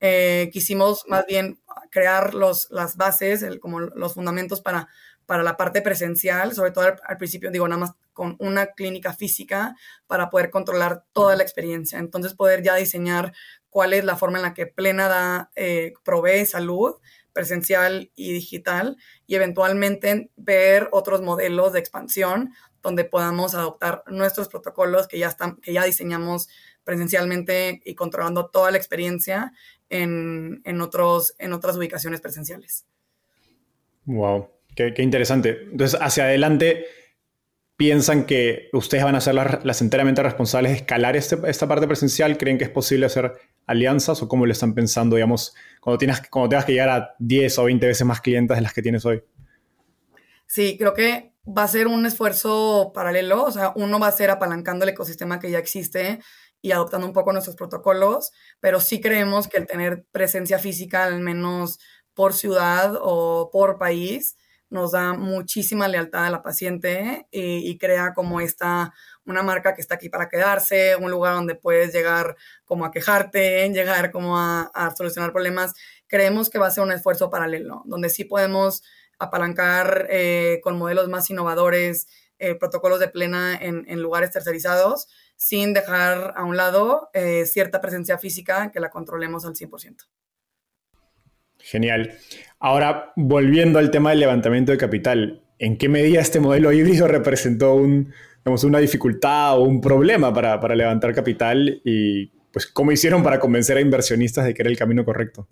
Eh, 0.01 0.51
quisimos 0.53 1.05
más 1.09 1.25
bien 1.27 1.59
crear 1.91 2.35
los, 2.35 2.69
las 2.71 2.97
bases, 2.97 3.47
como 3.61 3.81
los 3.81 4.13
fundamentos 4.13 4.61
para, 4.61 4.89
para 5.25 5.43
la 5.43 5.57
parte 5.57 5.81
presencial, 5.81 6.55
sobre 6.55 6.73
todo 6.73 6.97
al, 7.03 7.17
principio, 7.17 7.51
digo, 7.51 7.67
nada 7.69 7.81
más 7.81 7.93
con 8.13 8.37
una 8.41 8.67
clínica 8.73 9.15
física 9.15 9.77
para 10.07 10.29
poder 10.29 10.51
controlar 10.51 11.05
toda 11.13 11.37
la 11.37 11.45
experiencia. 11.45 11.99
Entonces, 11.99 12.35
poder 12.35 12.63
ya 12.63 12.75
diseñar 12.75 13.33
cuál 13.71 13.93
es 13.93 14.05
la 14.05 14.17
forma 14.17 14.39
en 14.39 14.43
la 14.43 14.55
que 14.55 14.67
Plena 14.67 15.09
da, 15.09 15.51
eh, 15.55 15.95
provee 16.05 16.45
salud 16.47 16.97
presencial 17.33 18.11
y 18.17 18.33
digital 18.33 18.97
y 19.27 19.35
eventualmente 19.35 20.31
ver 20.37 20.89
otros 20.91 21.21
modelos 21.21 21.75
de 21.75 21.81
expansión 21.81 22.55
donde 22.87 23.05
podamos 23.05 23.57
adoptar 23.57 24.05
nuestros 24.07 24.49
protocolos 24.49 25.09
que 25.09 25.19
ya, 25.19 25.27
están, 25.27 25.57
que 25.57 25.73
ya 25.73 25.85
diseñamos 25.85 26.49
presencialmente 26.85 27.81
y 27.85 27.97
controlando 27.97 28.47
toda 28.47 28.71
la 28.71 28.77
experiencia 28.77 29.53
en, 29.91 30.81
otros, 30.81 31.35
en 31.39 31.53
otras 31.53 31.77
ubicaciones 31.77 32.21
presenciales. 32.21 32.87
Wow, 34.05 34.51
qué, 34.77 34.95
interesante. 34.99 35.63
Entonces, 35.65 35.99
hacia 36.01 36.25
adelante, 36.25 36.87
¿piensan 37.77 38.25
que 38.25 38.69
ustedes 38.73 39.03
van 39.03 39.17
a 39.17 39.21
ser 39.21 39.35
las, 39.35 39.83
enteramente 39.83 40.23
responsables 40.23 40.71
de 40.71 40.79
escalar 40.79 41.17
este, 41.17 41.39
esta 41.49 41.67
parte 41.67 41.89
presencial? 41.89 42.39
¿Creen 42.39 42.57
que 42.57 42.65
es 42.65 42.71
posible 42.71 43.07
hacer 43.07 43.33
alianzas 43.67 44.23
o 44.23 44.29
cómo 44.29 44.47
lo 44.47 44.53
están 44.53 44.75
pensando, 44.75 45.17
digamos, 45.17 45.57
cuando, 45.81 45.99
tienes, 45.99 46.23
cuando 46.31 46.51
tengas 46.51 46.65
que 46.65 46.73
llegar 46.73 46.91
a 46.91 47.17
10 47.19 47.59
o 47.59 47.65
20 47.65 47.85
veces 47.85 48.07
más 48.07 48.21
clientes 48.21 48.57
de 48.57 48.63
las 48.63 48.73
que 48.73 48.83
tienes 48.83 49.05
hoy? 49.05 49.25
Sí, 50.47 50.77
creo 50.79 50.95
que 50.95 51.36
va 51.47 51.63
a 51.65 51.69
ser 51.69 51.87
un 51.87 52.07
esfuerzo 52.07 52.93
paralelo, 52.95 53.45
o 53.45 53.53
sea, 53.53 53.73
uno 53.77 53.99
va 53.99 54.09
a 54.09 54.13
ser 54.13 54.31
apalancando 54.31 54.85
el 54.85 54.91
ecosistema 54.91 55.39
que 55.39 55.51
ya 55.51 55.59
existe 55.59 56.21
y 56.61 56.73
adoptando 56.73 57.07
un 57.07 57.13
poco 57.13 57.33
nuestros 57.33 57.57
protocolos, 57.57 58.33
pero 58.61 58.81
sí 58.81 59.01
creemos 59.01 59.47
que 59.49 59.59
el 59.59 59.67
tener 59.67 60.05
presencia 60.11 60.59
física, 60.59 61.05
al 61.05 61.21
menos 61.21 61.79
por 62.15 62.35
ciudad 62.35 62.95
o 63.01 63.51
por 63.53 63.79
país, 63.79 64.37
nos 64.69 64.93
da 64.93 65.13
muchísima 65.13 65.87
lealtad 65.87 66.27
a 66.27 66.31
la 66.31 66.43
paciente 66.43 67.29
y, 67.31 67.79
crea 67.79 68.15
como 68.15 68.41
esta, 68.41 68.93
una 69.25 69.43
marca 69.43 69.75
que 69.75 69.81
está 69.81 69.95
aquí 69.95 70.09
para 70.09 70.29
quedarse, 70.29 70.97
un 70.97 71.11
lugar 71.11 71.35
donde 71.35 71.55
puedes 71.55 71.93
llegar 71.93 72.37
como 72.65 72.85
a 72.85 72.91
quejarte, 72.91 73.69
llegar 73.73 74.11
como 74.11 74.39
a, 74.39 74.63
a 74.75 74.95
solucionar 74.97 75.33
problemas. 75.33 75.75
Creemos 76.09 76.51
que 76.51 76.59
va 76.59 76.67
a 76.67 76.71
ser 76.73 76.83
un 76.83 76.93
esfuerzo 76.93 77.31
paralelo, 77.31 77.83
donde 77.87 78.09
sí 78.09 78.25
podemos 78.25 78.83
apalancar 79.19 80.07
eh, 80.11 80.61
con 80.63 80.79
modelos 80.79 81.09
más 81.09 81.29
innovadores, 81.31 82.09
eh, 82.39 82.55
protocolos 82.55 83.01
de 83.01 83.09
plena 83.09 83.57
en, 83.57 84.03
lugares 84.03 84.31
tercerizados, 84.31 85.09
sin 85.37 85.73
dejar 85.73 86.35
a 86.37 86.45
un 86.45 86.57
lado 86.57 87.09
eh, 87.15 87.47
cierta 87.47 87.81
presencia 87.81 88.19
física 88.19 88.71
que 88.71 88.81
la 88.81 88.91
controlemos 88.91 89.47
al 89.47 89.55
100%. 89.55 90.07
Genial. 91.59 92.17
Ahora, 92.59 93.13
volviendo 93.17 93.79
al 93.79 93.91
tema 93.91 94.11
del 94.11 94.21
levantamiento 94.21 94.71
de 94.71 94.79
capital, 94.79 95.43
¿en 95.59 95.79
qué 95.79 95.89
medida 95.89 96.21
este 96.21 96.41
modelo 96.41 96.73
híbrido 96.73 97.09
representó 97.09 97.75
un, 97.75 98.13
una 98.45 98.79
dificultad 98.79 99.59
o 99.59 99.63
un 99.63 99.81
problema 99.81 100.33
para, 100.33 100.61
para 100.61 100.75
levantar 100.75 101.15
capital 101.15 101.81
y 101.85 102.27
pues 102.53 102.67
cómo 102.67 102.93
hicieron 102.93 103.23
para 103.23 103.41
convencer 103.41 103.77
a 103.77 103.81
inversionistas 103.81 104.45
de 104.45 104.55
que 104.55 104.63
era 104.63 104.71
el 104.71 104.79
camino 104.79 105.05
correcto? 105.05 105.49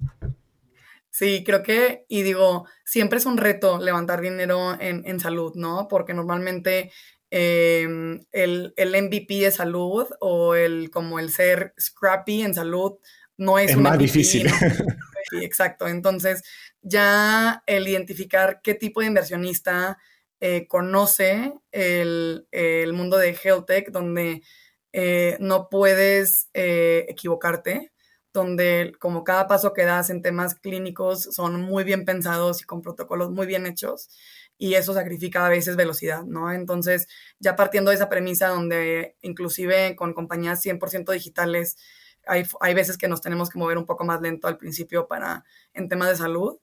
Sí, 1.15 1.45
creo 1.47 1.63
que, 1.63 2.07
y 2.09 2.23
digo, 2.23 2.67
siempre 2.85 3.21
es 3.21 3.25
un 3.25 3.37
reto 3.37 3.79
levantar 3.79 4.21
dinero 4.21 4.77
en, 4.81 5.21
salud, 5.21 5.53
¿no? 5.55 5.87
Porque 5.87 6.13
normalmente 6.13 6.91
em, 7.31 8.19
el, 8.33 8.75
MVP 8.77 9.35
de 9.39 9.53
salud 9.53 10.09
o 10.19 10.57
el 10.57 10.91
como 10.91 11.21
el 11.21 11.31
ser 11.31 11.73
scrappy 11.79 12.43
en 12.43 12.53
salud 12.53 12.95
no 13.37 13.61
es, 13.61 13.71
es 13.71 13.77
más 13.77 13.97
difícil. 13.97 14.49
Sí, 15.31 15.43
exacto. 15.43 15.89
Entonces, 15.89 16.43
ya 16.83 17.63
el 17.67 17.89
identificar 17.89 18.61
qué 18.63 18.75
tipo 18.75 19.01
de 19.01 19.07
inversionista 19.07 19.97
eh, 20.41 20.67
conoce 20.67 21.55
el, 21.73 22.93
mundo 22.93 23.17
de 23.17 23.39
health 23.43 23.67
tech, 23.67 23.91
donde 23.91 24.43
eh, 24.93 25.37
no 25.41 25.69
puedes 25.71 26.51
eh, 26.53 27.07
equivocarte, 27.09 27.94
donde 28.35 28.93
como 28.99 29.25
cada 29.25 29.47
paso 29.47 29.73
que 29.73 29.85
das 29.85 30.11
en 30.11 30.21
temas 30.21 30.57
clínicos 30.57 31.23
son 31.23 31.63
muy 31.63 31.85
bien 31.85 32.05
pensados 32.05 32.61
y 32.61 32.65
con 32.65 32.83
protocolos 32.83 33.31
muy 33.31 33.47
bien 33.47 33.65
hechos 33.65 34.11
y 34.59 34.75
eso 34.75 34.93
sacrifica 34.93 35.47
a 35.47 35.49
veces 35.49 35.77
velocidad, 35.77 36.25
¿no? 36.25 36.53
Entonces, 36.53 37.09
ya 37.39 37.57
partiendo 37.57 37.91
de 37.91 37.97
esa 37.97 38.09
premisa 38.09 38.49
donde 38.49 39.17
inclusive 39.23 39.95
con 39.97 40.13
compañías 40.15 40.61
100% 40.65 41.13
digitales 41.13 41.77
hay, 42.27 42.45
hay, 42.61 42.75
veces 42.75 42.99
que 42.99 43.09
nos 43.09 43.21
tenemos 43.21 43.51
que 43.51 43.59
mover 43.59 43.79
un 43.79 43.87
poco 43.87 44.05
más 44.05 44.21
lento 44.21 44.49
al 44.49 44.59
principio 44.59 45.07
para 45.07 45.45
en 45.73 45.89
temas 45.89 46.09
de 46.09 46.17
salud, 46.17 46.59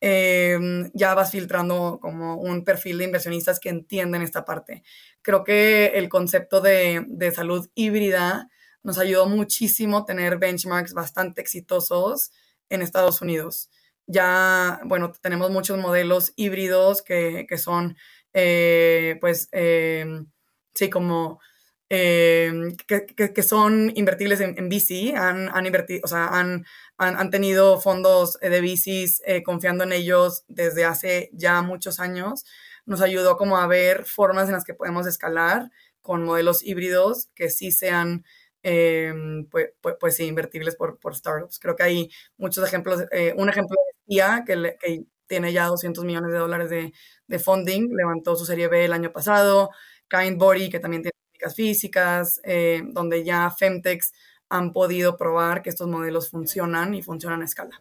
em, 0.00 0.90
ya 0.92 1.14
vas 1.14 1.30
filtrando 1.30 1.98
como 2.02 2.36
un 2.36 2.64
perfil 2.64 2.98
de 2.98 3.04
inversionistas 3.04 3.60
que 3.60 3.70
entienden 3.70 4.22
esta 4.22 4.44
parte. 4.44 4.82
Creo 5.22 5.44
que 5.44 5.86
el 5.94 6.08
concepto 6.08 6.60
de, 6.60 7.04
de 7.08 7.30
salud 7.32 7.68
híbrida 7.74 8.50
nos 8.84 8.98
ayudó 8.98 9.26
muchísimo 9.26 10.04
tener 10.04 10.38
benchmarks 10.38 10.94
bastante 10.94 11.40
exitosos 11.40 12.30
en 12.68 12.82
Estados 12.82 13.20
Unidos. 13.22 13.70
Ya, 14.06 14.80
bueno, 14.84 15.10
tenemos 15.20 15.50
muchos 15.50 15.78
modelos 15.78 16.32
híbridos 16.36 17.02
que, 17.02 17.46
son, 17.56 17.96
eh, 18.34 19.16
pues, 19.20 19.48
em, 19.52 20.26
sí, 20.74 20.90
como 20.90 21.40
eh, 21.88 22.76
que, 22.86 23.42
son 23.42 23.92
invertibles 23.94 24.40
en, 24.40 24.56
en 24.58 24.68
VC, 24.68 25.14
han, 25.16 25.48
han, 25.48 25.66
invertido, 25.66 26.00
o 26.04 26.08
sea, 26.08 26.26
han, 26.28 26.66
han, 26.98 27.30
tenido 27.30 27.80
fondos 27.80 28.38
de 28.40 28.60
VCs 28.60 29.22
eh, 29.26 29.42
confiando 29.42 29.84
en 29.84 29.92
ellos 29.92 30.44
desde 30.48 30.84
hace 30.84 31.30
ya 31.32 31.62
muchos 31.62 32.00
años. 32.00 32.44
Nos 32.86 33.00
ayudó 33.00 33.36
como 33.36 33.58
a 33.58 33.66
ver 33.66 34.04
formas 34.04 34.48
en 34.48 34.54
las 34.54 34.64
que 34.64 34.74
podemos 34.74 35.06
escalar 35.06 35.70
con 36.02 36.24
modelos 36.24 36.62
híbridos 36.62 37.28
que 37.34 37.48
sí 37.48 37.72
sean 37.72 38.24
em, 38.64 39.46
pues, 39.46 39.70
pues, 39.80 39.96
pues, 40.00 40.16
sí, 40.16 40.24
invertibles 40.24 40.74
por, 40.74 40.98
por, 40.98 41.14
startups. 41.14 41.58
Creo 41.60 41.76
que 41.76 41.84
hay 41.84 42.10
muchos 42.36 42.66
ejemplos. 42.66 43.04
Eh, 43.12 43.34
un 43.36 43.48
ejemplo 43.48 43.76
de 43.86 44.14
IA 44.16 44.44
que, 44.44 44.76
que, 44.80 45.04
tiene 45.26 45.52
ya 45.52 45.66
200 45.66 46.04
millones 46.04 46.32
de 46.32 46.38
dólares 46.38 46.68
de, 46.70 46.92
de, 47.26 47.38
funding, 47.38 47.94
levantó 47.96 48.36
su 48.36 48.44
serie 48.44 48.68
B 48.68 48.84
el 48.84 48.92
año 48.92 49.12
pasado. 49.12 49.70
Kindbody, 50.08 50.68
que 50.68 50.80
también 50.80 51.02
tiene 51.02 51.14
físicas, 51.54 52.40
eh, 52.44 52.82
donde 52.92 53.24
ya 53.24 53.50
Femtex 53.50 54.12
han 54.48 54.72
podido 54.72 55.16
probar 55.16 55.62
que 55.62 55.70
estos 55.70 55.88
modelos 55.88 56.30
funcionan 56.30 56.94
y 56.94 57.02
funcionan 57.02 57.42
a 57.42 57.44
escala. 57.44 57.80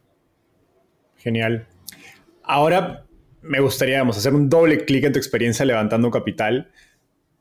Genial. 1.18 1.68
Ahora 2.44 3.06
me 3.42 3.60
gustaría 3.60 4.02
hacer 4.02 4.34
un 4.34 4.50
doble 4.50 4.86
clic 4.86 5.04
en 5.04 5.14
tu 5.14 5.20
experiencia 5.20 5.66
levantando 5.66 6.10
capital, 6.10 6.72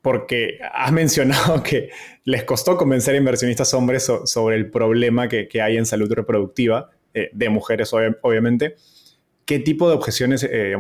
porque 0.03 0.59
has 0.73 0.93
mencionado 0.93 1.63
que 1.63 1.91
les 2.25 2.45
costó 2.45 2.77
convencer 2.77 3.15
a 3.15 3.19
inversionistas 3.19 3.73
hombres 3.73 4.11
sobre 4.25 4.57
el 4.57 4.71
problema 4.71 5.29
que, 5.29 5.49
hay 5.63 5.77
en 5.77 5.87
salud 5.87 6.13
reproductiva, 6.13 6.91
eh, 7.15 7.31
de 7.33 7.49
mujeres 7.49 7.93
obviamente. 7.93 8.77
¿Qué 9.45 9.59
tipo 9.59 9.89
de 9.89 9.95
objeciones 9.95 10.45
eh, 10.45 10.73
eh, 10.73 10.77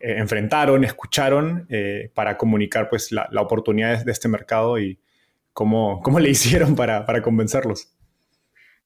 enfrentaron, 0.00 0.84
escucharon 0.84 1.66
para 2.14 2.36
comunicar 2.36 2.88
pues, 2.88 3.10
la, 3.12 3.28
la 3.32 3.40
oportunidad 3.42 4.04
de 4.04 4.12
este 4.12 4.28
mercado 4.28 4.78
y, 4.78 4.98
¿Cómo, 5.52 6.00
cómo 6.02 6.18
le 6.20 6.30
hicieron 6.30 6.74
para, 6.74 7.04
para, 7.06 7.22
convencerlos? 7.22 7.92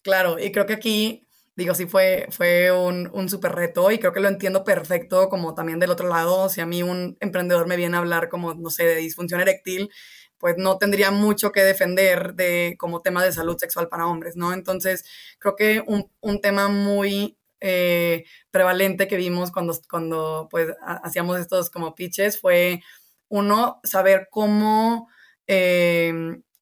Claro, 0.02 0.38
y 0.38 0.52
creo 0.52 0.66
que 0.66 0.74
aquí, 0.74 1.23
digo, 1.56 1.74
sí 1.74 1.86
fue, 1.86 2.26
fue 2.30 2.72
un, 2.72 3.10
un 3.12 3.28
súper 3.28 3.52
reto 3.52 3.90
y 3.90 3.98
creo 3.98 4.12
que 4.12 4.20
lo 4.20 4.28
entiendo 4.28 4.64
perfecto 4.64 5.28
como 5.28 5.54
también 5.54 5.78
del 5.78 5.90
otro 5.90 6.08
lado. 6.08 6.48
Si 6.48 6.60
a 6.60 6.66
mí 6.66 6.82
un 6.82 7.16
emprendedor 7.20 7.66
me 7.66 7.76
viene 7.76 7.96
a 7.96 8.00
hablar 8.00 8.28
como, 8.28 8.54
no 8.54 8.70
sé, 8.70 8.84
de 8.84 8.96
disfunción 8.96 9.40
eréctil, 9.40 9.90
pues 10.38 10.56
no 10.58 10.78
tendría 10.78 11.10
mucho 11.10 11.52
que 11.52 11.62
defender 11.64 12.34
de 12.34 12.76
como 12.78 13.02
tema 13.02 13.24
de 13.24 13.32
salud 13.32 13.56
sexual 13.58 13.88
para 13.88 14.06
hombres, 14.06 14.36
¿no? 14.36 14.52
Entonces, 14.52 15.04
creo 15.38 15.56
que 15.56 15.82
un, 15.86 16.10
un 16.20 16.40
tema 16.40 16.68
muy 16.68 17.38
eh, 17.60 18.24
prevalente 18.50 19.08
que 19.08 19.16
vimos 19.16 19.50
cuando, 19.50 19.78
cuando 19.88 20.48
pues 20.50 20.68
hacíamos 21.02 21.38
estos 21.40 21.70
como 21.70 21.94
pitches 21.94 22.40
fue 22.40 22.82
uno, 23.28 23.80
saber 23.84 24.28
cómo 24.30 25.08
eh, 25.46 26.12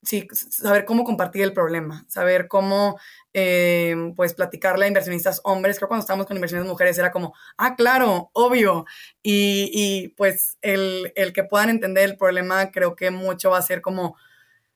sí, 0.03 0.29
saber 0.33 0.85
cómo 0.85 1.05
compartir 1.05 1.43
el 1.43 1.53
problema, 1.53 2.05
saber 2.09 2.49
cómo, 2.49 2.99
eh, 3.33 3.95
pues, 4.17 4.35
platicarle 4.35 4.85
a 4.85 4.89
inversionistas 4.89 5.41
hombres. 5.45 5.77
Creo 5.79 5.87
que 5.87 5.91
cuando 5.91 6.03
estábamos 6.03 6.27
con 6.27 6.37
inversionistas 6.37 6.71
mujeres 6.71 6.99
era 6.99 7.13
como, 7.13 7.35
ah, 7.57 7.77
claro, 7.77 8.31
obvio. 8.33 8.85
Y, 9.23 9.71
y 9.73 10.09
pues, 10.09 10.59
el, 10.63 11.13
el, 11.17 11.33
que 11.33 11.45
puedan 11.45 11.71
entender 11.71 12.05
el 12.05 12.17
problema 12.17 12.71
creo 12.71 12.97
que 12.97 13.11
mucho 13.11 13.51
va 13.51 13.59
a 13.59 13.63
ser 13.63 13.81
como 13.81 14.17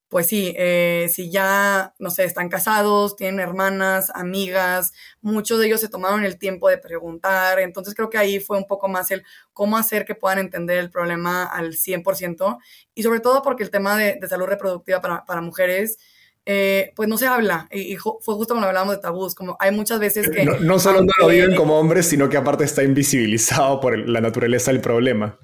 pues 0.09 0.29
sí, 0.29 0.55
eh, 0.57 1.09
si 1.13 1.31
ya, 1.31 1.95
no 1.99 2.11
sé, 2.11 2.25
están 2.25 2.49
casados, 2.49 3.17
tienen 3.17 3.41
hermanas, 3.41 4.11
amigas, 4.15 4.93
muchos 5.21 5.59
de 5.59 5.67
ellos 5.67 5.81
se 5.81 5.89
tomaron 5.89 6.25
el 6.25 6.39
tiempo 6.39 6.69
de 6.69 6.79
preguntar, 6.79 7.59
entonces 7.59 7.95
creo 7.95 8.09
que 8.09 8.19
ahí 8.19 8.39
fue 8.39 8.57
un 8.57 8.67
poco 8.67 8.89
más 8.89 9.11
el 9.11 9.25
cómo 9.53 9.77
hacer 9.77 10.05
que 10.05 10.15
puedan 10.15 10.39
entender 10.39 10.79
el 10.79 10.91
problema 10.91 11.45
al 11.45 11.73
100% 11.73 12.59
y 12.95 13.03
sobre 13.03 13.21
todo 13.21 13.43
porque 13.43 13.65
el 13.65 13.71
tema 13.71 13.97
de, 13.97 14.19
salud 14.29 14.47
reproductiva 14.47 15.01
para, 15.01 15.41
mujeres, 15.41 15.99
eh, 16.45 16.93
pues 16.95 17.09
no 17.09 17.19
se 17.19 17.27
habla. 17.27 17.69
Y, 17.73 17.97
fue 17.97 18.35
justo 18.35 18.55
cuando 18.55 18.69
hablábamos 18.69 18.97
de 18.97 19.03
tabús, 19.03 19.35
como 19.35 19.57
hay 19.59 19.73
muchas 19.73 19.99
veces 19.99 20.29
que... 20.31 20.45
No, 20.45 20.79
solo 20.79 21.01
no 21.01 21.13
lo 21.19 21.29
viven 21.29 21.57
como 21.57 21.79
hombres, 21.79 22.07
sino 22.07 22.29
que 22.29 22.37
aparte 22.37 22.65
está 22.65 22.85
invisibilizado 22.85 23.81
por 23.81 23.99
la 23.99 24.21
naturaleza 24.21 24.71
del 24.71 24.81
problema. 24.81 25.39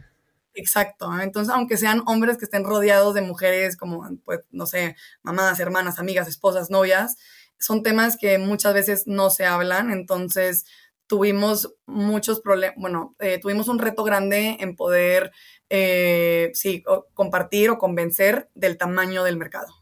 Exacto. 0.55 1.11
Entonces, 1.21 1.55
aunque 1.55 1.77
sean 1.77 2.03
hombres 2.07 2.37
que 2.39 2.45
estén 2.45 2.65
rodeados 2.65 3.15
de 3.15 3.23
mujeres 3.23 3.77
como, 3.77 4.07
pues, 4.25 4.41
no 4.51 4.67
sé, 4.67 4.97
mamás, 5.23 5.59
hermanas, 5.61 5.99
amigas, 5.99 6.29
esposas, 6.29 6.71
novias, 6.71 7.17
son 7.59 7.83
temas 7.83 8.17
que 8.19 8.39
muchas 8.39 8.75
veces 8.75 9.05
no 9.07 9.31
se 9.31 9.47
hablan. 9.47 9.91
Entonces, 9.91 10.65
tuvimos 11.07 11.75
muchos 11.87 12.41
problemas, 12.41 12.77
bueno, 12.79 13.15
eh, 13.19 13.39
tuvimos 13.39 13.69
un 13.69 13.79
reto 13.79 14.05
grande 14.05 14.57
en 14.61 14.77
poder, 14.77 15.33
eh, 15.71 16.51
sí, 16.55 16.83
compartir 17.15 17.71
o 17.71 17.79
convencer 17.79 18.51
del 18.55 18.77
tamaño 18.79 19.25
del 19.25 19.37
mercado. 19.37 19.75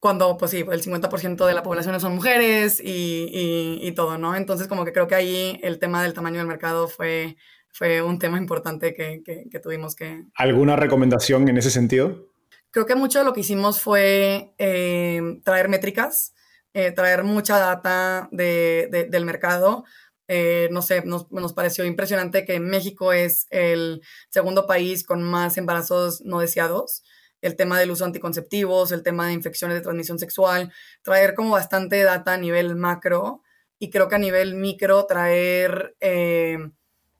Cuando, 0.00 0.36
pues 0.36 0.52
sí, 0.52 0.64
el 0.70 0.82
50% 0.82 1.44
de 1.46 1.54
la 1.54 1.62
población 1.64 1.98
son 2.00 2.14
mujeres 2.14 2.80
y, 2.80 3.78
y 3.82 3.92
todo, 3.92 4.16
¿no? 4.18 4.36
Entonces, 4.36 4.68
como 4.68 4.84
que 4.84 4.92
creo 4.92 5.08
que 5.08 5.16
ahí 5.16 5.58
el 5.62 5.78
tema 5.80 6.02
del 6.02 6.14
tamaño 6.14 6.38
del 6.38 6.46
mercado 6.46 6.86
fue 6.88 7.36
fue 7.72 8.02
un 8.02 8.18
tema 8.18 8.38
importante 8.38 8.94
que, 8.94 9.22
que, 9.24 9.60
tuvimos 9.60 9.94
que... 9.94 10.24
¿Alguna 10.34 10.76
recomendación 10.76 11.48
en 11.48 11.58
ese 11.58 11.70
sentido? 11.70 12.28
Creo 12.70 12.86
que 12.86 12.94
mucho 12.94 13.20
de 13.20 13.24
lo 13.24 13.32
que 13.32 13.40
hicimos 13.40 13.80
fue 13.80 14.52
eh, 14.58 15.40
traer 15.44 15.68
métricas, 15.68 16.34
eh, 16.74 16.92
traer 16.92 17.24
mucha 17.24 17.58
data 17.58 18.28
de, 18.30 19.08
del 19.10 19.24
mercado. 19.24 19.84
Eh, 20.26 20.68
no 20.70 20.82
sé, 20.82 21.02
nos, 21.04 21.30
nos, 21.30 21.54
pareció 21.54 21.84
impresionante 21.84 22.44
que 22.44 22.60
México 22.60 23.12
es 23.12 23.46
el 23.50 24.02
segundo 24.28 24.66
país 24.66 25.04
con 25.04 25.22
más 25.22 25.56
embarazos 25.56 26.20
no 26.22 26.40
deseados. 26.40 27.02
El 27.40 27.56
tema 27.56 27.78
del 27.78 27.90
uso 27.90 28.04
de 28.04 28.08
anticonceptivos, 28.08 28.92
el 28.92 29.02
tema 29.02 29.28
de 29.28 29.32
infecciones 29.32 29.76
de 29.76 29.82
transmisión 29.82 30.18
sexual, 30.18 30.72
traer 31.02 31.34
como 31.34 31.50
bastante 31.52 32.02
data 32.02 32.34
a 32.34 32.38
nivel 32.38 32.76
macro 32.76 33.42
y 33.78 33.90
creo 33.90 34.08
que 34.08 34.16
a 34.16 34.18
nivel 34.18 34.56
micro 34.56 35.06
traer 35.06 35.96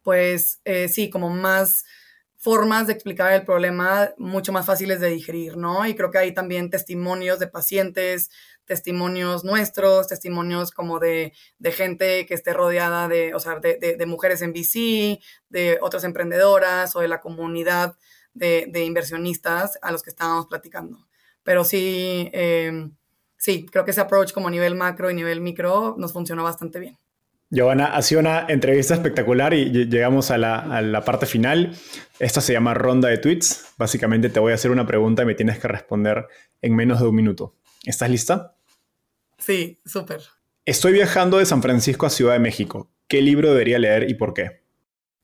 pues 0.09 0.63
eh, 0.65 0.89
sí, 0.89 1.11
como 1.11 1.29
más 1.29 1.85
formas 2.35 2.87
de 2.87 2.95
explicar 2.95 3.31
el 3.35 3.45
problema 3.45 4.15
mucho 4.17 4.53
más 4.53 4.65
fáciles 4.65 5.01
de 5.01 5.11
digerir, 5.11 5.59
¿no? 5.59 5.87
Y 5.87 5.95
creo 5.95 6.11
que 6.11 6.17
hay 6.17 6.33
también 6.33 6.71
testimonios 6.71 7.39
de 7.39 7.47
pacientes, 7.47 8.31
testimonios 8.65 9.45
nuestros, 9.45 10.09
testimonios 10.09 10.71
como 10.71 10.99
de, 10.99 11.35
gente 11.63 12.25
que 12.25 12.33
esté 12.33 12.55
rodeada 12.55 13.07
de, 13.07 13.35
o 13.35 13.39
sea, 13.39 13.57
de, 13.61 14.07
mujeres 14.07 14.41
en 14.41 14.55
VC, 14.55 15.21
de 15.51 15.79
otras 15.83 16.05
emprendedoras 16.05 16.97
o 16.97 17.01
de 17.01 17.09
la 17.09 17.21
comunidad 17.21 17.95
de, 18.33 18.83
inversionistas 18.87 19.79
a 19.83 19.93
los 19.93 20.03
que 20.03 20.09
estábamos 20.09 20.47
platicando. 20.47 21.07
Pero 21.43 21.65
sí, 21.65 22.31
eh, 22.33 22.89
sí, 23.37 23.67
creo 23.67 23.85
que 23.85 23.91
ese 23.91 24.01
approach 24.01 24.33
como 24.33 24.49
nivel 24.49 24.75
macro 24.75 25.11
y 25.11 25.15
nivel 25.15 25.43
micro 25.43 25.97
nos 25.99 26.15
funcionó 26.15 26.45
bastante 26.45 26.79
bien. 26.79 26.99
Giovanna, 27.51 27.97
ha 27.97 28.03
sido 28.03 28.21
una 28.21 28.45
entrevista 28.49 28.95
espectacular 28.95 29.55
y 29.55 29.87
llegamos 29.87 30.31
a 30.31 30.37
la, 30.37 31.03
parte 31.05 31.25
final. 31.25 31.75
Esta 32.19 32.41
se 32.43 32.53
llama 32.53 32.75
ronda 32.75 33.09
de 33.09 33.19
tweets. 33.19 33.73
Básicamente 33.79 34.29
te 34.29 34.39
voy 34.39 34.53
a 34.53 34.57
hacer 34.57 34.71
una 34.71 34.87
pregunta 34.87 35.23
y 35.23 35.27
me 35.27 35.35
tienes 35.35 35.59
que 35.59 35.69
responder 35.69 36.27
en 36.61 36.77
menos 36.77 37.01
de 37.01 37.09
un 37.09 37.15
minuto. 37.15 37.55
¿Estás 37.85 38.11
lista? 38.11 38.55
Sí, 39.39 39.81
súper. 39.87 40.21
Estoy 40.67 40.93
viajando 40.93 41.39
de 41.39 41.47
San 41.47 41.63
Francisco 41.63 42.05
a 42.05 42.11
Ciudad 42.11 42.35
de 42.35 42.41
México. 42.41 42.91
¿Qué 43.07 43.23
libro 43.23 43.51
debería 43.51 43.79
leer 43.79 44.11
y 44.11 44.15
por 44.15 44.35
qué? 44.35 44.61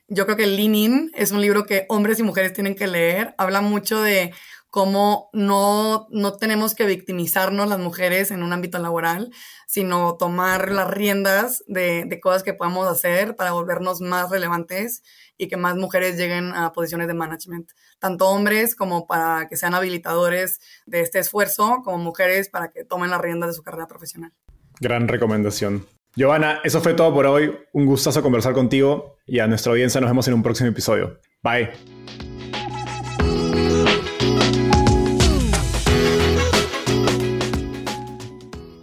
Yo 0.09 0.25
creo 0.25 0.37
que 0.37 0.47
Lean 0.47 0.75
In 0.75 1.11
es 1.15 1.33
un 1.33 1.43
libro 1.43 1.67
que 1.67 1.85
hombres 1.89 2.19
y 2.19 2.23
mujeres 2.23 2.55
tienen 2.55 2.75
que 2.75 2.87
leer. 2.87 3.35
Habla 3.37 3.61
mucho 3.61 4.01
de 4.01 4.33
cómo 4.75 5.31
no, 5.33 6.09
no 6.11 6.33
tenemos 6.33 6.75
que 6.75 6.85
victimizarnos 6.85 7.69
las 7.69 7.79
mujeres 7.79 8.33
en 8.33 8.43
un 8.43 8.53
ámbito 8.53 8.79
laboral, 8.79 9.31
sino 9.69 10.17
tomar 10.17 10.73
las 10.73 10.91
riendas 10.91 11.63
de, 11.69 12.07
de, 12.09 12.19
cosas 12.19 12.43
que 12.43 12.55
podemos 12.55 12.89
hacer 12.89 13.37
para 13.37 13.53
volvernos 13.53 14.01
más 14.01 14.31
relevantes 14.31 15.05
y 15.39 15.47
que 15.47 15.57
más 15.57 15.77
mujeres 15.77 16.17
lleguen 16.17 16.53
a 16.55 16.73
posiciones 16.73 17.07
de 17.07 17.15
management, 17.15 17.71
tanto 18.01 18.27
hombres 18.27 18.75
como 18.75 19.07
para 19.07 19.47
que 19.47 19.57
sean 19.57 19.75
habilitadores 19.75 20.59
de 20.87 21.03
este 21.03 21.21
esfuerzo, 21.21 21.83
como 21.85 21.99
mujeres 21.99 22.49
para 22.49 22.73
que 22.73 22.85
tomen 22.85 23.11
las 23.11 23.21
riendas 23.21 23.51
de 23.51 23.55
su 23.55 23.63
carrera 23.63 23.87
profesional. 23.87 24.33
Gran 24.81 25.07
recomendación. 25.07 25.87
Giovanna, 26.17 26.59
eso 26.65 26.81
fue 26.81 26.95
todo 26.95 27.15
por 27.15 27.27
hoy. 27.27 27.57
Un 27.73 27.87
gustazo 27.87 28.23
conversar 28.23 28.55
contigo 28.55 29.19
y 29.25 29.39
a 29.39 29.47
nuestra 29.47 29.71
audiencia 29.71 30.01
nos 30.01 30.11
vemos 30.11 30.27
en 30.27 30.35
un 30.35 30.43
próximo 30.43 30.71
episodio. 30.71 31.21
Bye. 31.45 32.34